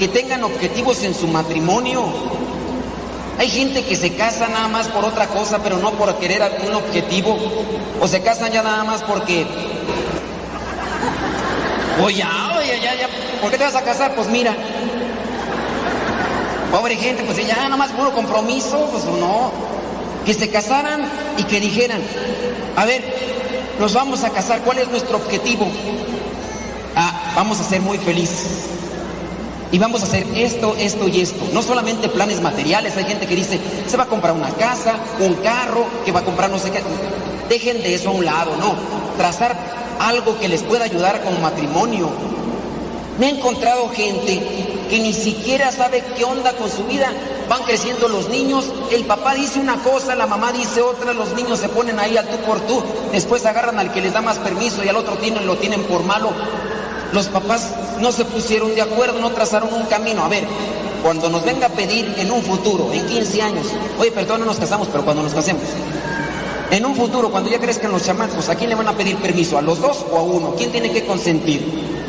[0.00, 2.02] que tengan objetivos en su matrimonio.
[3.38, 6.74] Hay gente que se casa nada más por otra cosa, pero no por querer un
[6.74, 7.36] objetivo.
[8.00, 9.46] O se casan ya nada más porque...
[12.02, 12.24] Oye,
[12.56, 13.08] oye, ya, ya.
[13.42, 14.14] ¿Por qué te vas a casar?
[14.14, 14.56] Pues mira.
[16.72, 19.52] Pobre gente, pues ya nada más puro compromiso, pues no.
[20.24, 21.02] Que se casaran
[21.36, 22.00] y que dijeran,
[22.74, 23.04] a ver,
[23.78, 25.68] nos vamos a casar, ¿cuál es nuestro objetivo?
[26.96, 28.70] Ah, vamos a ser muy felices.
[29.72, 31.48] Y vamos a hacer esto, esto y esto.
[31.52, 35.34] No solamente planes materiales, hay gente que dice, se va a comprar una casa, un
[35.34, 36.82] carro, que va a comprar no sé qué.
[37.48, 38.74] Dejen de eso a un lado, no.
[39.16, 39.56] Trazar
[40.00, 42.10] algo que les pueda ayudar como matrimonio.
[43.18, 44.40] Me he encontrado gente
[44.88, 47.12] que ni siquiera sabe qué onda con su vida.
[47.48, 51.60] Van creciendo los niños, el papá dice una cosa, la mamá dice otra, los niños
[51.60, 52.82] se ponen ahí a tú por tú,
[53.12, 56.04] después agarran al que les da más permiso y al otro tienen, lo tienen por
[56.04, 56.30] malo.
[57.12, 60.24] Los papás no se pusieron de acuerdo, no trazaron un camino.
[60.24, 60.44] A ver,
[61.02, 63.66] cuando nos venga a pedir en un futuro, en 15 años,
[63.98, 65.62] oye, perdón, no nos casamos, pero cuando nos casemos,
[66.70, 69.58] en un futuro, cuando ya crezcan los chamacos, ¿a quién le van a pedir permiso?
[69.58, 70.54] ¿A los dos o a uno?
[70.56, 71.66] ¿Quién tiene que consentir?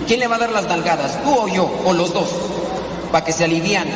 [0.08, 1.22] ¿Quién le va a dar las nalgadas?
[1.24, 1.70] ¿Tú o yo?
[1.86, 2.30] ¿O los dos?
[3.12, 3.88] Para que se alivian.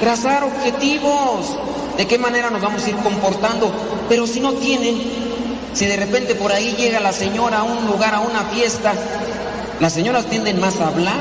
[0.00, 1.58] Trazar objetivos.
[1.98, 3.70] ¿De qué manera nos vamos a ir comportando?
[4.08, 5.02] Pero si no tienen,
[5.74, 8.94] si de repente por ahí llega la señora a un lugar, a una fiesta,
[9.80, 11.18] las señoras tienden más a hablar,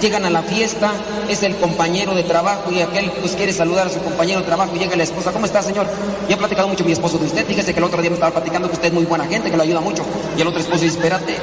[0.00, 0.92] llegan a la fiesta,
[1.28, 4.72] es el compañero de trabajo y aquel pues quiere saludar a su compañero de trabajo
[4.76, 5.86] y llega la esposa, ¿cómo está señor?
[6.28, 8.32] Ya ha platicado mucho mi esposo de usted, fíjese que el otro día me estaba
[8.32, 10.04] platicando que usted es muy buena gente, que lo ayuda mucho.
[10.36, 11.36] Y el otro esposo dice, espérate.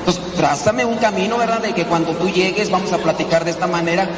[0.00, 1.60] Entonces, trázame un camino, ¿verdad?
[1.60, 4.08] De que cuando tú llegues vamos a platicar de esta manera.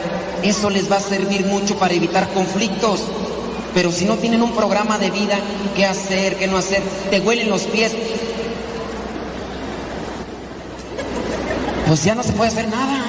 [0.43, 3.03] Eso les va a servir mucho para evitar conflictos.
[3.75, 5.39] Pero si no tienen un programa de vida,
[5.75, 7.93] qué hacer, qué no hacer, te huelen los pies,
[11.87, 13.02] pues ya no se puede hacer nada.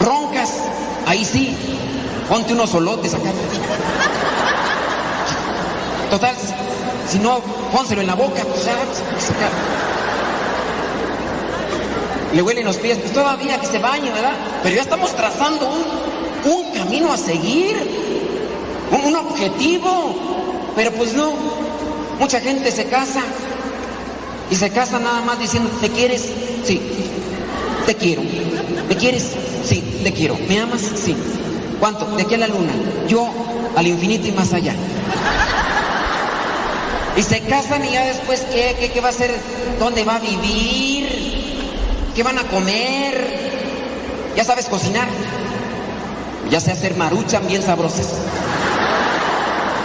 [0.00, 0.50] Roncas,
[1.06, 1.56] ahí sí,
[2.28, 3.30] ponte unos solotes acá.
[6.10, 6.34] Total,
[7.08, 7.40] si no,
[7.72, 9.50] pónselo en la boca, pues ya, ya.
[12.34, 14.34] Le huelen los pies, pues todavía que se bañe, ¿verdad?
[14.62, 17.76] Pero ya estamos trazando un, un camino a seguir,
[18.90, 20.72] un, un objetivo.
[20.74, 21.32] pero pues no.
[22.18, 23.22] Mucha gente se casa
[24.50, 26.28] y se casa nada más diciendo, ¿te quieres?
[26.64, 26.80] Sí.
[27.86, 28.22] Te quiero.
[28.88, 29.30] ¿Me quieres?
[29.64, 30.36] Sí, te quiero.
[30.48, 30.82] ¿Me amas?
[30.82, 31.16] Sí.
[31.80, 32.04] ¿Cuánto?
[32.16, 32.72] De aquí a la luna.
[33.08, 33.28] Yo
[33.76, 34.74] al infinito y más allá.
[37.16, 38.76] Y se casan y ya después, ¿qué?
[38.78, 39.30] ¿Qué, qué va a hacer?
[39.78, 41.06] ¿Dónde va a vivir?
[42.14, 43.54] ¿Qué van a comer?
[44.36, 45.08] ¿Ya sabes cocinar?
[46.50, 48.08] Ya sé hacer maruchan bien sabrosas.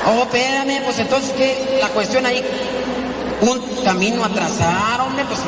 [0.07, 1.77] Oh, espérame, pues entonces, ¿qué?
[1.81, 2.43] La cuestión ahí,
[3.41, 5.39] un camino a trazar, hombre, pues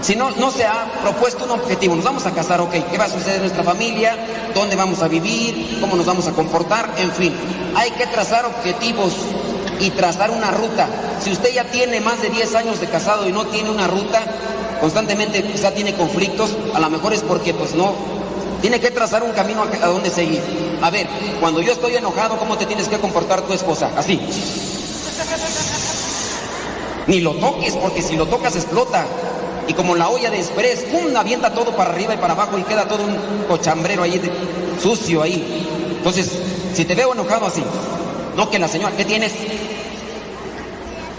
[0.00, 3.04] si no, no se ha propuesto un objetivo, nos vamos a casar, ok, ¿qué va
[3.04, 4.16] a suceder en nuestra familia?
[4.54, 5.78] ¿Dónde vamos a vivir?
[5.80, 6.94] ¿Cómo nos vamos a comportar?
[6.98, 7.34] En fin,
[7.74, 9.14] hay que trazar objetivos
[9.80, 10.88] y trazar una ruta.
[11.20, 14.22] Si usted ya tiene más de 10 años de casado y no tiene una ruta,
[14.80, 17.94] constantemente quizá tiene conflictos, a lo mejor es porque pues no,
[18.60, 20.42] tiene que trazar un camino a, a dónde seguir.
[20.80, 21.08] A ver,
[21.40, 23.90] cuando yo estoy enojado, ¿cómo te tienes que comportar tu esposa?
[23.96, 24.20] Así.
[27.08, 29.06] Ni lo toques, porque si lo tocas explota.
[29.68, 31.14] Y como la olla de express, ¡pum!
[31.14, 34.20] avienta todo para arriba y para abajo y queda todo un cochambrero ahí,
[34.82, 35.68] sucio ahí.
[35.98, 36.32] Entonces,
[36.74, 37.62] si te veo enojado así,
[38.34, 39.32] no que la señora, ¿qué tienes?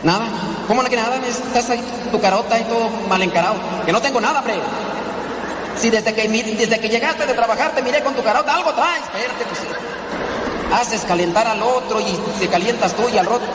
[0.04, 0.26] Nada.
[0.68, 1.20] ¿Cómo no que nada?
[1.28, 3.56] Estás ahí, tu carota y todo mal encarado.
[3.86, 4.56] Que no tengo nada, hombre.
[5.78, 9.04] Si desde que, desde que llegaste de trabajar te miré con tu carota, algo traes.
[9.04, 10.80] Espérate, pues.
[10.82, 13.48] Haces calentar al otro y te calientas tú y al otro.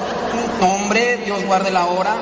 [0.60, 2.16] No, hombre, Dios guarde la hora.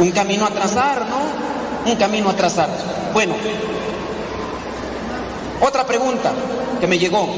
[0.00, 1.90] Un camino a trazar, ¿no?
[1.90, 2.70] Un camino a trazar.
[3.12, 3.34] Bueno,
[5.60, 6.32] otra pregunta
[6.80, 7.28] que me llegó.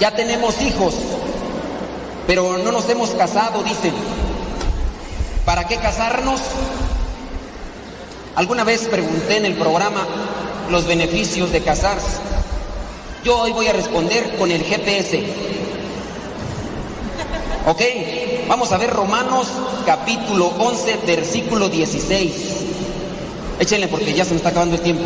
[0.00, 0.94] Ya tenemos hijos,
[2.26, 3.94] pero no nos hemos casado, dicen.
[5.44, 6.40] ¿Para qué casarnos?
[8.34, 10.04] Alguna vez pregunté en el programa
[10.68, 12.18] los beneficios de casarse.
[13.22, 15.22] Yo hoy voy a responder con el GPS.
[17.66, 17.80] Ok,
[18.52, 19.46] vamos a ver Romanos
[19.86, 22.32] capítulo 11, versículo 16.
[23.58, 25.04] Échenle porque ya se me está acabando el tiempo.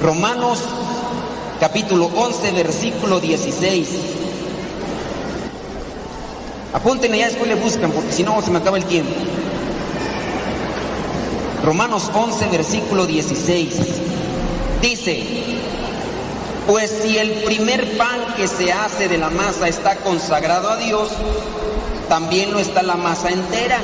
[0.00, 0.60] Romanos
[1.60, 3.88] capítulo 11, versículo 16.
[6.72, 9.12] Apúntenle ya después le buscan porque si no se me acaba el tiempo.
[11.62, 13.74] Romanos 11, versículo 16.
[14.80, 15.57] Dice,
[16.68, 21.08] pues si el primer pan que se hace de la masa está consagrado a Dios,
[22.10, 23.78] también lo está la masa entera.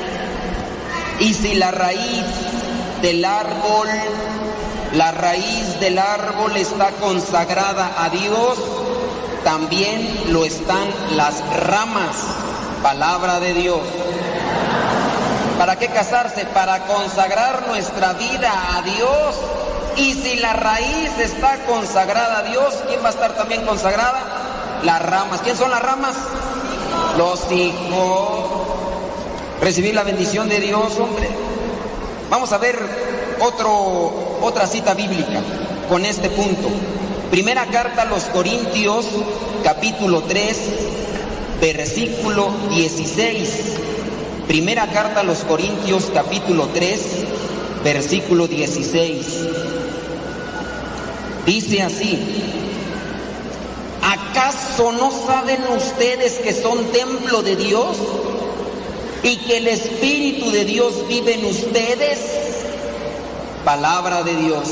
[1.19, 2.23] Y si la raíz
[3.01, 3.87] del árbol,
[4.93, 8.59] la raíz del árbol está consagrada a Dios,
[9.43, 12.15] también lo están las ramas,
[12.83, 13.81] palabra de Dios.
[15.57, 16.45] ¿Para qué casarse?
[16.45, 19.35] Para consagrar nuestra vida a Dios.
[19.97, 24.81] Y si la raíz está consagrada a Dios, ¿quién va a estar también consagrada?
[24.83, 25.41] Las ramas.
[25.41, 26.15] ¿Quién son las ramas?
[27.17, 28.65] Los hijos.
[29.61, 31.29] Recibir la bendición de Dios, hombre.
[32.29, 32.77] Vamos a ver
[33.39, 35.41] otro, otra cita bíblica
[35.87, 36.67] con este punto.
[37.31, 39.05] Primera carta a los Corintios,
[39.63, 40.57] capítulo 3,
[41.61, 43.49] versículo 16.
[44.47, 46.99] Primera carta a los Corintios, capítulo 3,
[47.83, 49.64] versículo 16.
[51.45, 52.19] Dice así,
[54.01, 57.97] ¿acaso no saben ustedes que son templo de Dios
[59.21, 62.19] y que el Espíritu de Dios vive en ustedes?
[63.63, 64.69] Palabra de Dios.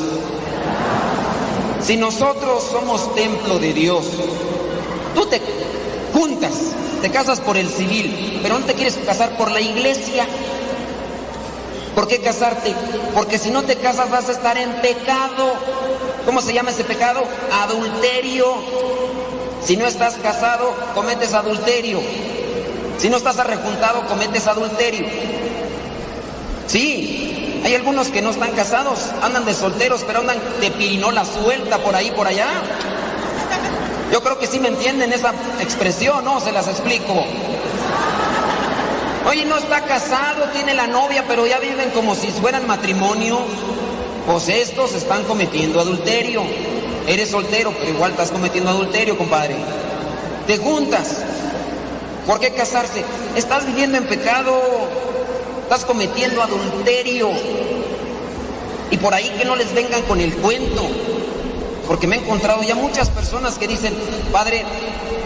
[1.82, 4.06] Si nosotros somos templo de Dios,
[5.14, 5.42] tú te
[6.12, 6.54] juntas,
[7.04, 10.26] te casas por el civil, pero no te quieres casar por la iglesia.
[11.94, 12.74] ¿Por qué casarte?
[13.14, 15.54] Porque si no te casas vas a estar en pecado.
[16.26, 17.24] ¿Cómo se llama ese pecado?
[17.52, 18.56] Adulterio.
[19.64, 22.00] Si no estás casado, cometes adulterio.
[22.98, 25.06] Si no estás arrejuntado, cometes adulterio.
[26.68, 31.78] Sí, hay algunos que no están casados, andan de solteros, pero andan de pirinola suelta
[31.80, 32.48] por ahí, por allá.
[34.12, 36.40] Yo creo que sí me entienden esa expresión, ¿no?
[36.40, 37.26] Se las explico.
[39.30, 43.40] Oye, no está casado, tiene la novia, pero ya viven como si fueran matrimonio.
[44.26, 46.44] Pues estos están cometiendo adulterio.
[47.08, 49.56] Eres soltero, pero igual estás cometiendo adulterio, compadre.
[50.48, 51.18] Te juntas.
[52.26, 53.04] ¿Por qué casarse?
[53.36, 54.62] Estás viviendo en pecado.
[55.64, 57.32] Estás cometiendo adulterio.
[58.92, 60.88] Y por ahí que no les vengan con el cuento.
[61.88, 63.94] Porque me he encontrado ya muchas personas que dicen,
[64.32, 64.64] padre,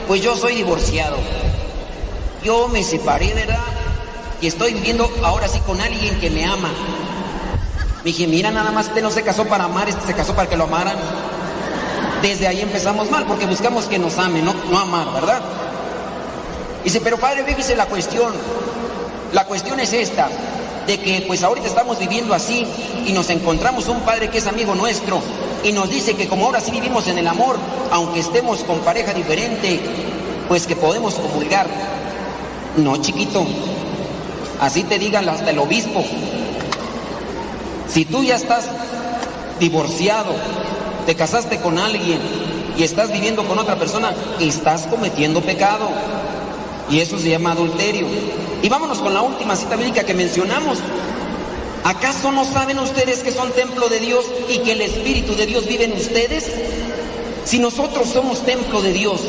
[0.07, 1.18] pues yo soy divorciado.
[2.44, 3.60] Yo me separé, ¿verdad?
[4.41, 6.72] Y estoy viviendo ahora sí con alguien que me ama.
[8.08, 10.56] Dije, mira, nada más este no se casó para amar, este se casó para que
[10.56, 10.96] lo amaran.
[12.22, 15.42] Desde ahí empezamos mal, porque buscamos que nos amen, no, no amar, ¿verdad?
[16.86, 18.32] Dice, pero padre, fíjese la cuestión.
[19.34, 20.30] La cuestión es esta,
[20.88, 22.66] de que pues ahorita estamos viviendo así
[23.06, 25.20] y nos encontramos un padre que es amigo nuestro
[25.66, 27.58] y nos dice que como ahora sí vivimos en el amor,
[27.92, 29.82] aunque estemos con pareja diferente,
[30.48, 31.68] pues que podemos comulgar.
[32.78, 33.46] No, chiquito,
[34.62, 36.06] así te digan hasta el obispo.
[37.90, 38.66] Si tú ya estás
[39.60, 40.34] divorciado,
[41.06, 42.20] te casaste con alguien
[42.78, 45.90] y estás viviendo con otra persona, estás cometiendo pecado.
[46.90, 48.08] Y eso se llama adulterio.
[48.62, 50.80] Y vámonos con la última cita bíblica que mencionamos.
[51.84, 55.68] ¿Acaso no saben ustedes que son templo de Dios y que el Espíritu de Dios
[55.68, 56.46] vive en ustedes?
[57.46, 59.22] Si nosotros somos templo de Dios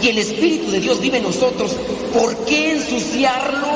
[0.00, 1.76] y el Espíritu de Dios vive en nosotros,
[2.12, 3.68] ¿por qué ensuciarlo?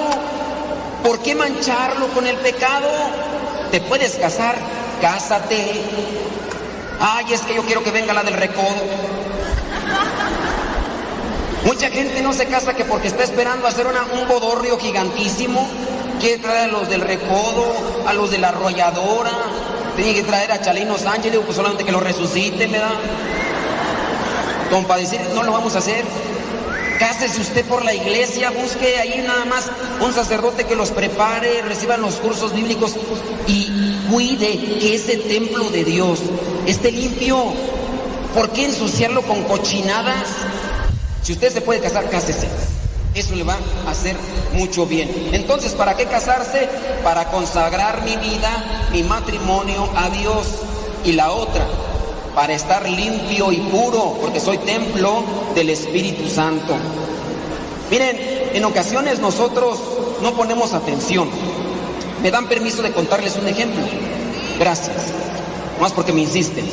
[1.05, 2.89] ¿Por qué mancharlo con el pecado?
[3.71, 4.57] ¿Te puedes casar?
[5.01, 5.83] Cásate.
[7.01, 8.83] Ay, es que yo quiero que venga la del recodo.
[11.65, 15.69] Mucha gente no se casa que porque está esperando hacer una, un bodorrio gigantísimo.
[16.19, 17.73] Quiere traer a los del recodo,
[18.07, 19.31] a los de la arrolladora.
[19.95, 22.91] Tiene que traer a Chalino Sánchez, digo, pues solamente que lo resucite, ¿verdad?
[24.71, 26.05] Don para decir, no lo vamos a hacer.
[27.01, 29.71] Cásese usted por la iglesia, busque ahí nada más
[30.03, 32.95] un sacerdote que los prepare, reciban los cursos bíblicos
[33.47, 36.21] y cuide que ese templo de Dios
[36.67, 37.55] esté limpio.
[38.35, 40.29] ¿Por qué ensuciarlo con cochinadas?
[41.23, 42.47] Si usted se puede casar, cásese.
[43.15, 43.57] Eso le va
[43.87, 44.15] a hacer
[44.53, 45.31] mucho bien.
[45.33, 46.69] Entonces, ¿para qué casarse?
[47.03, 50.49] Para consagrar mi vida, mi matrimonio a Dios.
[51.07, 51.67] Y la otra,
[52.41, 55.23] para estar limpio y puro, porque soy templo
[55.55, 56.75] del Espíritu Santo.
[57.91, 58.17] Miren,
[58.55, 59.79] en ocasiones nosotros
[60.23, 61.29] no ponemos atención.
[62.23, 63.83] ¿Me dan permiso de contarles un ejemplo?
[64.59, 64.97] Gracias.
[65.83, 66.65] Más porque me insisten.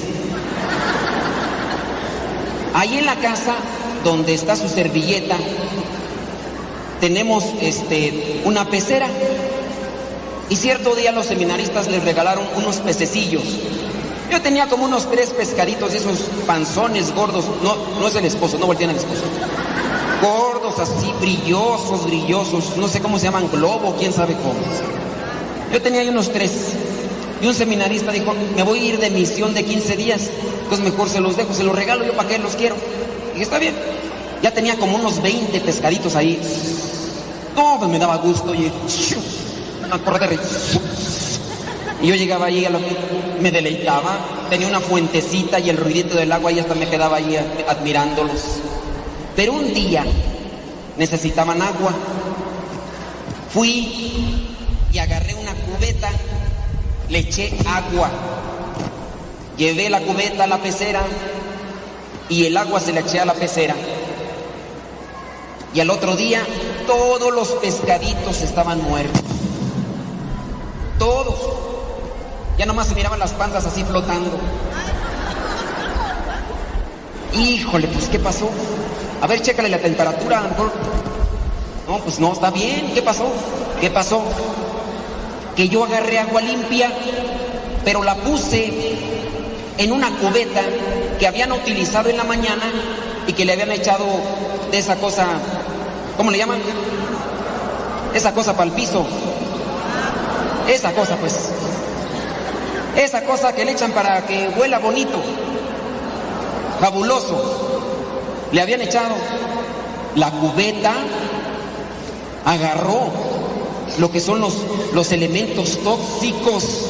[2.74, 3.56] Ahí en la casa
[4.06, 5.36] donde está su servilleta,
[7.02, 9.10] tenemos este, una pecera.
[10.50, 13.44] Y cierto día los seminaristas les regalaron unos pececillos.
[14.30, 17.46] Yo tenía como unos tres pescaditos, esos panzones gordos.
[17.64, 19.24] No, no es el esposo, no voltean al esposo.
[20.22, 22.76] Gordos así, brillosos, brillosos.
[22.78, 24.56] No sé cómo se llaman, globo, quién sabe cómo.
[25.72, 26.74] Yo tenía ahí unos tres.
[27.42, 30.30] Y un seminarista dijo, me voy a ir de misión de 15 días.
[30.64, 32.76] Entonces mejor se los dejo, se los regalo yo para qué los quiero.
[33.36, 33.76] Y está bien.
[34.42, 36.40] Ya tenía como unos 20 pescaditos ahí.
[37.56, 38.54] No, pues me daba gusto.
[38.54, 38.72] Y
[39.86, 40.42] una corredera.
[42.02, 42.96] Y yo llegaba ahí a lo que
[43.42, 44.18] me deleitaba.
[44.50, 47.38] Tenía una fuentecita y el ruidito del agua y hasta me quedaba ahí
[47.68, 48.42] admirándolos.
[49.36, 50.04] Pero un día
[50.98, 51.94] necesitaban agua.
[53.54, 54.46] Fui
[54.92, 56.10] y agarré una cubeta,
[57.10, 58.12] le eché agua.
[59.58, 61.02] Llevé la cubeta a la pecera
[62.30, 63.76] y el agua se la eché a la pecera.
[65.74, 66.44] Y al otro día
[66.86, 69.22] todos los pescaditos estaban muertos.
[71.00, 71.57] Todos.
[72.58, 74.38] Ya nomás se miraban las panzas así flotando.
[77.34, 78.50] Híjole, pues ¿qué pasó?
[79.22, 80.72] A ver, chécale la temperatura, a.
[81.88, 82.92] No, pues no, está bien.
[82.94, 83.32] ¿Qué pasó?
[83.80, 84.24] ¿Qué pasó?
[85.56, 86.92] Que yo agarré agua limpia,
[87.86, 88.98] pero la puse
[89.78, 90.62] en una cubeta
[91.20, 92.66] que habían utilizado en la mañana
[93.28, 94.06] y que le habían echado
[94.72, 95.28] de esa cosa,
[96.16, 96.60] ¿cómo le llaman?
[98.14, 99.06] Esa cosa para el piso.
[100.68, 101.50] Esa cosa, pues.
[102.98, 105.22] Esa cosa que le echan para que huela bonito.
[106.82, 108.50] Fabuloso.
[108.52, 109.14] Le habían echado
[110.16, 110.94] la cubeta,
[112.44, 113.12] agarró
[114.00, 114.56] lo que son los,
[114.94, 116.88] los elementos tóxicos.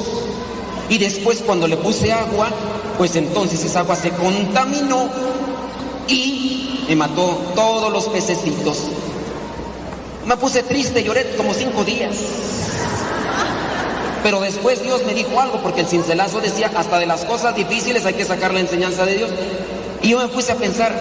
[0.87, 2.51] Y después cuando le puse agua,
[2.97, 5.09] pues entonces esa agua se contaminó
[6.07, 8.83] y me mató todos los pececitos.
[10.25, 12.15] Me puse triste, lloré como cinco días.
[14.27, 18.05] Pero después Dios me dijo algo, porque el cincelazo decía, hasta de las cosas difíciles
[18.05, 19.29] hay que sacar la enseñanza de Dios.
[20.01, 20.91] Y yo me puse a pensar,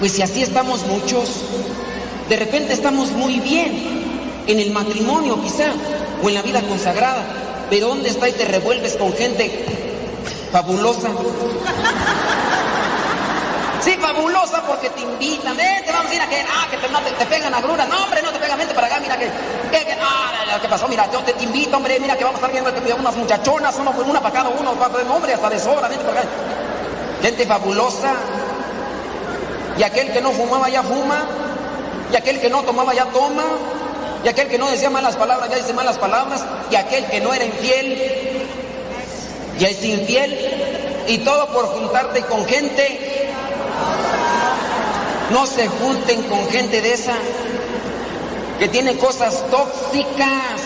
[0.00, 1.28] pues si así estamos muchos,
[2.28, 5.66] de repente estamos muy bien en el matrimonio quizá,
[6.24, 7.24] o en la vida consagrada,
[7.70, 9.64] pero ¿dónde está y te revuelves con gente
[10.50, 11.08] fabulosa?
[13.80, 17.16] Sí, fabulosa porque te invitan, vete, vamos a ir a que, ah, que te, te,
[17.16, 19.30] te pegan agruras, no hombre, no te pegan, vente para acá, mira que
[20.02, 20.88] ah, ¿qué pasó?
[20.88, 24.20] Mira, yo te, invito, hombre, mira que vamos a estar viendo unas muchachonas, uno, una
[24.20, 26.28] para cada uno, para, hombre, hasta de sobra, para acá.
[27.22, 28.14] Gente fabulosa.
[29.78, 31.24] Y aquel que no fumaba ya fuma,
[32.12, 33.44] y aquel que no tomaba ya toma,
[34.24, 37.32] y aquel que no decía malas palabras ya dice malas palabras, y aquel que no
[37.32, 38.48] era infiel
[39.58, 43.28] ya es infiel, y todo por juntarte con gente
[45.30, 47.14] No se junten con gente de esa
[48.62, 50.62] que tiene cosas tóxicas.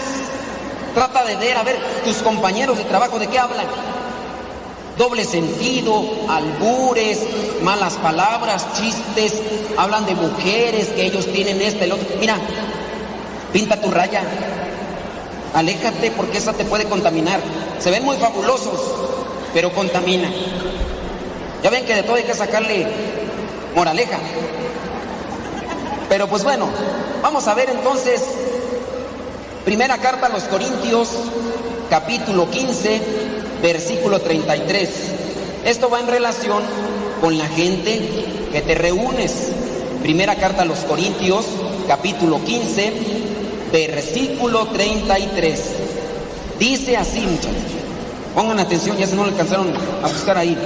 [0.95, 3.65] Trata de ver, a ver, tus compañeros de trabajo, ¿de qué hablan?
[4.99, 7.21] Doble sentido, albures,
[7.63, 9.41] malas palabras, chistes,
[9.79, 12.07] hablan de mujeres, que ellos tienen este, el otro.
[12.21, 12.37] Mira,
[13.51, 14.21] pinta tu raya.
[15.55, 17.41] Aléjate porque esa te puede contaminar.
[17.79, 18.79] Se ven muy fabulosos,
[19.55, 20.31] pero contamina.
[21.63, 22.87] Ya ven que de todo hay que sacarle
[23.75, 24.19] moraleja.
[26.11, 26.69] Pero pues bueno,
[27.23, 28.23] vamos a ver entonces,
[29.65, 31.11] primera carta a los Corintios,
[31.91, 33.01] capítulo 15,
[33.63, 34.91] versículo 33.
[35.65, 36.63] Esto va en relación
[37.21, 38.01] con la gente
[38.53, 39.51] que te reúnes.
[40.03, 41.47] Primera carta a los Corintios,
[41.89, 42.93] capítulo 15,
[43.73, 45.61] versículo 33.
[46.59, 47.53] Dice así, muchachos.
[48.35, 49.73] Pongan atención, ya se no le alcanzaron
[50.03, 50.57] a buscar ahí.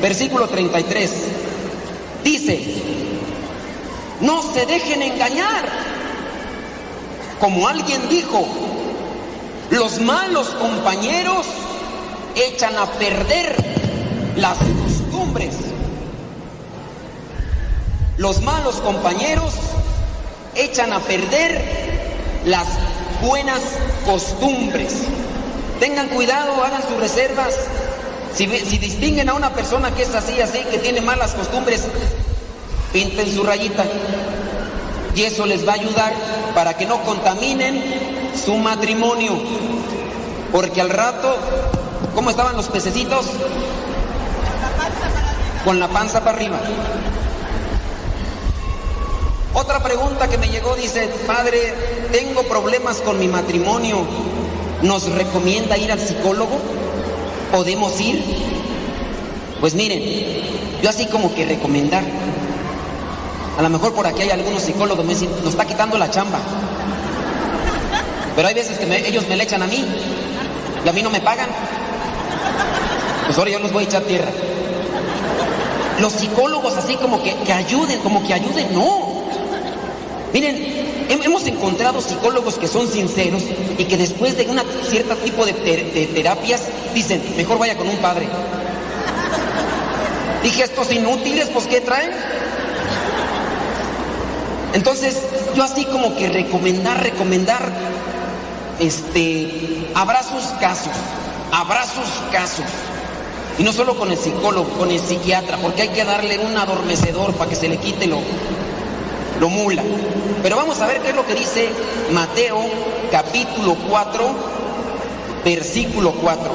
[0.00, 1.10] Versículo 33.
[2.24, 2.60] Dice,
[4.20, 5.95] no se dejen engañar.
[7.40, 8.46] Como alguien dijo,
[9.70, 11.46] los malos compañeros
[12.34, 13.54] echan a perder
[14.36, 15.54] las costumbres.
[18.16, 19.52] Los malos compañeros
[20.54, 21.62] echan a perder
[22.46, 22.66] las
[23.20, 23.60] buenas
[24.06, 24.94] costumbres.
[25.78, 27.54] Tengan cuidado, hagan sus reservas.
[28.34, 31.82] Si, distinguen a una persona que es así, así, que tiene malas costumbres,
[32.92, 33.84] pinten su rayita.
[35.16, 36.12] Y eso les va a ayudar
[36.54, 37.82] para que no contaminen
[38.44, 39.32] su matrimonio.
[40.52, 41.38] Porque al rato,
[42.14, 43.24] ¿cómo estaban los pececitos?
[45.64, 46.60] Con la panza para arriba.
[49.54, 51.72] Otra pregunta que me llegó dice, padre,
[52.12, 54.04] tengo problemas con mi matrimonio.
[54.82, 56.58] ¿Nos recomienda ir al psicólogo?
[57.50, 58.22] ¿Podemos ir?
[59.60, 60.02] Pues miren,
[60.82, 62.04] yo así como que recomendar.
[63.58, 66.38] A lo mejor por aquí hay algunos psicólogos me dicen, nos está quitando la chamba.
[68.34, 69.84] Pero hay veces que ellos me le echan a mí
[70.84, 71.48] y a mí no me pagan.
[73.24, 74.28] Pues ahora yo los voy a echar tierra.
[76.00, 79.24] Los psicólogos así como que, que ayuden, como que ayuden, no.
[80.34, 80.76] Miren,
[81.08, 83.42] hemos encontrado psicólogos que son sinceros
[83.78, 86.62] y que después de un cierto tipo de, de, terapias
[86.92, 88.28] dicen, mejor vaya con un padre.
[90.42, 92.10] Dije, estos inútiles, pues ¿qué traen?
[94.76, 95.22] Entonces,
[95.54, 97.72] yo así como que recomendar, recomendar,
[98.78, 100.92] este, habrá sus casos,
[101.50, 102.66] habrá sus casos.
[103.58, 107.32] Y no solo con el psicólogo, con el psiquiatra, porque hay que darle un adormecedor
[107.36, 108.18] para que se le quite lo,
[109.40, 109.82] lo mula.
[110.42, 111.70] Pero vamos a ver qué es lo que dice
[112.12, 112.60] Mateo
[113.10, 114.24] capítulo 4,
[115.42, 116.50] versículo 4.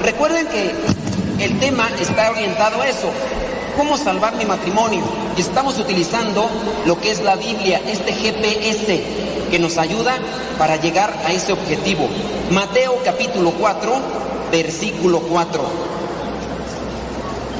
[0.00, 3.10] Recuerden que el tema está orientado a eso.
[3.76, 5.02] ¿Cómo salvar mi matrimonio?
[5.36, 6.48] Y estamos utilizando
[6.86, 9.04] lo que es la Biblia, este GPS
[9.50, 10.16] que nos ayuda
[10.58, 12.08] para llegar a ese objetivo.
[12.50, 13.92] Mateo capítulo 4,
[14.52, 15.62] versículo 4.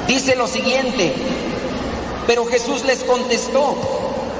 [0.06, 1.14] Dice lo siguiente,
[2.28, 3.74] pero Jesús les contestó,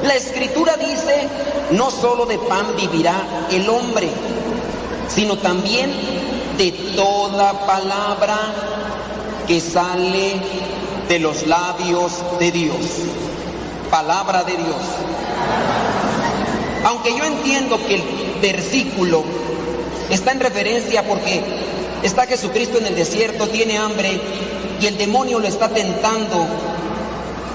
[0.05, 1.28] la escritura dice,
[1.72, 3.20] no solo de pan vivirá
[3.51, 4.10] el hombre,
[5.09, 5.92] sino también
[6.56, 8.36] de toda palabra
[9.48, 10.40] que sale
[11.09, 12.76] de los labios de Dios.
[13.90, 14.82] Palabra de Dios.
[16.85, 18.02] Aunque yo entiendo que el
[18.43, 19.24] versículo
[20.10, 21.43] está en referencia porque
[22.02, 24.20] está Jesucristo en el desierto, tiene hambre
[24.81, 26.47] y el demonio lo está tentando.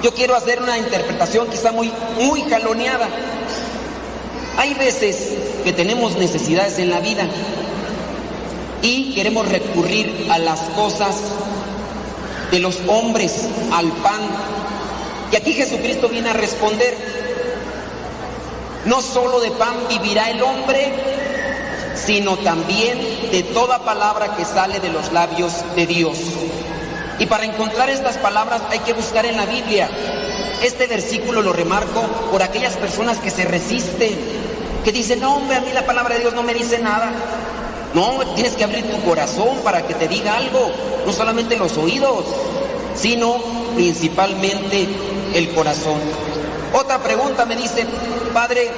[0.04, 3.08] Yo quiero hacer una interpretación quizá muy, muy jaloneada.
[4.58, 7.28] Hay veces que tenemos necesidades en la vida
[8.82, 11.16] y queremos recurrir a las cosas
[12.52, 14.22] de los hombres, al pan.
[15.32, 16.98] Y aquí Jesucristo viene a responder,
[18.86, 20.94] no solo de pan vivirá el hombre,
[21.96, 22.98] sino también
[23.32, 26.18] de toda palabra que sale de los labios de Dios.
[27.20, 29.90] Y para encontrar estas palabras hay que buscar en la Biblia.
[30.64, 32.02] Este versículo lo remarco
[32.32, 34.18] por aquellas personas que se resisten,
[34.84, 37.12] que dicen, no hombre, a mí la palabra de Dios no me dice nada.
[37.94, 40.72] No, tienes que abrir tu corazón para que te diga algo,
[41.10, 42.24] no solamente los oídos,
[42.94, 43.38] sino
[43.76, 44.88] principalmente
[45.34, 46.00] el corazón.
[46.72, 47.84] Otra pregunta me dice,
[48.32, 48.70] Padre,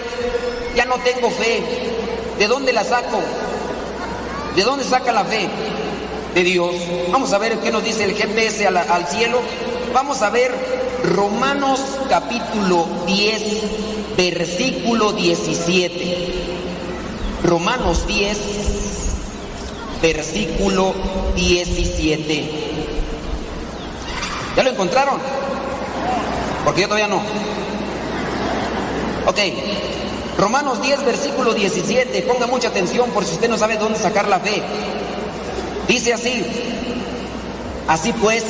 [0.74, 1.62] ya no tengo fe,
[2.40, 3.20] ¿de dónde la saco?
[4.56, 5.50] ¿De dónde saca la fe?
[6.34, 6.74] De Dios.
[7.12, 9.42] Vamos a ver qué nos dice el GPS al, al cielo.
[9.94, 10.54] Vamos a ver
[11.14, 13.42] Romanos capítulo 10,
[14.16, 16.34] versículo 17.
[17.44, 18.81] Romanos 10,
[20.02, 20.94] versículo
[21.36, 22.50] 17.
[24.56, 25.20] ¿Ya lo encontraron?
[26.66, 27.22] Porque yo todavía no.
[29.28, 29.38] Ok,
[30.38, 32.22] Romanos 10, versículo 17.
[32.24, 34.62] Ponga mucha atención por si usted no sabe dónde sacar la fe.
[35.88, 36.44] Dice así,
[37.88, 38.44] así pues,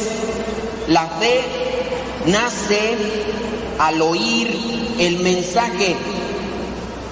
[0.87, 1.41] la fe
[2.25, 2.95] nace
[3.79, 5.95] al oír el mensaje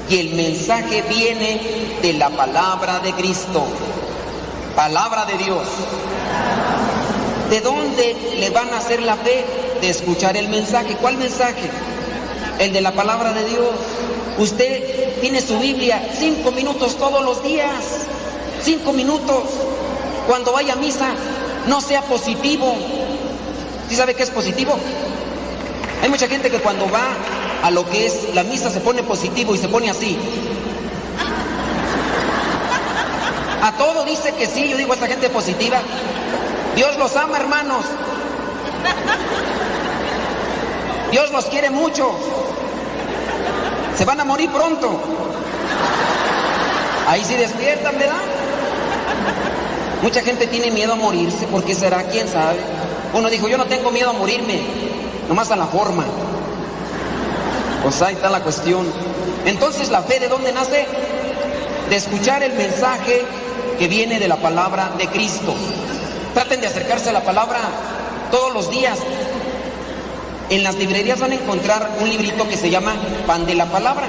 [0.10, 1.62] y el mensaje viene
[2.02, 3.68] de la palabra de Cristo,
[4.80, 5.68] palabra de Dios.
[7.50, 9.44] ¿De dónde le van a hacer la fe?
[9.82, 10.96] De escuchar el mensaje.
[11.02, 11.70] ¿Cuál mensaje?
[12.60, 13.76] El de la palabra de Dios.
[14.38, 17.74] Usted tiene su Biblia cinco minutos todos los días.
[18.64, 19.44] Cinco minutos.
[20.28, 21.10] Cuando vaya a misa,
[21.68, 22.74] no sea positivo.
[23.90, 24.78] ¿Sí sabe qué es positivo?
[26.02, 27.18] Hay mucha gente que cuando va
[27.64, 30.18] a lo que es la misa se pone positivo y se pone así.
[33.62, 35.80] A todo dice que sí, yo digo esta gente positiva.
[36.76, 37.86] Dios los ama, hermanos.
[41.12, 42.12] Dios los quiere mucho.
[43.98, 45.00] Se van a morir pronto.
[47.08, 48.22] Ahí sí despiertan, ¿verdad?
[50.02, 51.48] Mucha gente tiene miedo a morirse.
[51.48, 52.04] ¿Por qué será?
[52.04, 52.60] ¿Quién sabe?
[53.14, 54.62] Uno dijo, yo no tengo miedo a morirme,
[55.28, 56.06] nomás a la forma.
[57.84, 58.86] Pues ahí está la cuestión.
[59.46, 60.86] Entonces, ¿la fe de dónde nace?
[61.90, 63.26] De escuchar el mensaje
[63.80, 65.56] que viene de la palabra de Cristo.
[66.34, 67.60] Traten de acercarse a la palabra
[68.30, 69.00] todos los días.
[70.50, 72.94] En las librerías van a encontrar un librito que se llama
[73.26, 74.08] Pan de la Palabra.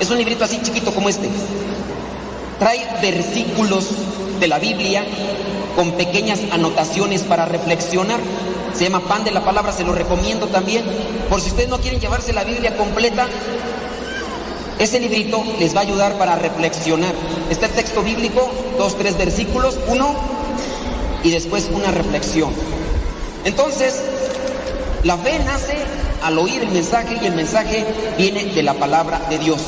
[0.00, 1.28] Es un librito así chiquito como este.
[2.58, 3.90] Trae versículos
[4.40, 5.04] de la Biblia
[5.76, 8.20] con pequeñas anotaciones para reflexionar.
[8.72, 10.84] Se llama Pan de la Palabra, se lo recomiendo también.
[11.28, 13.26] Por si ustedes no quieren llevarse la Biblia completa,
[14.78, 17.14] ese librito les va a ayudar para reflexionar.
[17.50, 20.14] Está el texto bíblico, dos, tres versículos, uno
[21.22, 22.50] y después una reflexión.
[23.44, 24.02] Entonces,
[25.02, 25.76] la fe nace
[26.22, 27.84] al oír el mensaje y el mensaje
[28.16, 29.60] viene de la palabra de Dios.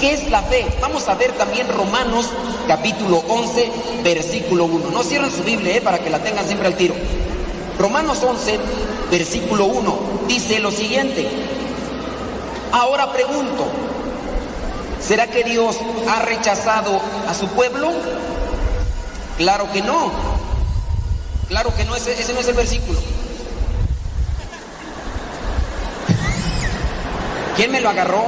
[0.00, 0.66] ¿Qué es la fe?
[0.80, 2.28] Vamos a ver también Romanos
[2.68, 3.70] capítulo 11,
[4.04, 4.90] versículo 1.
[4.90, 6.94] No cierren su Biblia eh, para que la tengan siempre al tiro.
[7.78, 8.58] Romanos 11,
[9.10, 9.98] versículo 1
[10.28, 11.26] dice lo siguiente.
[12.72, 13.66] Ahora pregunto,
[15.06, 15.78] ¿será que Dios
[16.08, 17.92] ha rechazado a su pueblo?
[19.38, 20.10] Claro que no.
[21.48, 22.98] Claro que no, ese, no es el versículo.
[27.56, 28.24] ¿Quién me lo agarró?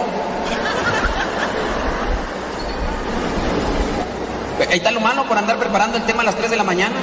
[4.70, 6.96] Ahí está lo malo por andar preparando el tema a las 3 de la mañana.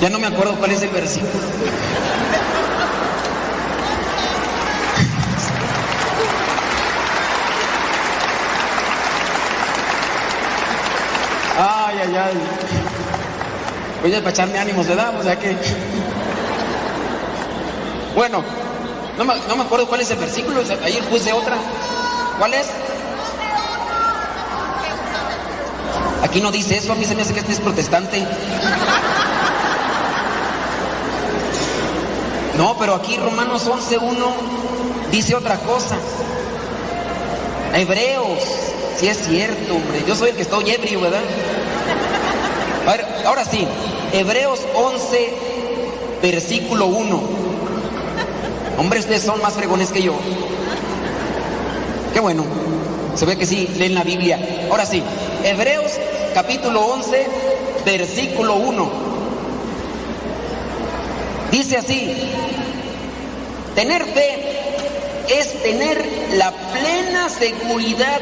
[0.00, 1.30] Ya no me acuerdo cuál es el versículo.
[12.14, 14.00] Ay, ay, ay.
[14.02, 15.18] Voy a echarme ánimos, ¿verdad?
[15.18, 15.56] O sea que.
[18.14, 18.44] Bueno,
[19.18, 20.60] no me, no me acuerdo cuál es el versículo.
[20.84, 21.56] Ayer puse otra.
[22.38, 22.68] ¿Cuál es?
[26.22, 28.24] Aquí no dice eso, a mí se me hace que este es protestante.
[32.56, 35.96] No, pero aquí Romanos 11.1 dice otra cosa.
[37.74, 38.38] Hebreos,
[38.96, 40.04] si es cierto, hombre.
[40.06, 41.22] Yo soy el que estoy ebrio, ¿verdad?
[43.24, 43.66] Ahora sí.
[44.12, 45.34] Hebreos 11,
[46.22, 47.22] versículo 1.
[48.78, 50.14] Hombre, ustedes son más fregones que yo.
[52.12, 52.44] Qué bueno.
[53.14, 54.38] Se ve que sí, leen la Biblia.
[54.70, 55.02] Ahora sí.
[55.44, 55.92] Hebreos
[56.34, 57.26] capítulo 11,
[57.84, 58.90] versículo 1.
[61.50, 62.12] Dice así,
[63.74, 64.54] tener fe
[65.28, 68.20] es tener la plena seguridad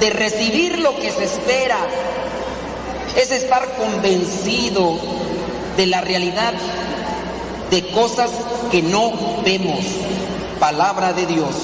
[0.00, 1.78] de recibir lo que se espera,
[3.16, 4.98] es estar convencido
[5.76, 6.52] de la realidad
[7.70, 8.30] de cosas
[8.70, 9.12] que no
[9.44, 9.80] vemos.
[10.60, 11.54] Palabra de Dios.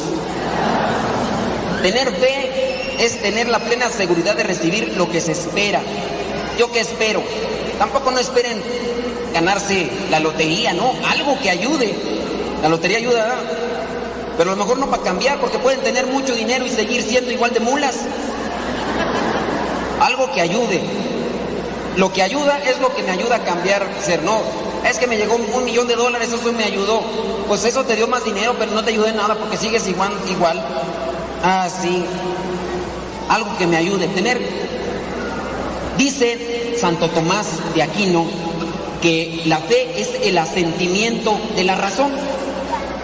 [1.83, 5.81] Tener fe es tener la plena seguridad de recibir lo que se espera.
[6.59, 7.23] ¿Yo qué espero?
[7.79, 8.63] Tampoco no esperen
[9.33, 10.95] ganarse la lotería, ¿no?
[11.09, 11.95] Algo que ayude.
[12.63, 13.35] La lotería ayuda.
[14.37, 17.31] Pero a lo mejor no para cambiar, porque pueden tener mucho dinero y seguir siendo
[17.31, 17.97] igual de mulas.
[20.01, 21.02] Algo que ayude.
[21.97, 24.41] Lo que ayuda es lo que me ayuda a cambiar, ser no.
[24.89, 27.03] Es que me llegó un millón de dólares, eso me ayudó.
[27.47, 30.13] Pues eso te dio más dinero, pero no te ayudó en nada porque sigues igual.
[30.31, 30.63] igual.
[31.43, 32.05] Ah, sí.
[33.29, 34.09] Algo que me ayude.
[34.09, 34.41] Tener.
[35.99, 38.27] Dice Santo Tomás de Aquino
[39.03, 42.13] que la fe es el asentimiento de la razón.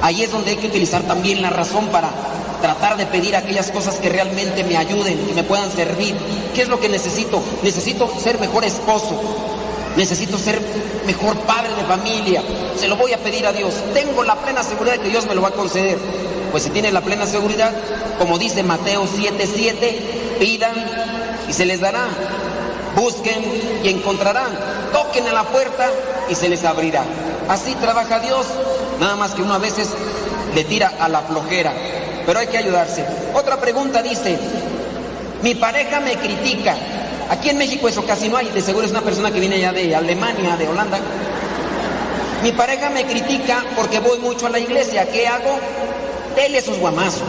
[0.00, 2.08] Ahí es donde hay que utilizar también la razón para
[2.62, 6.14] tratar de pedir aquellas cosas que realmente me ayuden y me puedan servir.
[6.58, 7.40] ¿Qué es lo que necesito?
[7.62, 9.16] Necesito ser mejor esposo.
[9.96, 10.60] Necesito ser
[11.06, 12.42] mejor padre de familia.
[12.76, 13.74] Se lo voy a pedir a Dios.
[13.94, 15.98] Tengo la plena seguridad de que Dios me lo va a conceder.
[16.50, 17.72] Pues si tiene la plena seguridad,
[18.18, 20.74] como dice Mateo 7:7, pidan
[21.48, 22.08] y se les dará.
[22.96, 24.50] Busquen y encontrarán.
[24.92, 25.88] Toquen a la puerta
[26.28, 27.04] y se les abrirá.
[27.48, 28.46] Así trabaja Dios.
[28.98, 29.90] Nada más que uno a veces
[30.56, 31.72] le tira a la flojera.
[32.26, 33.06] Pero hay que ayudarse.
[33.32, 34.36] Otra pregunta dice,
[35.42, 36.76] mi pareja me critica.
[37.30, 38.48] Aquí en México eso casi no hay.
[38.48, 40.98] De seguro es una persona que viene ya de Alemania, de Holanda.
[42.42, 45.06] Mi pareja me critica porque voy mucho a la iglesia.
[45.10, 45.58] ¿Qué hago?
[46.36, 47.28] Dele sus guamazos.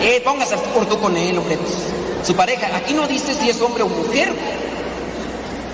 [0.00, 2.68] Eh, póngase por tú con él, pues, su pareja.
[2.76, 4.32] Aquí no dice si es hombre o mujer.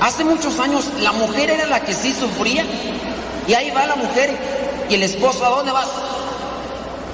[0.01, 2.65] Hace muchos años la mujer era la que sí sufría.
[3.47, 4.31] Y ahí va la mujer
[4.91, 5.89] y el esposo, ¿a dónde vas?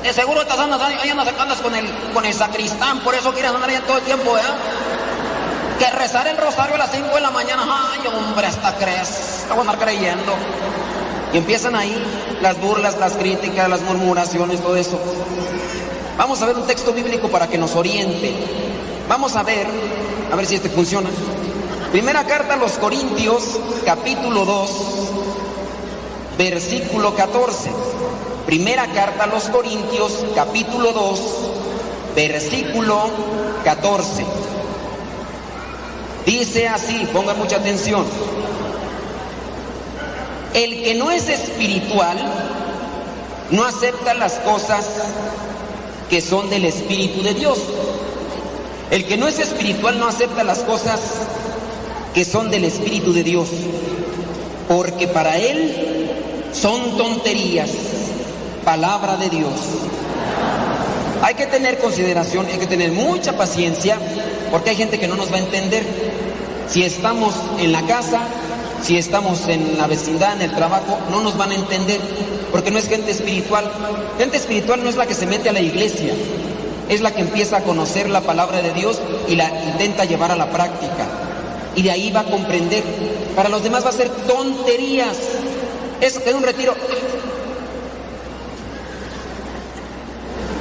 [0.05, 3.51] De seguro estás andas, ahí andas, andas con el, con el sacristán, por eso quieres
[3.53, 4.43] andar allá todo el tiempo, ¿eh?
[5.79, 9.49] Que rezar el rosario a las 5 de la mañana, ay hombre, hasta crees, te
[9.49, 10.35] voy a andar creyendo.
[11.33, 11.97] Y empiezan ahí
[12.43, 15.01] las burlas, las críticas, las murmuraciones, todo eso.
[16.19, 18.35] Vamos a ver un texto bíblico para que nos oriente.
[19.09, 19.67] Vamos a ver,
[20.31, 21.09] a ver si este funciona.
[21.93, 24.71] Primera carta a los Corintios, capítulo 2,
[26.37, 27.94] versículo 14.
[28.47, 31.21] Primera carta a los Corintios, capítulo 2,
[32.15, 33.11] versículo
[33.65, 34.25] 14.
[36.27, 38.05] Dice así, pongan mucha atención.
[40.53, 42.19] El que no es espiritual
[43.51, 44.89] no acepta las cosas
[46.11, 47.59] que son del Espíritu de Dios.
[48.91, 51.01] El que no es espiritual no acepta las cosas
[52.15, 53.49] que son del Espíritu de Dios,
[54.69, 56.11] porque para él
[56.53, 57.71] son tonterías,
[58.65, 59.53] palabra de Dios.
[61.23, 63.99] Hay que tener consideración, hay que tener mucha paciencia,
[64.51, 65.85] porque hay gente que no nos va a entender.
[66.69, 68.21] Si estamos en la casa,
[68.83, 72.01] si estamos en la vecindad, en el trabajo, no nos van a entender,
[72.53, 73.71] porque no es gente espiritual.
[74.19, 76.13] Gente espiritual no es la que se mete a la iglesia,
[76.89, 80.37] es la que empieza a conocer la palabra de Dios y la intenta llevar a
[80.37, 81.07] la práctica.
[81.75, 82.85] Y de ahí va a comprender.
[83.35, 85.17] Para los demás va a ser tonterías.
[86.01, 86.75] Eso que es un retiro.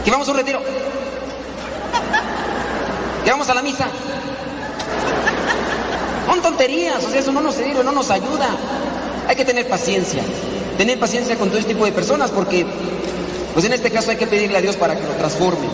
[0.04, 0.62] Que vamos a un retiro.
[3.24, 3.88] Que vamos a la misa.
[6.28, 8.50] Son tonterías, o sea, eso no nos sirve, no nos ayuda.
[9.28, 10.24] Hay que tener paciencia.
[10.78, 12.66] Tener paciencia con todo este tipo de personas porque,
[13.54, 15.68] pues en este caso hay que pedirle a Dios para que lo transforme.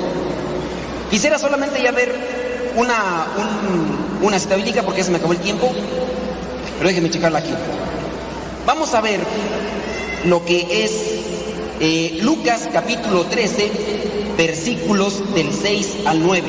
[1.09, 2.13] Quisiera solamente ya ver
[2.75, 5.71] una, un- una cita porque se me acabó el tiempo,
[6.77, 7.53] pero déjenme checarla aquí.
[8.65, 9.21] Vamos a ver
[10.25, 10.91] lo que es
[11.79, 13.71] eh, Lucas capítulo 13,
[14.39, 16.47] versículos del 6 al 9.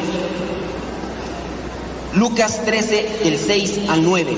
[2.14, 4.32] Lucas 13, del 6 al 9.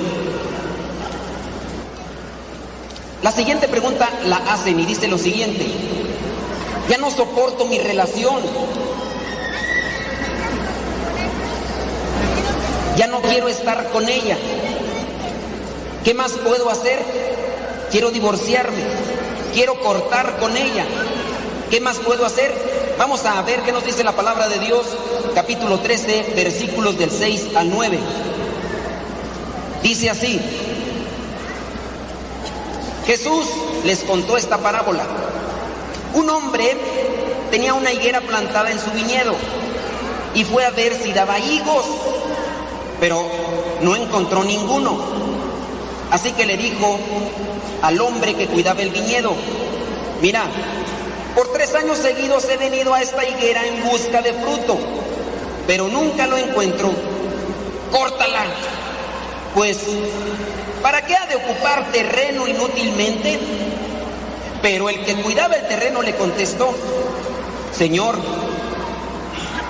[3.22, 5.66] La siguiente pregunta la hacen y dice lo siguiente.
[6.88, 8.40] Ya no soporto mi relación.
[12.96, 14.38] Ya no quiero estar con ella.
[16.04, 17.04] ¿Qué más puedo hacer?
[17.90, 18.82] Quiero divorciarme.
[19.52, 20.86] Quiero cortar con ella.
[21.70, 22.71] ¿Qué más puedo hacer?
[23.02, 24.86] Vamos a ver qué nos dice la palabra de Dios,
[25.34, 27.98] capítulo 13, versículos del 6 al 9.
[29.82, 30.40] Dice así,
[33.04, 33.44] Jesús
[33.84, 35.02] les contó esta parábola.
[36.14, 36.76] Un hombre
[37.50, 39.34] tenía una higuera plantada en su viñedo
[40.36, 41.84] y fue a ver si daba higos,
[43.00, 43.26] pero
[43.80, 44.96] no encontró ninguno.
[46.12, 47.00] Así que le dijo
[47.82, 49.34] al hombre que cuidaba el viñedo,
[50.20, 50.44] mira,
[51.34, 54.78] por tres años seguidos he venido a esta higuera en busca de fruto,
[55.66, 56.92] pero nunca lo encuentro.
[57.90, 58.44] Córtala,
[59.54, 59.78] pues,
[60.82, 63.38] ¿para qué ha de ocupar terreno inútilmente?
[64.62, 66.72] Pero el que cuidaba el terreno le contestó,
[67.76, 68.16] Señor,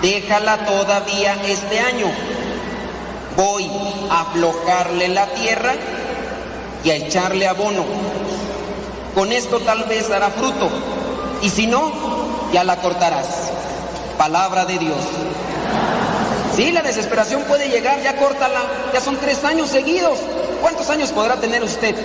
[0.03, 2.07] déjala todavía este año.
[3.37, 3.71] Voy
[4.11, 5.75] a aflojarle la tierra
[6.85, 7.85] y a echarle abono.
[9.15, 10.71] Con esto tal vez dará fruto.
[11.43, 11.93] Y si no,
[12.53, 13.51] ya la cortarás.
[14.17, 14.99] Palabra de Dios.
[16.55, 18.61] Sí, la desesperación puede llegar, ya córtala.
[18.95, 20.19] Ya son tres años seguidos.
[20.61, 21.97] ¿Cuántos años podrá tener usted?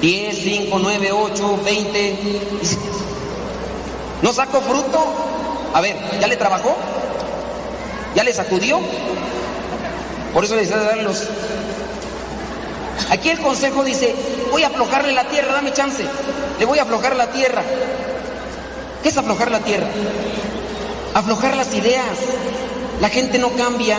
[0.00, 2.40] ¿Diez, cinco, nueve, ocho, veinte?
[4.22, 5.04] ¿No sacó fruto?
[5.74, 6.76] A ver, ¿ya le trabajó?
[8.14, 8.80] ¿Ya le sacudió?
[10.32, 11.26] Por eso les dar los...
[13.10, 14.14] Aquí el consejo dice,
[14.52, 16.04] voy a aflojarle la tierra, dame chance.
[16.58, 17.62] Le voy a aflojar la tierra.
[19.02, 19.88] ¿Qué es aflojar la tierra?
[21.14, 22.18] Aflojar las ideas.
[23.00, 23.98] La gente no cambia,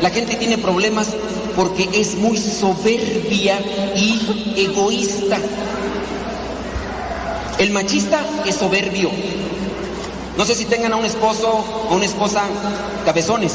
[0.00, 1.08] la gente tiene problemas
[1.54, 3.58] porque es muy soberbia
[3.94, 5.38] y egoísta.
[7.58, 9.10] El machista es soberbio.
[10.38, 11.50] No sé si tengan a un esposo
[11.90, 12.42] o una esposa
[13.04, 13.52] cabezones.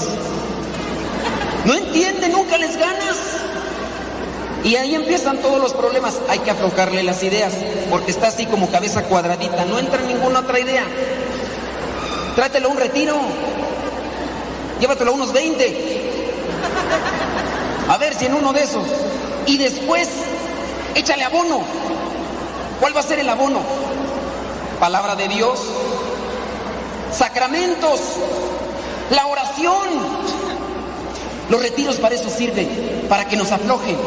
[1.66, 3.43] No entiende, nunca les ganas.
[4.64, 6.20] Y ahí empiezan todos los problemas.
[6.30, 7.54] Hay que aflojarle las ideas,
[7.90, 9.66] porque está así como cabeza cuadradita.
[9.66, 10.86] No entra ninguna otra idea.
[12.36, 13.18] Trátelo a un retiro.
[14.80, 16.02] Llévatelo a unos 20.
[17.90, 18.86] A ver si en uno de esos.
[19.46, 20.08] Y después,
[20.96, 21.62] échale abono.
[22.80, 23.60] ¿Cuál va a ser el abono?
[24.80, 25.60] Palabra de Dios.
[27.12, 28.00] Sacramentos.
[29.12, 29.90] La oración.
[31.50, 33.98] Los retiros para eso sirven, para que nos aflojen.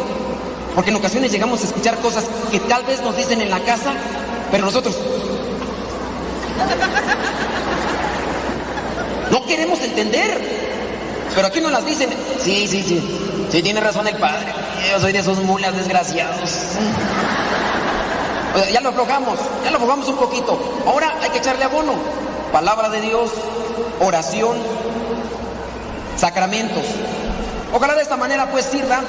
[0.77, 3.95] Porque en ocasiones llegamos a escuchar cosas que tal vez nos dicen en la casa,
[4.51, 4.95] pero nosotros
[9.31, 10.67] no queremos entender.
[11.35, 12.11] Pero aquí nos las dicen.
[12.43, 13.19] Sí, sí, sí.
[13.51, 14.53] Sí, tiene razón el padre.
[14.91, 16.51] Yo soy de esos mulas desgraciados.
[18.73, 20.59] Ya lo aflojamos, ya lo aflojamos un poquito.
[20.87, 21.95] Ahora hay que echarle abono.
[22.53, 23.31] Palabra de Dios,
[24.01, 24.57] oración,
[26.17, 26.85] sacramentos.
[27.73, 29.01] Ojalá de esta manera pues sirva.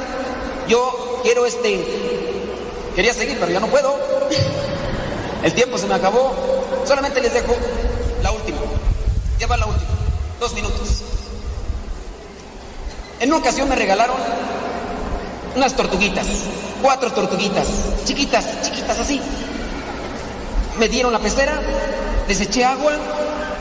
[0.67, 1.83] Yo quiero este...
[2.95, 3.93] Quería seguir, pero ya no puedo.
[5.43, 6.33] El tiempo se me acabó.
[6.85, 7.53] Solamente les dejo
[8.23, 8.59] la última.
[9.37, 9.89] Ya va la última.
[10.39, 11.03] Dos minutos.
[13.19, 14.15] En una ocasión me regalaron
[15.53, 16.27] unas tortuguitas.
[16.81, 17.67] Cuatro tortuguitas.
[18.05, 19.19] Chiquitas, chiquitas así.
[20.79, 21.59] Me dieron la pecera,
[22.29, 22.93] les eché agua,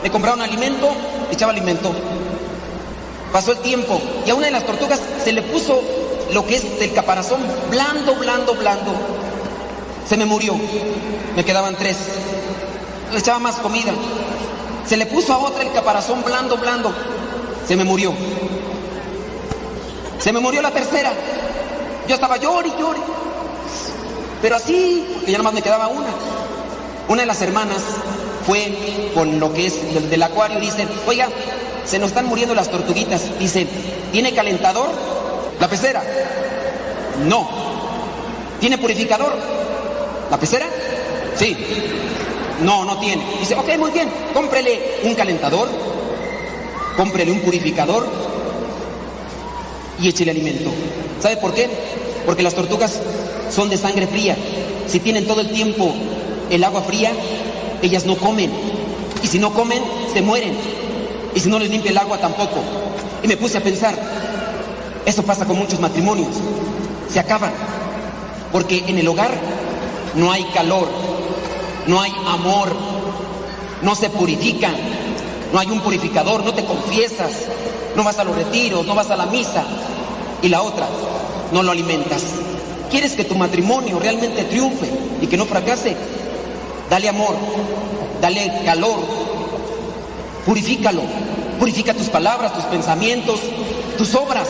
[0.03, 0.89] me compraron alimento,
[1.31, 1.91] echaba alimento.
[3.33, 5.96] Pasó el tiempo y a una de las tortugas se le puso
[6.33, 7.39] lo que es el caparazón
[7.69, 8.91] blando, blando, blando.
[10.07, 10.55] Se me murió.
[11.35, 11.97] Me quedaban tres.
[13.11, 13.93] Le echaba más comida.
[14.85, 16.93] Se le puso a otra el caparazón blando, blando.
[17.67, 18.13] Se me murió.
[20.19, 21.11] Se me murió la tercera.
[22.07, 23.01] Yo estaba llori, llori.
[24.41, 26.09] Pero así, porque ya nomás me quedaba una.
[27.07, 27.81] Una de las hermanas
[28.45, 30.59] fue con lo que es del, del acuario.
[30.59, 31.29] Dice, oiga,
[31.85, 33.37] se nos están muriendo las tortuguitas.
[33.39, 33.67] Dice,
[34.11, 34.89] ¿tiene calentador?
[35.59, 36.03] ¿La pecera?
[37.27, 37.47] No.
[38.59, 39.33] ¿Tiene purificador?
[40.29, 40.67] ¿La pecera?
[41.35, 41.55] Sí.
[42.63, 43.23] No, no tiene.
[43.39, 45.69] Dice, ok, muy bien, cómprele un calentador,
[46.95, 48.07] cómprele un purificador
[49.99, 50.71] y échele alimento.
[51.19, 51.69] ¿Sabe por qué?
[52.25, 52.99] Porque las tortugas
[53.51, 54.35] son de sangre fría.
[54.87, 55.93] Si tienen todo el tiempo
[56.49, 57.11] el agua fría,
[57.81, 58.51] ellas no comen.
[59.23, 59.81] Y si no comen,
[60.13, 60.57] se mueren.
[61.35, 62.61] Y si no les limpia el agua, tampoco.
[63.23, 63.95] Y me puse a pensar,
[65.07, 66.35] eso pasa con muchos matrimonios.
[67.09, 67.53] Se acaban.
[68.51, 69.31] Porque en el hogar
[70.15, 70.89] no hay calor,
[71.87, 72.75] no hay amor,
[73.81, 74.75] no se purifican,
[75.53, 77.31] no hay un purificador, no te confiesas,
[77.95, 79.63] no vas a los retiros, no vas a la misa.
[80.41, 80.85] Y la otra,
[81.53, 82.23] no lo alimentas.
[82.91, 85.95] ¿Quieres que tu matrimonio realmente triunfe y que no fracase?
[86.89, 87.35] Dale amor,
[88.21, 88.99] dale calor,
[90.45, 91.03] purifícalo,
[91.59, 93.39] purifica tus palabras, tus pensamientos,
[93.97, 94.49] tus obras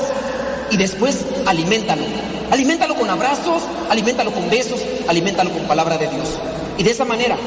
[0.72, 2.03] y después aliméntalo.
[2.52, 6.30] Aliméntalo con abrazos, aliméntalo con besos, aliméntalo con palabra de Dios.
[6.77, 7.38] Y de esa manera,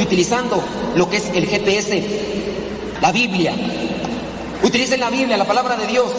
[0.00, 0.62] utilizando
[0.94, 2.02] lo que es el GPS,
[3.00, 3.54] la Biblia,
[4.62, 6.10] utilicen la Biblia, la palabra de Dios,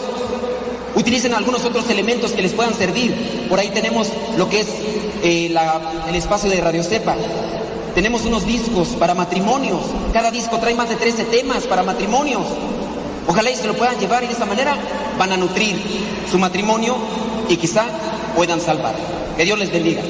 [0.96, 3.48] utilicen algunos otros elementos que les puedan servir.
[3.50, 4.08] Por ahí tenemos
[4.38, 4.68] lo que es
[5.24, 5.56] eh,
[6.08, 7.16] el espacio de Radio Cepa.
[7.94, 9.82] Tenemos unos discos para matrimonios.
[10.14, 12.48] Cada disco trae más de 13 temas para matrimonios.
[13.28, 14.76] Ojalá y se lo puedan llevar y de esa manera
[15.18, 15.76] van a nutrir
[16.30, 16.96] su matrimonio
[17.50, 17.86] y quizá
[18.36, 18.96] puedan salvar.
[19.38, 20.02] Que Dios les bendiga.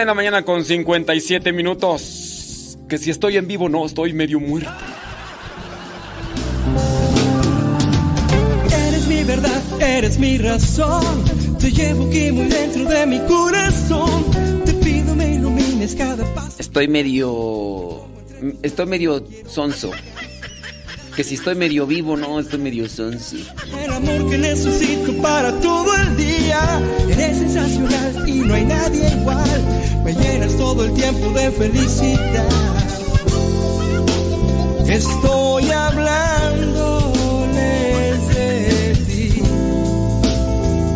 [0.00, 2.78] De la mañana con 57 minutos.
[2.88, 4.70] Que si estoy en vivo, no, estoy medio muerto.
[8.88, 11.24] Eres mi verdad, eres mi razón.
[11.58, 14.24] Te llevo aquí muy dentro de mi corazón.
[14.64, 16.56] Te pido me ilumines cada paso.
[16.58, 18.06] Estoy medio.
[18.62, 19.90] Estoy medio sonso.
[21.20, 23.36] Que si estoy medio vivo, no, estoy medio sonso.
[23.78, 26.80] El amor que necesito para todo el día.
[27.10, 30.00] Eres sensacional y no hay nadie igual.
[30.02, 32.48] Me llenas todo el tiempo de felicidad.
[34.88, 39.42] Estoy hablándoles de ti.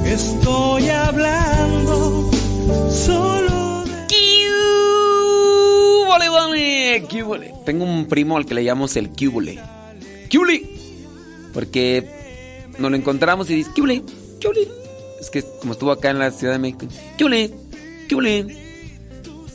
[0.06, 2.30] Estoy hablando
[2.90, 3.94] solo de.
[7.12, 9.60] Híjole, tengo un primo al que le llamamos el Cúbule.
[10.34, 10.62] ¡Cúbule!
[11.52, 12.04] Porque
[12.78, 14.02] nos lo encontramos y dice, ¡Cúbule!
[14.42, 14.68] ¡Cúbule!
[15.20, 16.86] Es que como estuvo acá en la Ciudad de México.
[17.16, 17.52] ¡Cúbule!
[18.10, 18.44] ¡Cúbule!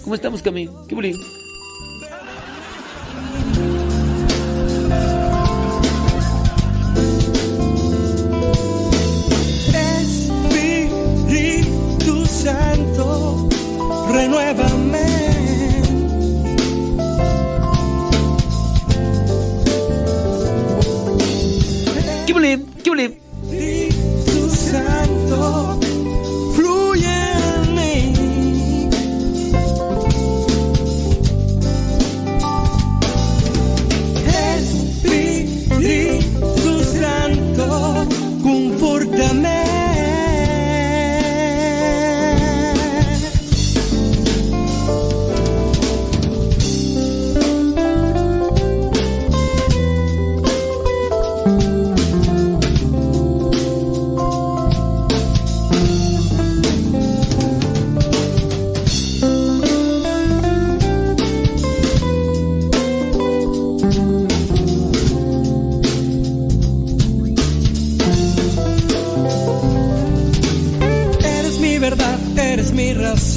[0.04, 0.68] ¿Cómo estamos, Cami?
[0.90, 1.14] ¡Cúbule!
[11.28, 13.50] Espíritu Santo.
[22.84, 23.18] 就你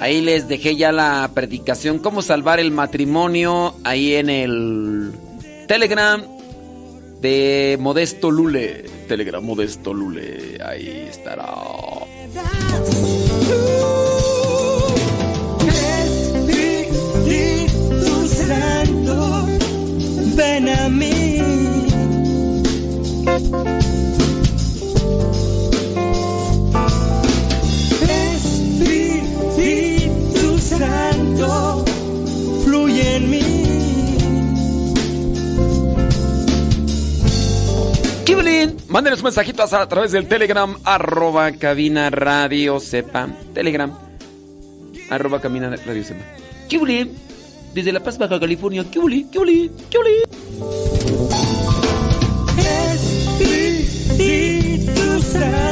[0.00, 5.12] Ahí les dejé ya la predicación, cómo salvar el matrimonio, ahí en el
[5.68, 6.22] Telegram
[7.20, 8.84] de Modesto Lule.
[9.06, 11.46] Telegram Modesto Lule, ahí estará.
[20.34, 21.22] Ven a mí.
[38.32, 43.28] Kibelin, mándenos un mensajito a través del Telegram, arroba cabina radio sepa.
[43.52, 43.92] Telegram,
[45.10, 46.24] arroba cabina radio sepa.
[46.66, 47.12] Kibelin,
[47.74, 48.84] desde La Paz, Baja California.
[48.84, 49.70] Kibelin.
[53.74, 55.71] Espíritu Santo,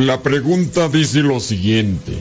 [0.00, 2.14] La pregunta dice lo siguiente.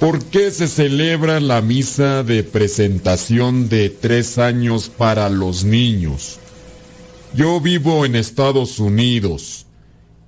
[0.00, 6.38] ¿Por qué se celebra la misa de presentación de tres años para los niños?
[7.34, 9.66] Yo vivo en Estados Unidos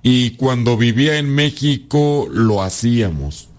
[0.03, 3.49] y cuando vivía en México lo hacíamos.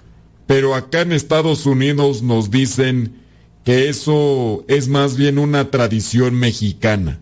[0.46, 3.16] Pero acá en Estados Unidos nos dicen
[3.64, 7.18] que eso es más bien una tradición mexicana.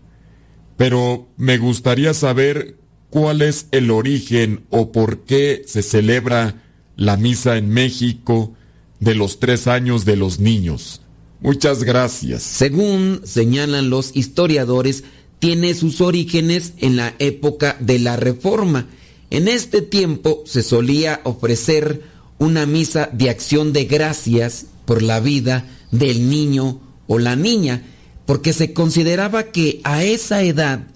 [0.77, 2.77] Pero me gustaría saber
[3.09, 6.63] cuál es el origen o por qué se celebra
[6.95, 8.53] la misa en México
[8.99, 11.01] de los tres años de los niños.
[11.41, 12.43] Muchas gracias.
[12.43, 15.05] Según señalan los historiadores,
[15.39, 18.87] tiene sus orígenes en la época de la Reforma.
[19.29, 22.03] En este tiempo se solía ofrecer
[22.39, 27.83] una misa de acción de gracias por la vida del niño o la niña,
[28.25, 30.87] porque se consideraba que a esa edad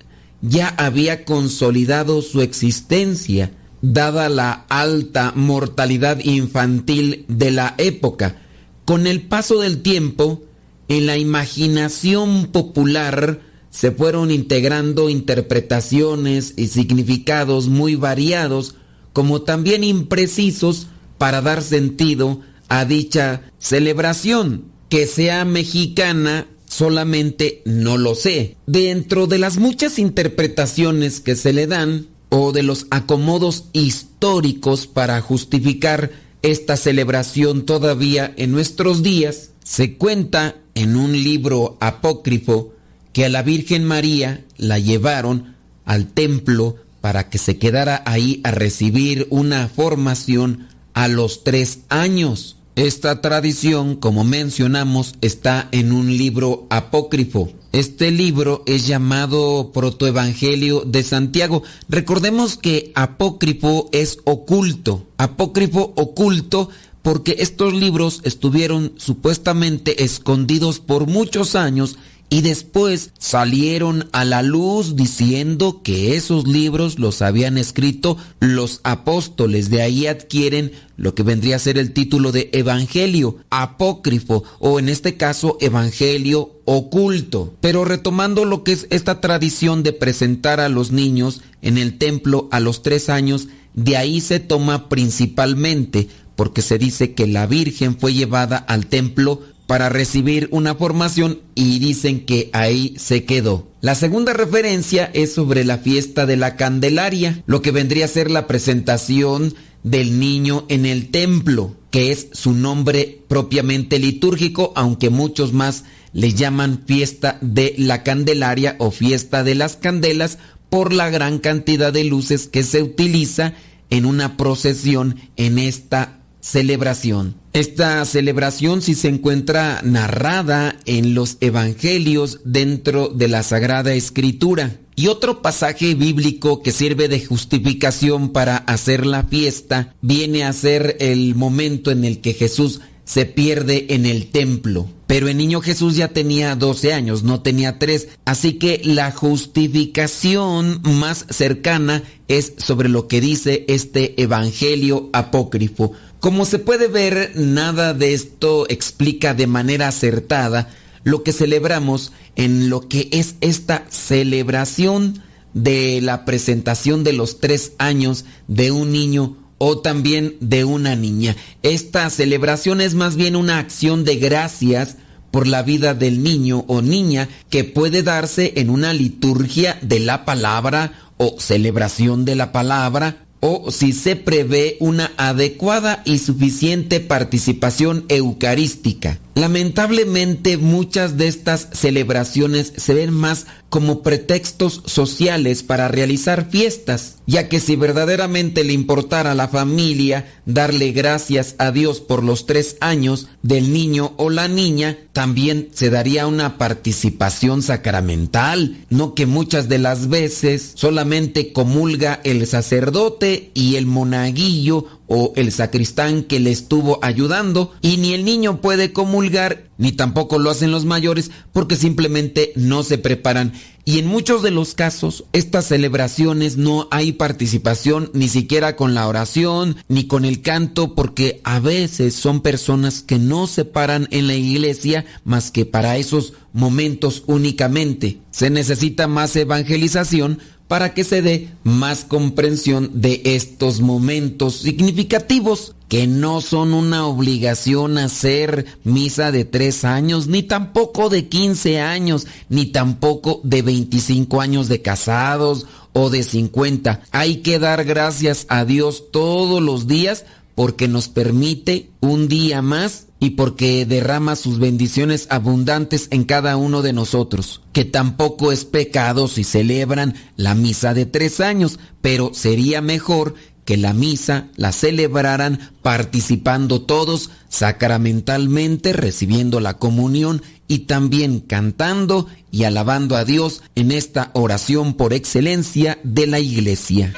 [0.43, 3.51] ya había consolidado su existencia,
[3.81, 8.41] dada la alta mortalidad infantil de la época.
[8.83, 10.43] Con el paso del tiempo,
[10.89, 13.39] en la imaginación popular
[13.69, 18.75] se fueron integrando interpretaciones y significados muy variados,
[19.13, 20.87] como también imprecisos,
[21.17, 24.65] para dar sentido a dicha celebración.
[24.89, 28.57] Que sea mexicana solamente no lo sé.
[28.65, 35.21] Dentro de las muchas interpretaciones que se le dan, o de los acomodos históricos para
[35.21, 42.73] justificar esta celebración todavía en nuestros días, se cuenta en un libro apócrifo
[43.13, 45.55] que a la Virgen María la llevaron
[45.85, 52.57] al templo para que se quedara ahí a recibir una formación a los tres años.
[52.75, 57.51] Esta tradición, como mencionamos, está en un libro apócrifo.
[57.71, 61.61] Este libro es llamado Protoevangelio de Santiago.
[61.87, 65.05] Recordemos que apócrifo es oculto.
[65.17, 66.69] Apócrifo oculto
[67.03, 71.97] porque estos libros estuvieron supuestamente escondidos por muchos años
[72.33, 79.69] y después salieron a la luz diciendo que esos libros los habían escrito los apóstoles.
[79.69, 84.89] De ahí adquieren lo que vendría a ser el título de Evangelio apócrifo o en
[84.89, 87.53] este caso Evangelio oculto.
[87.61, 92.47] Pero retomando lo que es esta tradición de presentar a los niños en el templo
[92.49, 97.97] a los tres años, de ahí se toma principalmente porque se dice que la Virgen
[97.99, 103.67] fue llevada al templo para recibir una formación y dicen que ahí se quedó.
[103.81, 108.29] La segunda referencia es sobre la fiesta de la Candelaria, lo que vendría a ser
[108.31, 109.53] la presentación
[109.83, 115.83] del niño en el templo, que es su nombre propiamente litúrgico, aunque muchos más
[116.13, 120.37] le llaman fiesta de la Candelaria o fiesta de las candelas
[120.69, 123.53] por la gran cantidad de luces que se utiliza
[123.89, 127.35] en una procesión en esta celebración.
[127.53, 134.77] Esta celebración sí se encuentra narrada en los evangelios dentro de la Sagrada Escritura.
[134.95, 140.97] Y otro pasaje bíblico que sirve de justificación para hacer la fiesta viene a ser
[140.99, 144.87] el momento en el que Jesús se pierde en el templo.
[145.07, 148.09] Pero el niño Jesús ya tenía 12 años, no tenía 3.
[148.25, 155.93] Así que la justificación más cercana es sobre lo que dice este Evangelio apócrifo.
[156.23, 160.69] Como se puede ver, nada de esto explica de manera acertada
[161.03, 165.21] lo que celebramos en lo que es esta celebración
[165.53, 171.35] de la presentación de los tres años de un niño o también de una niña.
[171.61, 174.95] Esta celebración es más bien una acción de gracias
[175.29, 180.23] por la vida del niño o niña que puede darse en una liturgia de la
[180.23, 188.05] palabra o celebración de la palabra o si se prevé una adecuada y suficiente participación
[188.07, 189.19] eucarística.
[189.35, 197.49] Lamentablemente muchas de estas celebraciones se ven más como pretextos sociales para realizar fiestas, ya
[197.49, 202.77] que si verdaderamente le importara a la familia darle gracias a Dios por los tres
[202.81, 209.67] años del niño o la niña, también se daría una participación sacramental, no que muchas
[209.69, 214.85] de las veces solamente comulga el sacerdote y el monaguillo
[215.15, 220.39] o el sacristán que le estuvo ayudando y ni el niño puede comulgar ni tampoco
[220.39, 223.53] lo hacen los mayores porque simplemente no se preparan.
[223.85, 229.07] Y en muchos de los casos, estas celebraciones no hay participación ni siquiera con la
[229.07, 234.25] oración ni con el canto porque a veces son personas que no se paran en
[234.25, 238.17] la iglesia más que para esos momentos únicamente.
[238.31, 240.39] Se necesita más evangelización
[240.73, 247.99] para que se dé más comprensión de estos momentos significativos que no son una obligación
[247.99, 254.67] hacer misa de tres años, ni tampoco de 15 años, ni tampoco de 25 años
[254.67, 257.01] de casados o de 50.
[257.11, 260.25] Hay que dar gracias a Dios todos los días
[260.55, 266.81] porque nos permite un día más y porque derrama sus bendiciones abundantes en cada uno
[266.81, 272.81] de nosotros, que tampoco es pecado si celebran la misa de tres años, pero sería
[272.81, 273.35] mejor
[273.65, 282.65] que la misa la celebraran participando todos sacramentalmente, recibiendo la comunión y también cantando y
[282.65, 287.13] alabando a Dios en esta oración por excelencia de la iglesia.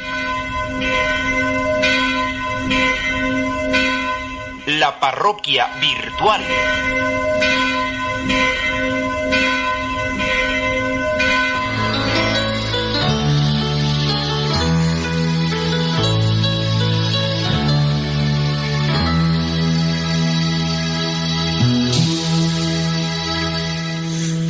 [4.79, 6.43] la parroquia virtual.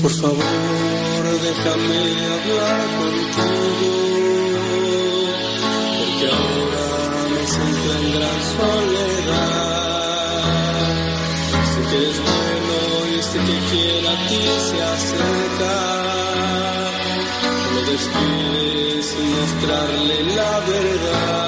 [0.01, 0.43] Por favor,
[1.41, 2.01] déjame
[2.35, 3.49] hablar contigo,
[5.97, 6.85] porque ahora
[7.29, 9.04] me siento en gran soledad.
[13.75, 15.73] quien a ti se acerca.
[17.73, 21.44] No desvíes mostrarle la verdad.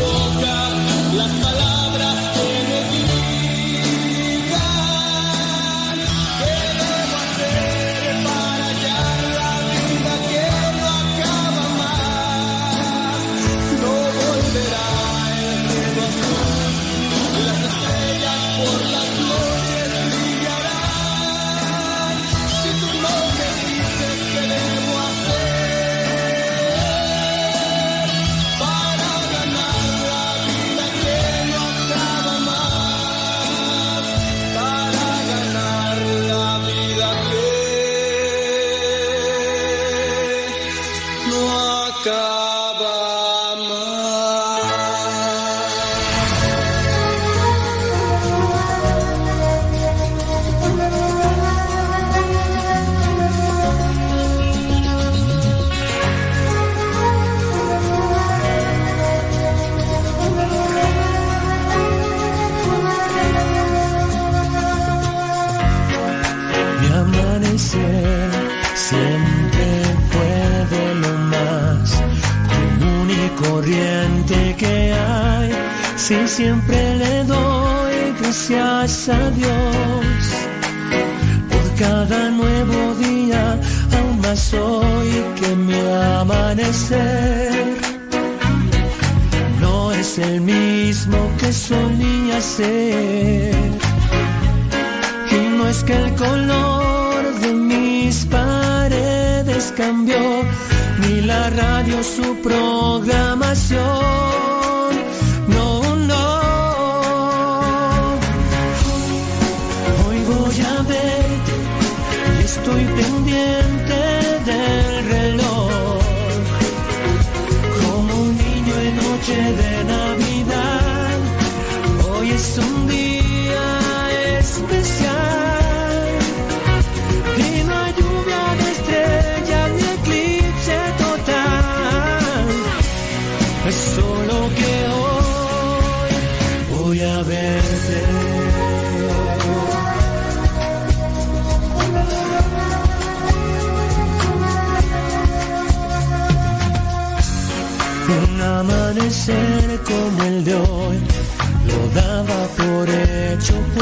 [0.00, 0.41] 我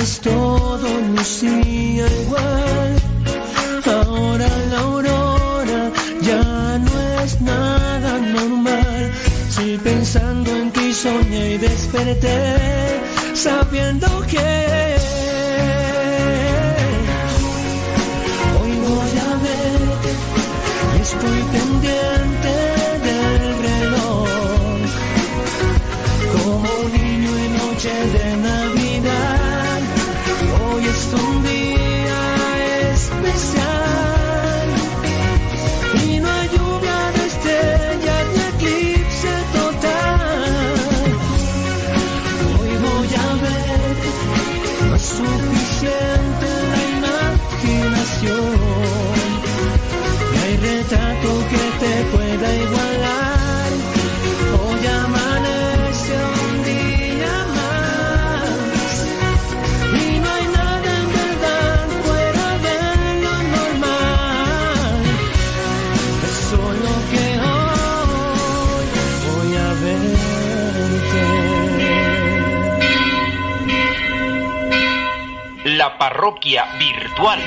[0.00, 2.96] pues todo lucía igual.
[3.84, 9.12] Ahora la aurora ya no es nada normal.
[9.50, 12.38] Si pensando en ti soñé y desperté,
[13.34, 14.48] sabiendo que
[18.58, 20.10] hoy voy a verte
[20.98, 21.59] y
[50.90, 53.70] Que te pueda igualar.
[54.58, 58.90] Hoy amanece un día más.
[59.94, 62.78] Y no hay nada en verdad fuera de
[63.22, 64.98] lo normal.
[66.24, 68.86] Es solo que hoy
[69.28, 71.24] voy a verte.
[75.76, 77.40] La parroquia virtual.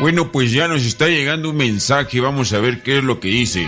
[0.00, 3.28] Bueno, pues ya nos está llegando un mensaje, vamos a ver qué es lo que
[3.28, 3.66] dice.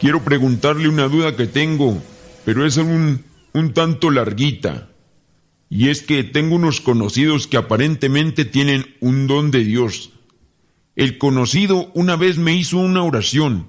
[0.00, 2.00] Quiero preguntarle una duda que tengo,
[2.46, 4.88] pero es un, un tanto larguita.
[5.70, 10.12] Y es que tengo unos conocidos que aparentemente tienen un don de Dios.
[10.96, 13.68] El conocido una vez me hizo una oración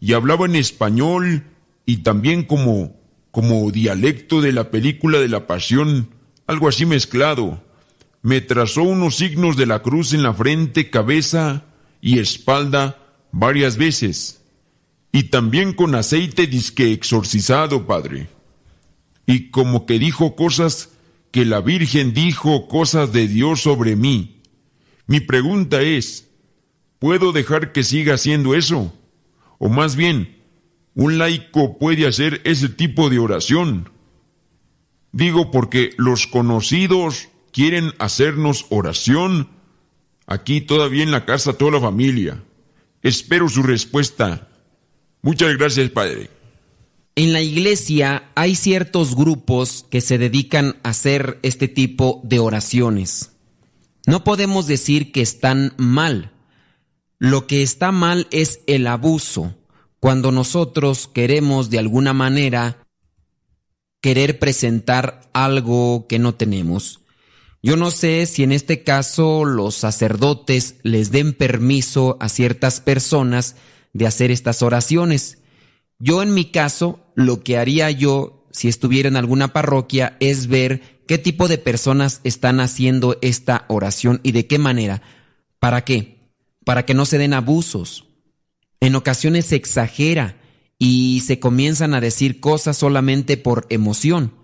[0.00, 1.44] y hablaba en español
[1.84, 2.98] y también como
[3.30, 6.10] como dialecto de la película de la Pasión,
[6.46, 7.62] algo así mezclado.
[8.22, 11.64] Me trazó unos signos de la cruz en la frente, cabeza
[12.00, 12.98] y espalda
[13.30, 14.42] varias veces.
[15.12, 18.28] Y también con aceite disque exorcizado, padre.
[19.26, 20.90] Y como que dijo cosas
[21.30, 24.42] que la Virgen dijo cosas de Dios sobre mí.
[25.06, 26.30] Mi pregunta es,
[26.98, 28.94] ¿puedo dejar que siga haciendo eso?
[29.58, 30.42] O más bien,
[30.94, 33.90] ¿un laico puede hacer ese tipo de oración?
[35.12, 39.48] Digo porque los conocidos quieren hacernos oración.
[40.26, 42.42] Aquí todavía en la casa toda la familia.
[43.02, 44.48] Espero su respuesta.
[45.22, 46.37] Muchas gracias, Padre.
[47.18, 53.32] En la iglesia hay ciertos grupos que se dedican a hacer este tipo de oraciones.
[54.06, 56.30] No podemos decir que están mal.
[57.18, 59.56] Lo que está mal es el abuso,
[59.98, 62.86] cuando nosotros queremos de alguna manera
[64.00, 67.00] querer presentar algo que no tenemos.
[67.64, 73.56] Yo no sé si en este caso los sacerdotes les den permiso a ciertas personas
[73.92, 75.38] de hacer estas oraciones.
[75.98, 81.00] Yo en mi caso, lo que haría yo si estuviera en alguna parroquia es ver
[81.06, 85.02] qué tipo de personas están haciendo esta oración y de qué manera.
[85.58, 86.32] ¿Para qué?
[86.64, 88.06] Para que no se den abusos.
[88.80, 90.36] En ocasiones se exagera
[90.78, 94.34] y se comienzan a decir cosas solamente por emoción.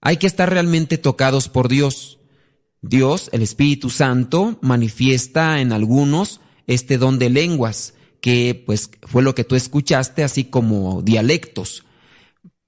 [0.00, 2.18] Hay que estar realmente tocados por Dios.
[2.80, 9.34] Dios, el Espíritu Santo, manifiesta en algunos este don de lenguas, que pues fue lo
[9.34, 11.84] que tú escuchaste, así como dialectos.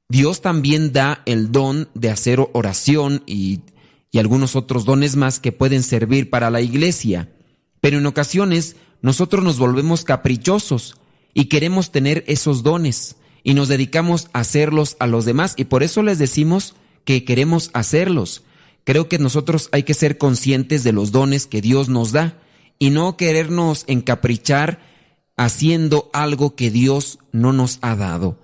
[0.09, 3.61] Dios también da el don de hacer oración y,
[4.11, 7.33] y algunos otros dones más que pueden servir para la iglesia.
[7.81, 10.97] Pero en ocasiones nosotros nos volvemos caprichosos
[11.33, 15.83] y queremos tener esos dones y nos dedicamos a hacerlos a los demás y por
[15.83, 18.43] eso les decimos que queremos hacerlos.
[18.85, 22.39] creo que nosotros hay que ser conscientes de los dones que Dios nos da
[22.79, 24.81] y no querernos encaprichar
[25.41, 28.36] haciendo algo que Dios no nos ha dado.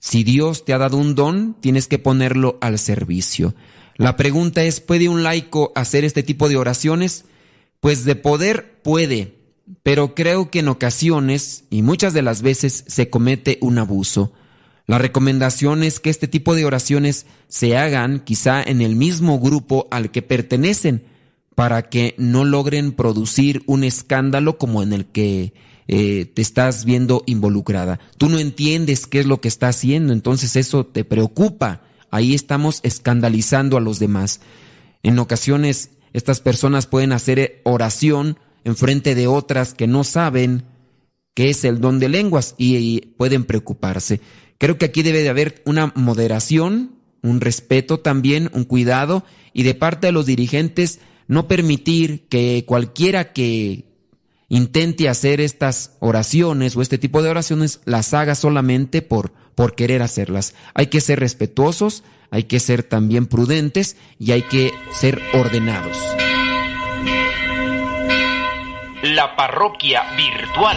[0.00, 3.54] Si Dios te ha dado un don, tienes que ponerlo al servicio.
[3.96, 7.24] La pregunta es, ¿puede un laico hacer este tipo de oraciones?
[7.78, 9.36] Pues de poder puede,
[9.84, 14.32] pero creo que en ocasiones y muchas de las veces se comete un abuso.
[14.86, 19.86] La recomendación es que este tipo de oraciones se hagan quizá en el mismo grupo
[19.92, 21.04] al que pertenecen,
[21.54, 25.52] para que no logren producir un escándalo como en el que
[25.92, 27.98] eh, te estás viendo involucrada.
[28.16, 31.82] Tú no entiendes qué es lo que está haciendo, entonces eso te preocupa.
[32.12, 34.40] Ahí estamos escandalizando a los demás.
[35.02, 40.62] En ocasiones estas personas pueden hacer oración en frente de otras que no saben
[41.34, 44.20] qué es el don de lenguas y, y pueden preocuparse.
[44.58, 49.74] Creo que aquí debe de haber una moderación, un respeto también, un cuidado y de
[49.74, 53.89] parte de los dirigentes no permitir que cualquiera que
[54.50, 60.02] intente hacer estas oraciones o este tipo de oraciones las haga solamente por, por querer
[60.02, 60.54] hacerlas.
[60.74, 65.96] Hay que ser respetuosos, hay que ser también prudentes y hay que ser ordenados.
[69.02, 70.76] La parroquia virtual.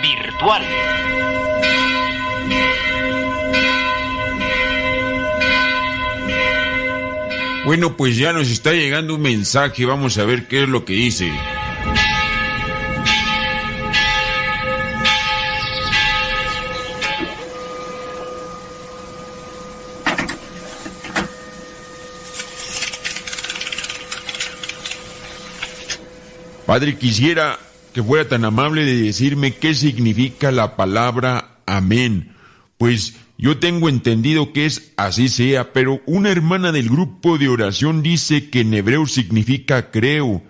[0.00, 0.62] Virtual.
[7.64, 10.94] Bueno, pues ya nos está llegando un mensaje, vamos a ver qué es lo que
[10.94, 11.32] dice.
[26.66, 27.58] Padre, quisiera
[27.92, 32.32] que fuera tan amable de decirme qué significa la palabra amén.
[32.78, 38.02] Pues yo tengo entendido que es así sea, pero una hermana del grupo de oración
[38.02, 40.42] dice que en hebreo significa creo.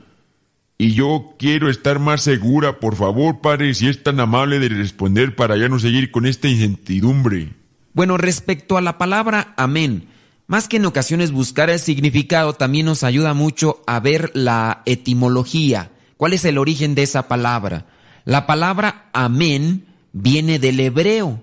[0.76, 5.36] Y yo quiero estar más segura, por favor, padre, si es tan amable de responder
[5.36, 7.50] para ya no seguir con esta incertidumbre.
[7.92, 10.08] Bueno, respecto a la palabra amén,
[10.46, 15.90] más que en ocasiones buscar el significado, también nos ayuda mucho a ver la etimología.
[16.20, 17.86] ¿Cuál es el origen de esa palabra?
[18.26, 21.42] La palabra amén viene del hebreo,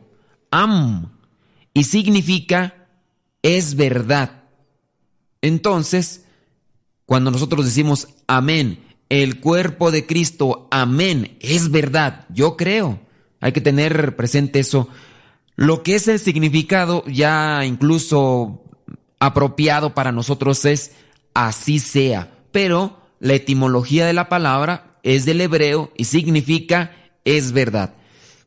[0.52, 1.14] am,
[1.74, 2.88] y significa
[3.42, 4.44] es verdad.
[5.42, 6.26] Entonces,
[7.08, 13.00] cuando nosotros decimos amén, el cuerpo de Cristo, amén, es verdad, yo creo.
[13.40, 14.90] Hay que tener presente eso.
[15.56, 18.64] Lo que es el significado ya incluso
[19.18, 20.92] apropiado para nosotros es
[21.34, 26.92] así sea, pero la etimología de la palabra es del hebreo y significa
[27.26, 27.94] es verdad.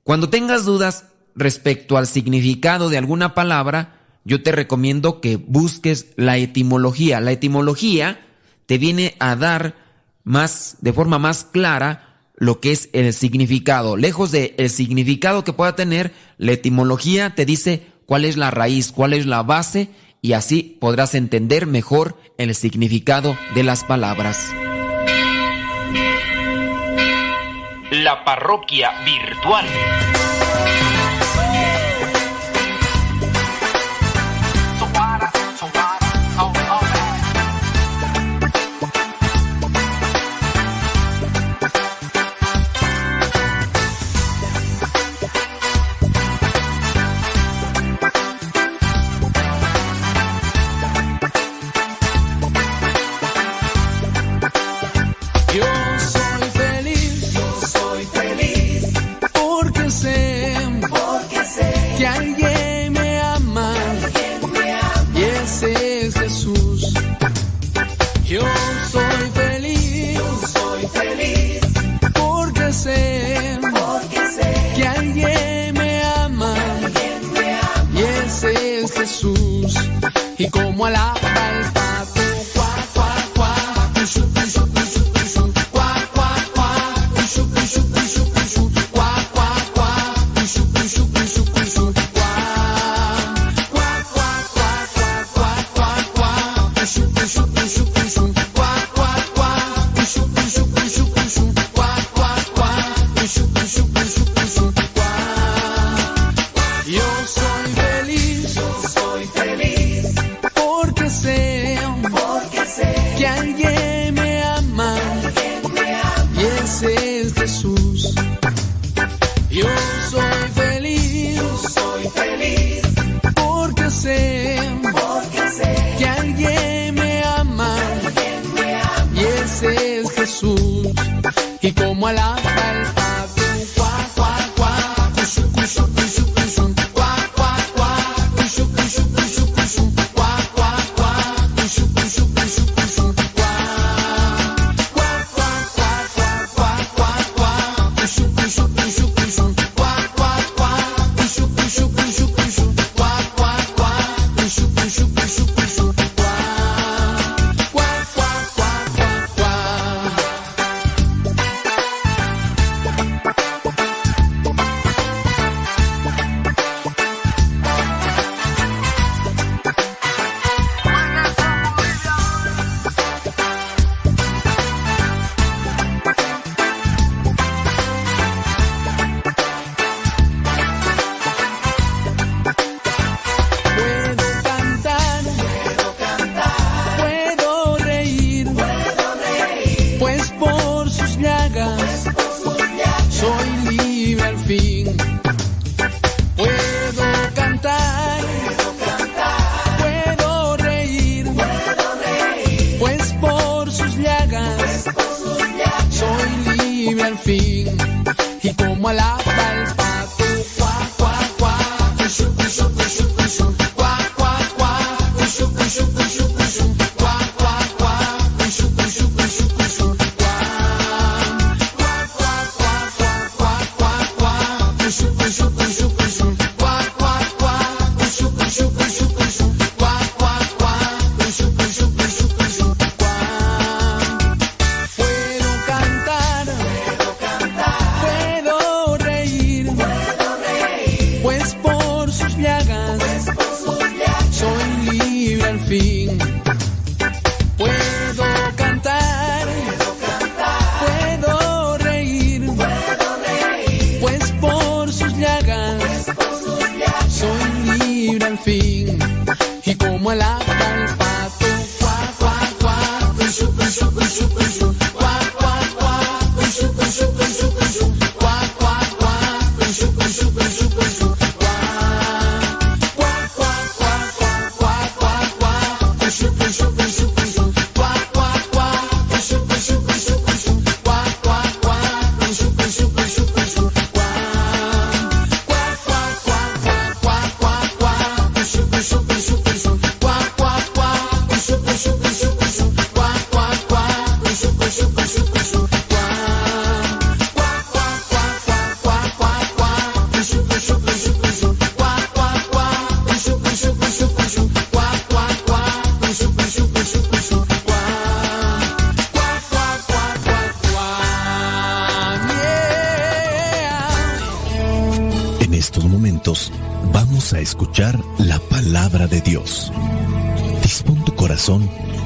[0.05, 6.37] Cuando tengas dudas respecto al significado de alguna palabra, yo te recomiendo que busques la
[6.37, 7.21] etimología.
[7.21, 8.27] La etimología
[8.67, 9.77] te viene a dar
[10.25, 13.97] más, de forma más clara, lo que es el significado.
[13.97, 19.13] Lejos del significado que pueda tener, la etimología te dice cuál es la raíz, cuál
[19.13, 19.91] es la base
[20.23, 24.53] y así podrás entender mejor el significado de las palabras.
[27.91, 29.67] La parroquia virtual.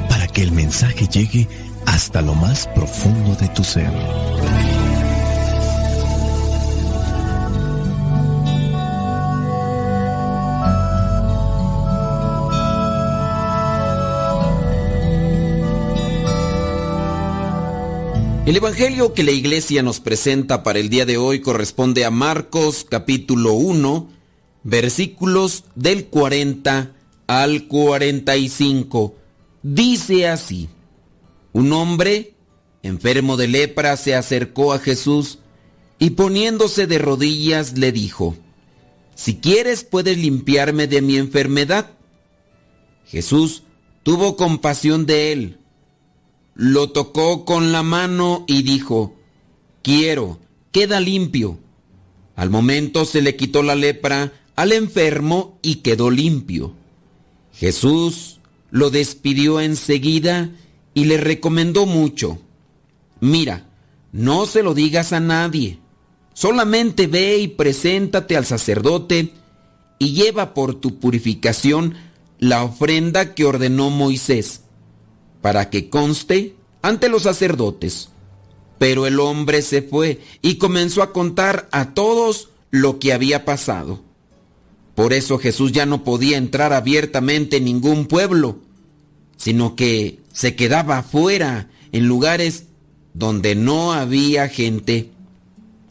[0.09, 1.47] Para que el mensaje llegue
[1.85, 3.91] hasta lo más profundo de tu ser.
[18.47, 22.87] El Evangelio que la iglesia nos presenta para el día de hoy corresponde a Marcos
[22.89, 24.09] capítulo 1,
[24.63, 26.93] versículos del 40
[27.27, 29.24] al 45.
[29.65, 30.69] Dice así,
[31.53, 32.35] un hombre
[32.85, 35.41] enfermo de lepra se acercó a Jesús
[35.99, 38.37] y poniéndose de rodillas le dijo,
[39.17, 41.91] si quieres puedes limpiarme de mi enfermedad.
[43.07, 43.65] Jesús
[44.05, 45.59] tuvo compasión de él
[46.55, 49.17] lo tocó con la mano y dijo,
[49.83, 50.39] quiero,
[50.73, 51.59] queda limpio.
[52.37, 56.73] Al momento se le quitó la lepra al enfermo y quedó limpio.
[57.53, 58.41] Jesús
[58.75, 60.51] lo despidió enseguida
[60.95, 62.41] y le recomendó mucho.
[63.21, 63.71] Mira,
[64.11, 65.79] no se lo digas a nadie.
[66.33, 69.33] Solamente ve y preséntate al sacerdote
[70.01, 71.95] y lleva por tu purificación
[72.41, 74.63] la ofrenda que ordenó Moisés
[75.41, 78.09] para que conste ante los sacerdotes.
[78.81, 84.03] Pero el hombre se fue y comenzó a contar a todos lo que había pasado.
[84.95, 88.64] Por eso Jesús ya no podía entrar abiertamente en ningún pueblo,
[89.45, 92.65] sino que se quedaba afuera en lugares
[93.13, 95.11] donde no había gente,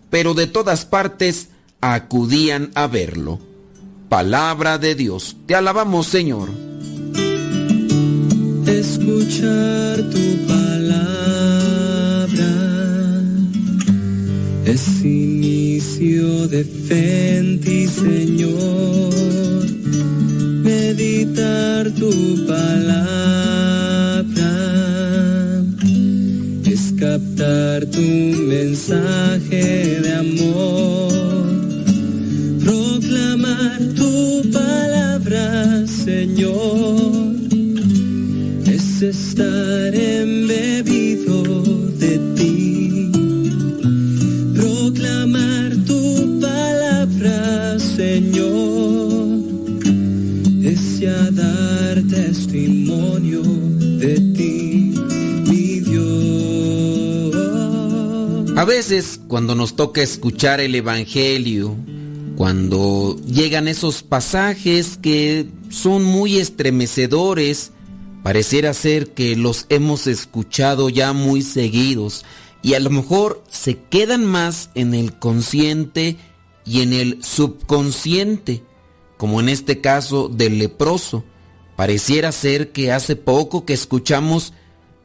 [0.09, 1.49] pero de todas partes
[1.79, 3.39] acudían a verlo.
[4.09, 6.49] Palabra de Dios, te alabamos Señor
[8.65, 11.03] escuchar tu palabra
[14.65, 19.42] es inicio de fe ti, Señor.
[20.95, 22.11] Meditar tu
[22.45, 23.01] palabra.
[26.65, 27.99] Es captar tu
[28.53, 31.11] mensaje de amor.
[32.63, 37.33] Proclamar tu palabra, Señor.
[39.03, 41.43] Estar embebido
[41.99, 43.11] de ti,
[44.55, 48.72] proclamar tu palabra, Señor,
[58.55, 61.75] A veces cuando nos toca escuchar el Evangelio,
[62.35, 67.71] cuando llegan esos pasajes que son muy estremecedores,
[68.23, 72.23] Pareciera ser que los hemos escuchado ya muy seguidos
[72.61, 76.15] y a lo mejor se quedan más en el consciente
[76.65, 78.63] y en el subconsciente,
[79.17, 81.25] como en este caso del leproso.
[81.75, 84.53] Pareciera ser que hace poco que escuchamos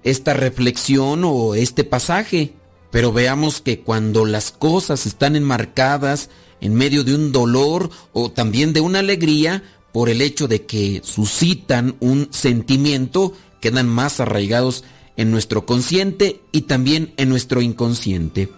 [0.02, 2.54] esta reflexión o este pasaje,
[2.90, 6.30] pero veamos que cuando las cosas están enmarcadas
[6.60, 11.00] en medio de un dolor o también de una alegría, por el hecho de que
[11.04, 14.84] suscitan un sentimiento, quedan más arraigados
[15.16, 18.50] en nuestro consciente y también en nuestro inconsciente.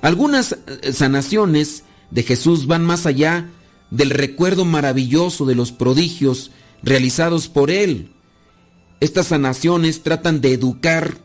[0.00, 3.50] Algunas eh, sanaciones de Jesús van más allá
[3.90, 6.50] del recuerdo maravilloso de los prodigios
[6.82, 8.12] realizados por Él.
[9.00, 11.18] Estas sanaciones tratan de educar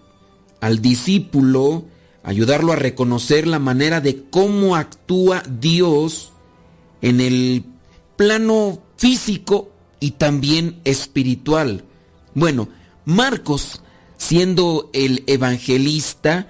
[0.59, 1.85] al discípulo,
[2.23, 6.33] ayudarlo a reconocer la manera de cómo actúa Dios
[7.01, 7.65] en el
[8.15, 11.85] plano físico y también espiritual.
[12.35, 12.69] Bueno,
[13.05, 13.81] Marcos,
[14.17, 16.47] siendo el evangelista,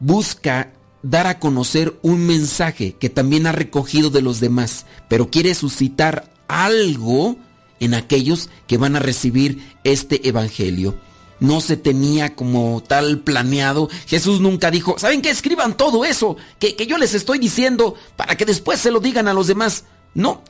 [0.00, 5.54] busca dar a conocer un mensaje que también ha recogido de los demás, pero quiere
[5.54, 7.36] suscitar algo
[7.80, 10.98] en aquellos que van a recibir este evangelio.
[11.40, 13.88] No se tenía como tal planeado.
[14.06, 15.30] Jesús nunca dijo, ¿saben qué?
[15.30, 19.28] Escriban todo eso que, que yo les estoy diciendo para que después se lo digan
[19.28, 19.84] a los demás.
[20.14, 20.42] No,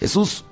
[0.00, 0.44] Jesús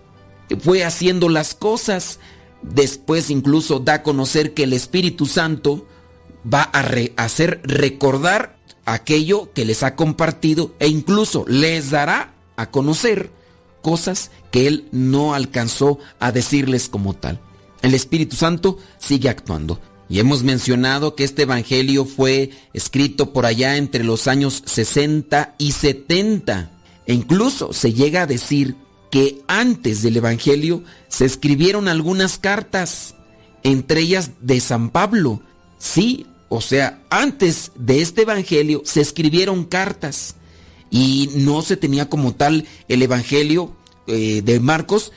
[0.60, 2.18] fue haciendo las cosas.
[2.62, 5.86] Después incluso da a conocer que el Espíritu Santo
[6.44, 6.80] va a
[7.16, 13.30] hacer recordar aquello que les ha compartido e incluso les dará a conocer
[13.80, 17.40] cosas que él no alcanzó a decirles como tal.
[17.82, 19.80] El Espíritu Santo sigue actuando.
[20.08, 25.72] Y hemos mencionado que este Evangelio fue escrito por allá entre los años 60 y
[25.72, 26.70] 70.
[27.06, 28.74] E incluso se llega a decir
[29.10, 33.14] que antes del Evangelio se escribieron algunas cartas,
[33.62, 35.42] entre ellas de San Pablo.
[35.78, 40.34] Sí, o sea, antes de este Evangelio se escribieron cartas
[40.90, 43.72] y no se tenía como tal el Evangelio
[44.06, 45.12] eh, de Marcos,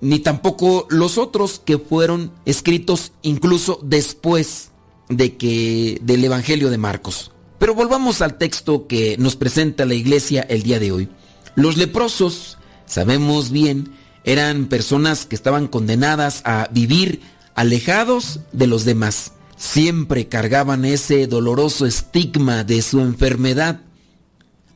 [0.00, 4.70] ni tampoco los otros que fueron escritos incluso después
[5.08, 7.32] de que del Evangelio de Marcos.
[7.58, 11.08] Pero volvamos al texto que nos presenta la iglesia el día de hoy.
[11.56, 13.92] Los leprosos, sabemos bien,
[14.24, 17.20] eran personas que estaban condenadas a vivir
[17.54, 19.32] alejados de los demás.
[19.56, 23.80] Siempre cargaban ese doloroso estigma de su enfermedad.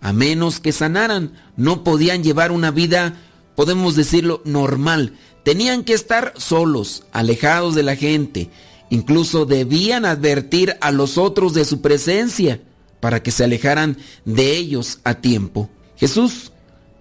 [0.05, 3.19] A menos que sanaran, no podían llevar una vida,
[3.57, 5.15] podemos decirlo, normal.
[5.45, 8.51] Tenían que estar solos, alejados de la gente.
[8.91, 12.61] Incluso debían advertir a los otros de su presencia
[13.01, 15.71] para que se alejaran de ellos a tiempo.
[15.97, 16.53] Jesús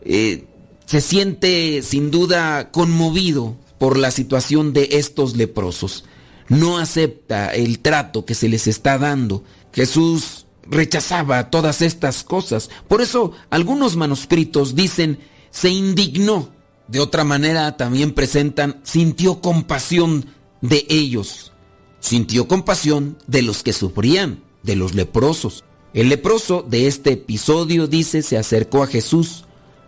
[0.06, 0.46] eh,
[0.86, 6.06] se siente sin duda conmovido por la situación de estos leprosos.
[6.48, 9.44] No acepta el trato que se les está dando.
[9.74, 12.70] Jesús rechazaba todas estas cosas.
[12.88, 15.20] Por eso algunos manuscritos dicen
[15.50, 16.50] se indignó.
[16.88, 20.26] De otra manera también presentan sintió compasión
[20.62, 21.54] de ellos.
[22.00, 25.64] Sintió compasión de los que sufrían, de los leprosos.
[25.94, 29.46] El leproso de este episodio dice se acercó a Jesús,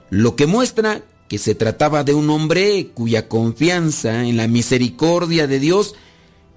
[0.09, 5.59] lo que muestra que se trataba de un hombre cuya confianza en la misericordia de
[5.59, 5.95] Dios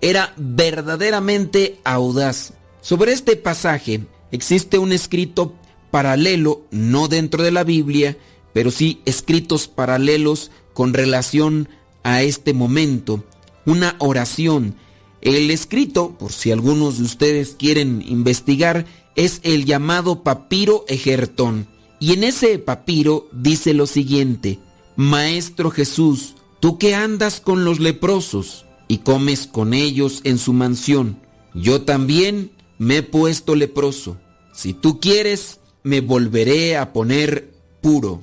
[0.01, 2.53] era verdaderamente audaz.
[2.89, 4.01] Sobre este pasaje
[4.33, 5.53] existe un escrito
[5.91, 8.17] paralelo, no dentro de la Biblia,
[8.55, 11.69] pero sí escritos paralelos con relación
[12.03, 13.27] a este momento,
[13.67, 14.75] una oración.
[15.21, 18.87] El escrito, por si algunos de ustedes quieren investigar,
[19.17, 21.67] es el llamado papiro ejertón.
[22.01, 24.61] Y en ese papiro dice lo siguiente,
[24.97, 31.19] Maestro Jesús, tú que andas con los leprosos y comes con ellos en su mansión,
[31.53, 34.17] yo también me he puesto leproso.
[34.53, 38.21] Si tú quieres, me volveré a poner puro.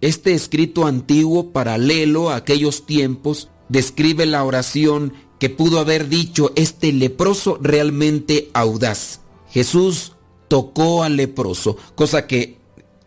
[0.00, 6.92] Este escrito antiguo paralelo a aquellos tiempos describe la oración que pudo haber dicho este
[6.92, 9.20] leproso realmente audaz.
[9.50, 10.12] Jesús
[10.48, 12.58] tocó al leproso, cosa que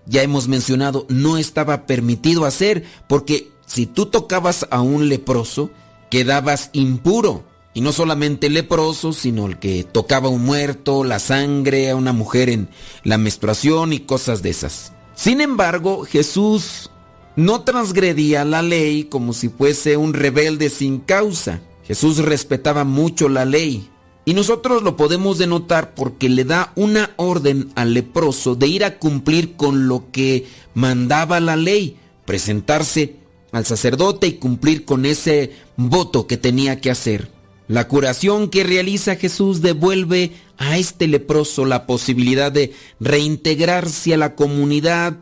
[0.06, 5.70] ya hemos mencionado no estaba permitido hacer, porque si tú tocabas a un leproso,
[6.10, 7.46] quedabas impuro.
[7.80, 12.12] Y no solamente leproso, sino el que tocaba a un muerto, la sangre, a una
[12.12, 12.68] mujer en
[13.06, 14.92] la menstruación y cosas de esas.
[15.16, 16.92] Sin embargo, Jesús
[17.38, 21.62] no transgredía la ley como si fuese un rebelde sin causa.
[21.86, 23.90] Jesús respetaba mucho la ley.
[24.26, 29.00] Y nosotros lo podemos denotar porque le da una orden al leproso de ir a
[29.00, 33.16] cumplir con lo que mandaba la ley, presentarse
[33.54, 37.39] al sacerdote y cumplir con ese voto que tenía que hacer.
[37.70, 44.34] La curación que realiza Jesús devuelve a este leproso la posibilidad de reintegrarse a la
[44.34, 45.20] comunidad,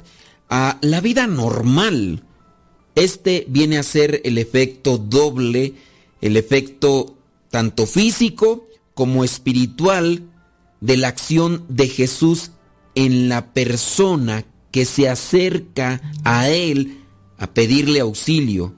[0.50, 2.24] a la vida normal.
[2.96, 5.74] Este viene a ser el efecto doble,
[6.22, 7.18] el efecto
[7.50, 10.24] tanto físico como espiritual
[10.80, 12.52] de la acción de Jesús
[12.96, 17.04] en la persona que se acerca a Él
[17.38, 18.77] a pedirle auxilio.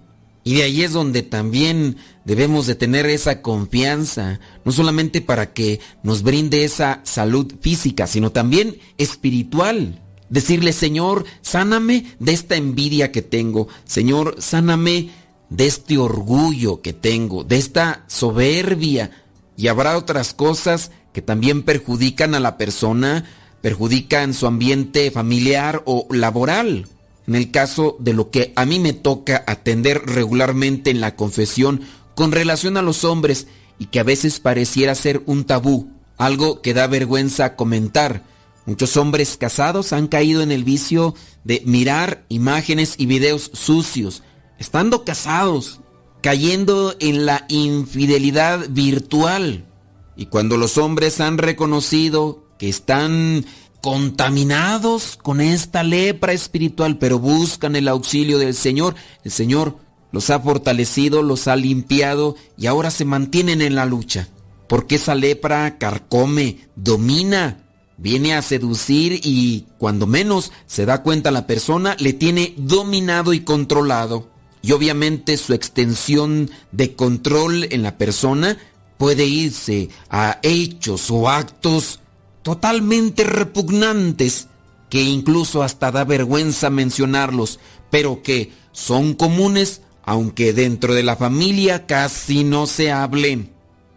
[0.50, 5.80] Y de ahí es donde también debemos de tener esa confianza, no solamente para que
[6.02, 10.02] nos brinde esa salud física, sino también espiritual.
[10.28, 13.68] Decirle, Señor, sáname de esta envidia que tengo.
[13.84, 15.12] Señor, sáname
[15.52, 19.12] de este orgullo que tengo, de esta soberbia.
[19.56, 23.24] Y habrá otras cosas que también perjudican a la persona,
[23.62, 26.88] perjudican su ambiente familiar o laboral.
[27.30, 31.82] En el caso de lo que a mí me toca atender regularmente en la confesión
[32.16, 33.46] con relación a los hombres
[33.78, 38.24] y que a veces pareciera ser un tabú, algo que da vergüenza comentar.
[38.66, 44.24] Muchos hombres casados han caído en el vicio de mirar imágenes y videos sucios,
[44.58, 45.82] estando casados,
[46.24, 49.68] cayendo en la infidelidad virtual.
[50.16, 53.46] Y cuando los hombres han reconocido que están
[53.82, 59.78] contaminados con esta lepra espiritual, pero buscan el auxilio del Señor, el Señor
[60.12, 64.28] los ha fortalecido, los ha limpiado y ahora se mantienen en la lucha.
[64.68, 67.64] Porque esa lepra carcome, domina,
[67.98, 73.42] viene a seducir y cuando menos se da cuenta la persona, le tiene dominado y
[73.42, 74.30] controlado.
[74.62, 78.58] Y obviamente su extensión de control en la persona
[78.98, 82.00] puede irse a hechos o actos
[82.42, 84.48] totalmente repugnantes
[84.90, 87.60] que incluso hasta da vergüenza mencionarlos,
[87.90, 93.52] pero que son comunes aunque dentro de la familia casi no se hablen.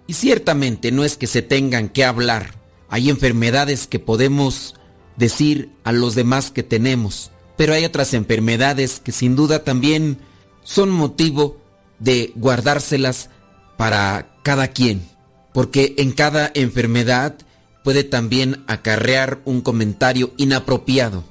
[0.07, 2.55] Y ciertamente no es que se tengan que hablar.
[2.91, 4.75] Hay enfermedades que podemos
[5.17, 10.19] decir a los demás que tenemos, pero hay otras enfermedades que sin duda también
[10.65, 11.57] son motivo
[11.99, 13.31] de guardárselas
[13.79, 15.09] para cada quien,
[15.55, 17.39] porque en cada enfermedad
[17.85, 21.25] puede también acarrear un comentario inapropiado.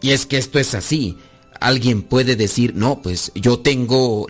[0.00, 1.16] Y es que esto es así.
[1.60, 4.26] Alguien puede decir, no, pues yo tengo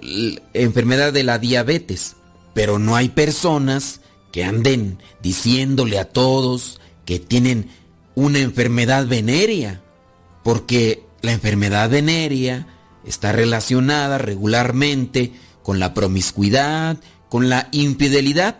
[0.53, 2.17] enfermedad de la diabetes,
[2.55, 7.71] pero no hay personas que anden diciéndole a todos que tienen
[8.15, 9.83] una enfermedad venérea,
[10.43, 12.67] porque la enfermedad venérea
[13.05, 18.59] está relacionada regularmente con la promiscuidad, con la infidelidad,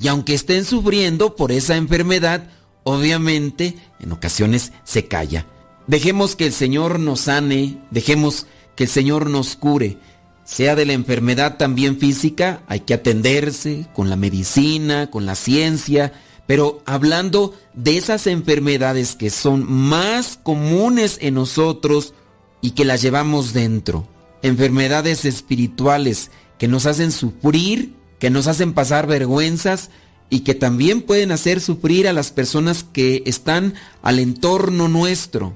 [0.00, 2.48] y aunque estén sufriendo por esa enfermedad,
[2.84, 5.46] obviamente en ocasiones se calla.
[5.86, 8.46] Dejemos que el Señor nos sane, dejemos
[8.76, 9.98] que el Señor nos cure.
[10.44, 16.12] Sea de la enfermedad también física, hay que atenderse con la medicina, con la ciencia,
[16.46, 22.14] pero hablando de esas enfermedades que son más comunes en nosotros
[22.62, 24.08] y que las llevamos dentro,
[24.42, 29.90] enfermedades espirituales que nos hacen sufrir, que nos hacen pasar vergüenzas
[30.28, 35.52] y que también pueden hacer sufrir a las personas que están al entorno nuestro.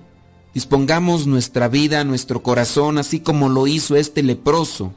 [0.52, 4.92] Dispongamos nuestra vida, nuestro corazón, así como lo hizo este leproso,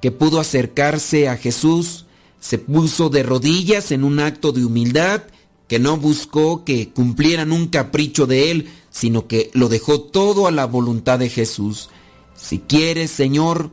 [0.00, 2.06] que pudo acercarse a Jesús,
[2.40, 5.22] se puso de rodillas en un acto de humildad,
[5.68, 10.50] que no buscó que cumplieran un capricho de él, sino que lo dejó todo a
[10.50, 11.90] la voluntad de Jesús.
[12.34, 13.70] Si quieres, Señor,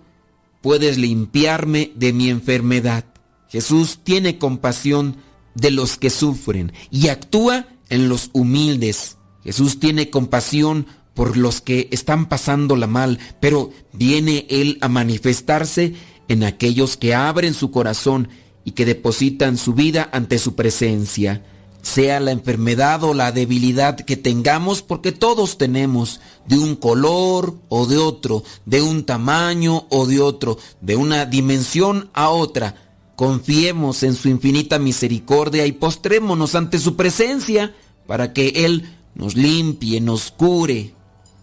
[0.62, 3.06] puedes limpiarme de mi enfermedad.
[3.50, 5.18] Jesús tiene compasión
[5.56, 9.18] de los que sufren y actúa en los humildes.
[9.44, 15.96] Jesús tiene compasión por los que están pasándola mal, pero viene Él a manifestarse
[16.28, 18.30] en aquellos que abren su corazón
[18.64, 21.44] y que depositan su vida ante su presencia.
[21.82, 27.86] Sea la enfermedad o la debilidad que tengamos, porque todos tenemos de un color o
[27.86, 32.87] de otro, de un tamaño o de otro, de una dimensión a otra.
[33.18, 40.00] Confiemos en su infinita misericordia y postrémonos ante su presencia para que Él nos limpie,
[40.00, 40.94] nos cure,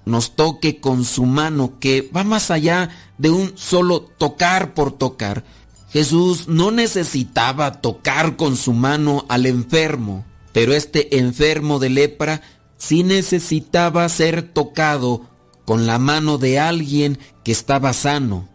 [0.05, 5.45] nos toque con su mano que va más allá de un solo tocar por tocar.
[5.91, 12.41] Jesús no necesitaba tocar con su mano al enfermo, pero este enfermo de lepra
[12.77, 15.23] sí necesitaba ser tocado
[15.65, 18.49] con la mano de alguien que estaba sano,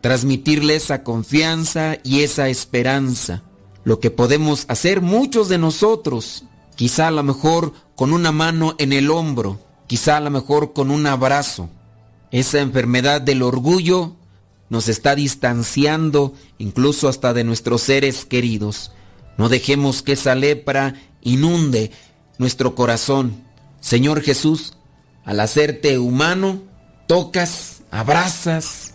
[0.00, 3.42] transmitirle esa confianza y esa esperanza.
[3.84, 6.44] Lo que podemos hacer muchos de nosotros,
[6.76, 10.90] quizá a lo mejor con una mano en el hombro, quizá a lo mejor con
[10.90, 11.68] un abrazo.
[12.30, 14.14] Esa enfermedad del orgullo
[14.68, 18.92] nos está distanciando incluso hasta de nuestros seres queridos.
[19.38, 21.90] No dejemos que esa lepra inunde
[22.36, 23.42] nuestro corazón.
[23.80, 24.74] Señor Jesús,
[25.24, 26.62] al hacerte humano,
[27.06, 28.87] tocas, abrazas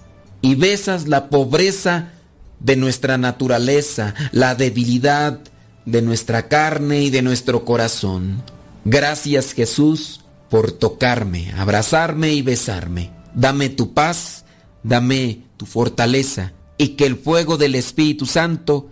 [0.43, 2.11] y besas la pobreza
[2.59, 5.39] de nuestra naturaleza, la debilidad
[5.85, 8.43] de nuestra carne y de nuestro corazón.
[8.85, 13.11] Gracias Jesús por tocarme, abrazarme y besarme.
[13.33, 14.43] Dame tu paz,
[14.83, 18.91] dame tu fortaleza y que el fuego del Espíritu Santo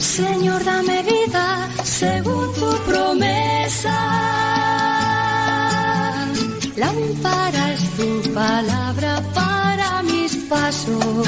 [0.00, 3.96] Señor, dame vida según tu promesa.
[6.76, 11.26] Lámpara es tu palabra para mis pasos,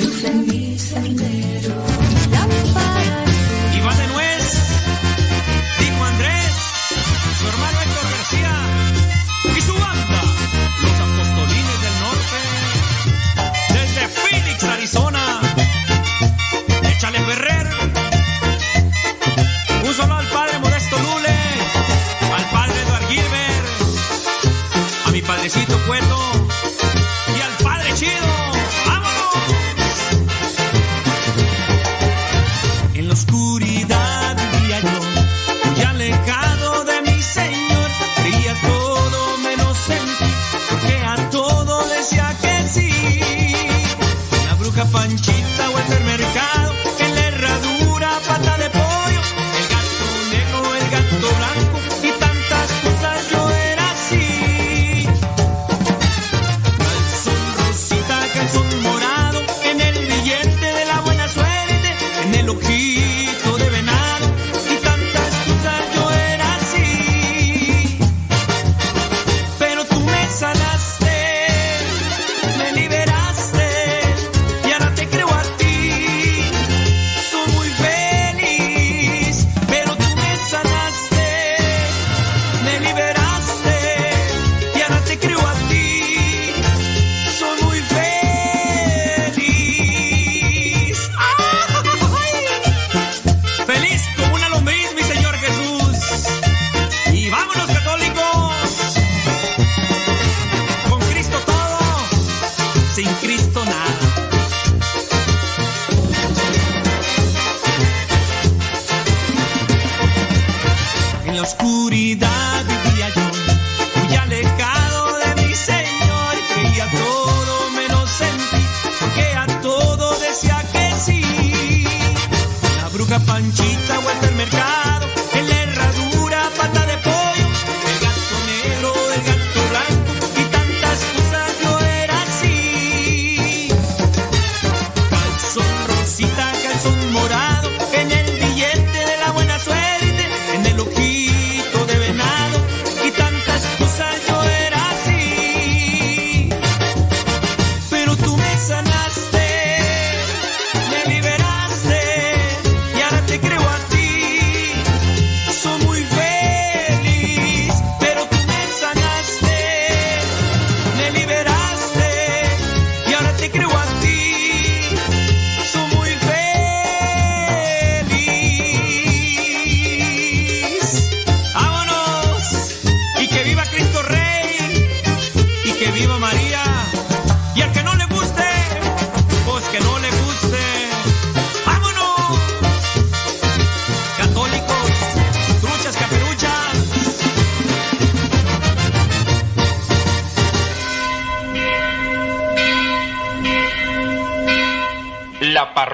[0.00, 1.87] luz en mi sendero.
[25.38, 26.18] Padrecito Cueto
[27.28, 28.26] y al Padre Chido.
[28.86, 29.44] ¡Vámonos!
[32.94, 37.88] En la oscuridad vivía yo, muy alejado de mi Señor.
[38.24, 40.08] Veía todo menos en
[40.70, 42.90] porque a todo decía que sí.
[44.44, 45.98] La bruja Panchita o el.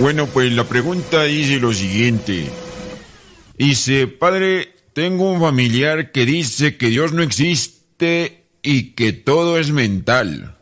[0.00, 2.48] Bueno, pues la pregunta dice lo siguiente.
[3.58, 9.72] Dice, padre, tengo un familiar que dice que Dios no existe y que todo es
[9.72, 10.56] mental.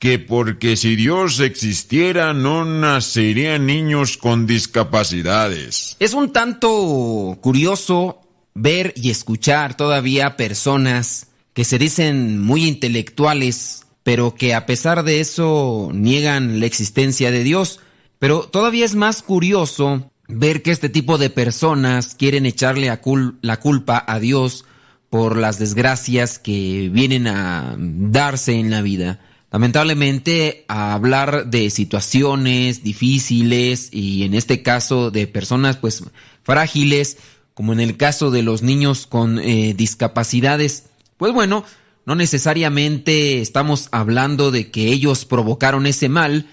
[0.00, 5.96] Que porque si Dios existiera no nacerían niños con discapacidades.
[6.00, 8.22] Es un tanto curioso
[8.54, 15.20] ver y escuchar todavía personas que se dicen muy intelectuales, pero que a pesar de
[15.20, 17.78] eso niegan la existencia de Dios.
[18.22, 23.34] Pero todavía es más curioso ver que este tipo de personas quieren echarle a cul-
[23.42, 24.64] la culpa a Dios
[25.10, 29.18] por las desgracias que vienen a darse en la vida.
[29.50, 36.04] Lamentablemente, a hablar de situaciones difíciles y en este caso de personas pues
[36.44, 37.16] frágiles,
[37.54, 40.84] como en el caso de los niños con eh, discapacidades,
[41.16, 41.64] pues bueno,
[42.06, 46.46] no necesariamente estamos hablando de que ellos provocaron ese mal,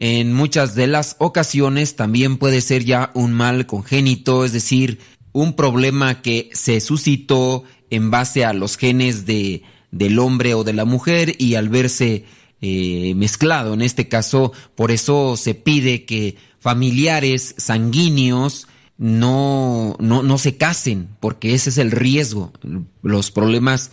[0.00, 4.98] en muchas de las ocasiones también puede ser ya un mal congénito, es decir,
[5.32, 10.72] un problema que se suscitó en base a los genes de, del hombre o de
[10.72, 12.24] la mujer y al verse
[12.62, 13.74] eh, mezclado.
[13.74, 21.08] En este caso, por eso se pide que familiares sanguíneos no, no, no se casen,
[21.20, 22.52] porque ese es el riesgo,
[23.02, 23.92] los problemas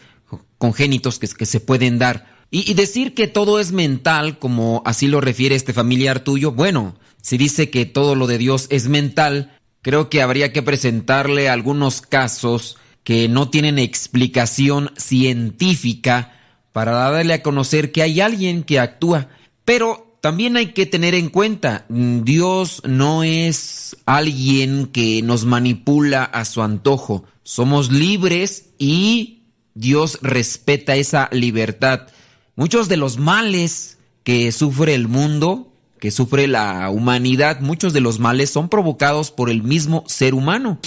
[0.57, 2.36] congénitos que, que se pueden dar.
[2.49, 7.37] Y, decir que todo es mental, como así lo refiere este familiar tuyo, bueno, si
[7.37, 12.77] dice que todo lo de Dios es mental, creo que habría que presentarle algunos casos
[13.03, 16.37] que no tienen explicación científica
[16.71, 19.27] para darle a conocer que hay alguien que actúa.
[19.65, 26.45] Pero también hay que tener en cuenta, Dios no es alguien que nos manipula a
[26.45, 27.25] su antojo.
[27.43, 29.43] Somos libres y
[29.73, 32.07] Dios respeta esa libertad.
[32.57, 38.19] Muchos de los males que sufre el mundo que sufre la humanidad, muchos de los
[38.19, 40.79] males son provocados por el mismo ser humano.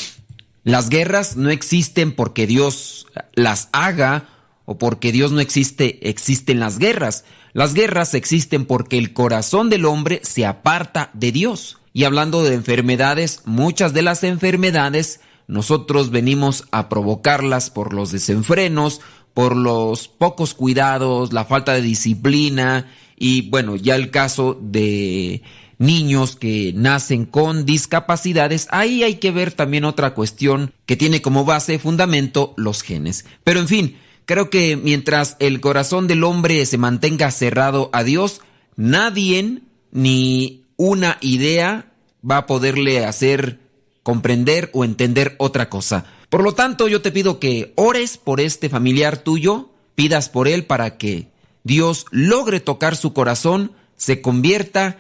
[0.62, 4.28] Las guerras no existen porque Dios las haga
[4.66, 7.24] o porque Dios no existe, existen las guerras.
[7.52, 11.78] Las guerras existen porque el corazón del hombre se aparta de Dios.
[11.92, 19.00] Y hablando de enfermedades, muchas de las enfermedades nosotros venimos a provocarlas por los desenfrenos,
[19.40, 25.40] por los pocos cuidados, la falta de disciplina y bueno, ya el caso de
[25.78, 31.46] niños que nacen con discapacidades, ahí hay que ver también otra cuestión que tiene como
[31.46, 33.24] base, fundamento, los genes.
[33.42, 33.96] Pero en fin,
[34.26, 38.42] creo que mientras el corazón del hombre se mantenga cerrado a Dios,
[38.76, 41.94] nadie ni una idea
[42.30, 43.58] va a poderle hacer
[44.02, 46.04] comprender o entender otra cosa.
[46.30, 50.64] Por lo tanto, yo te pido que ores por este familiar tuyo, pidas por él
[50.64, 51.26] para que
[51.64, 54.98] Dios logre tocar su corazón, se convierta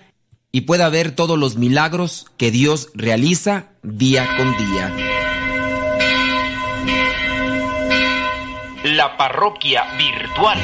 [0.50, 4.96] y pueda ver todos los milagros que Dios realiza día con día.
[8.82, 10.58] La parroquia virtual.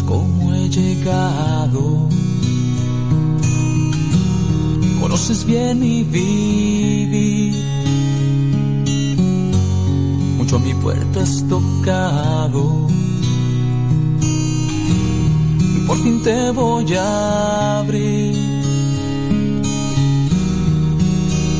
[0.00, 2.08] Sabes cómo he llegado.
[5.00, 7.54] Conoces bien mi vivir.
[10.36, 12.88] Mucho a mi puerta has tocado.
[15.86, 18.36] Por fin te voy a abrir.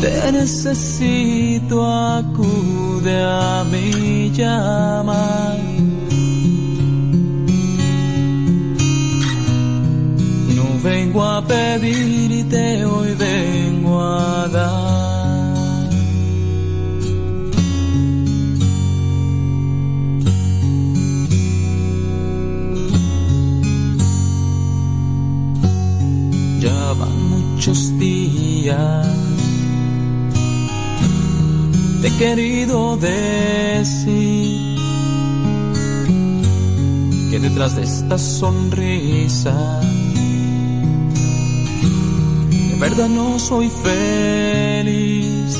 [0.00, 5.79] Te necesito, acude a mi llamar.
[10.82, 15.90] Vengo a pedirte, hoy vengo a dar.
[26.60, 29.06] Ya muchos días.
[32.00, 34.78] Te he querido decir
[37.30, 39.80] que detrás de esta sonrisa
[42.80, 45.54] verdad no soy feliz.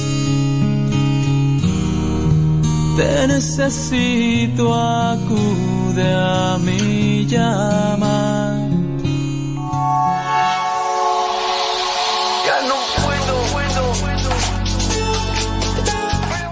[2.97, 8.71] Te necesito, acude a mi llamar.
[12.47, 12.75] Ya no
[13.05, 13.37] puedo,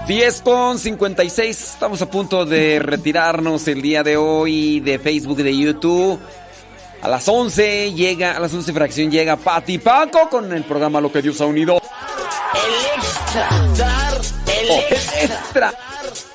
[0.07, 1.73] 10 con 56.
[1.73, 6.19] Estamos a punto de retirarnos el día de hoy de Facebook y de YouTube.
[7.01, 11.11] A las 11 llega, a las 11 fracción llega Pati Paco con el programa Lo
[11.11, 11.81] que Dios ha unido.
[12.53, 14.13] El extra, dar,
[14.47, 15.73] el Oh, extra, extra.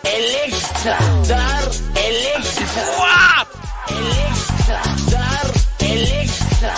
[0.05, 1.63] el extra, dar,
[1.95, 3.47] el extra,
[3.89, 6.75] el extra, dar, el extra,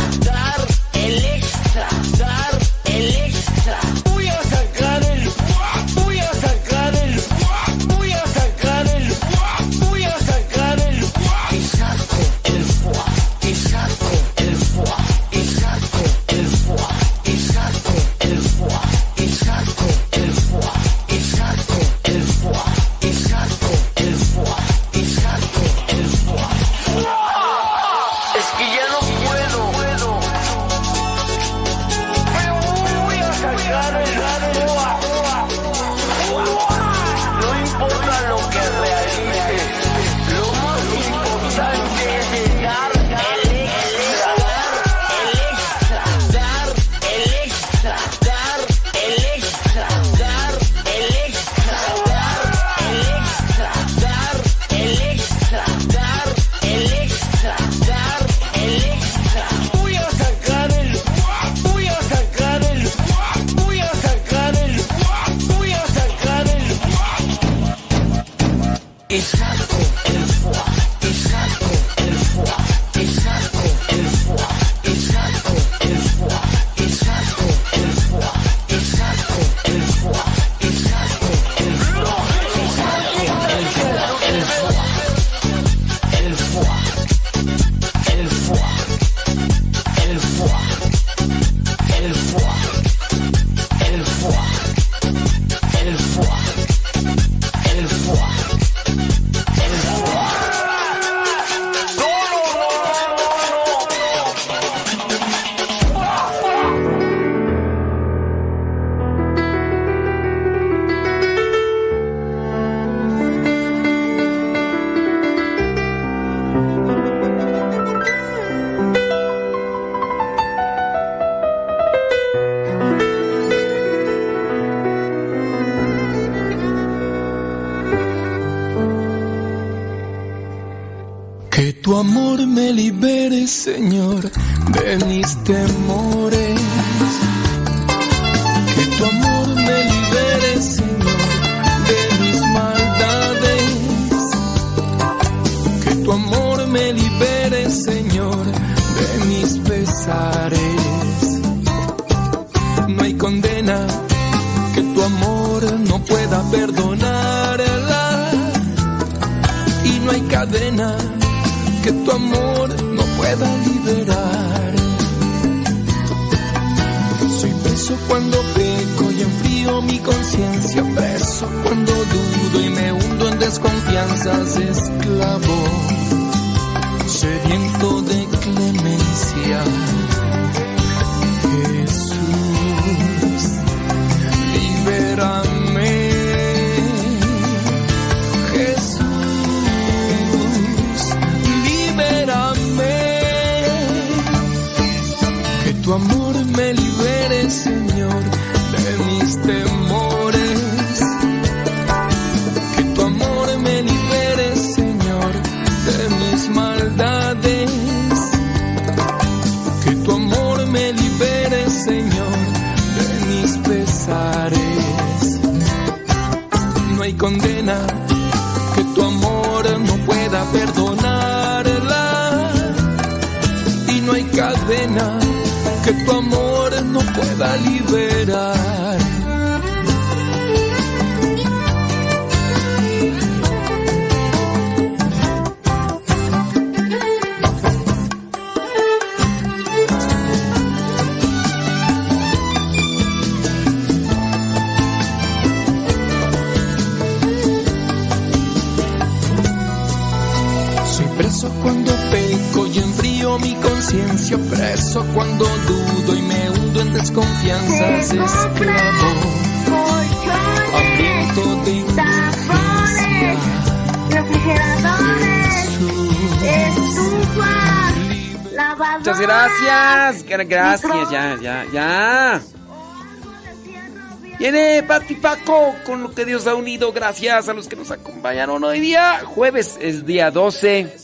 [275.06, 276.92] Pati Paco con lo que Dios ha unido.
[276.92, 279.22] Gracias a los que nos acompañaron hoy día.
[279.24, 280.96] Jueves es día 12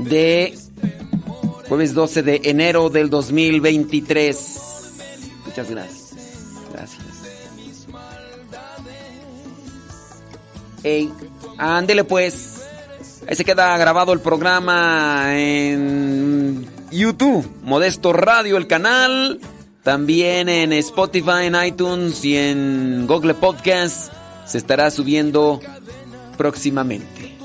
[0.00, 0.58] de.
[1.66, 4.60] Jueves 12 de enero del 2023.
[5.46, 6.10] Muchas gracias.
[6.74, 7.02] Gracias.
[10.82, 11.10] Ey,
[11.56, 12.66] ándele pues.
[13.26, 19.40] Ahí se queda grabado el programa en YouTube, Modesto Radio, el canal.
[19.84, 24.10] También en Spotify, en iTunes y en Google Podcast.
[24.46, 25.60] Se estará subiendo
[26.38, 27.36] próximamente.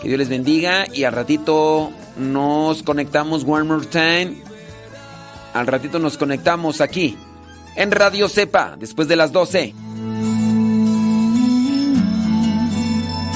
[0.00, 4.42] Que Dios les bendiga y al ratito nos conectamos one more time.
[5.52, 7.18] Al ratito nos conectamos aquí
[7.76, 9.74] en Radio Cepa después de las 12.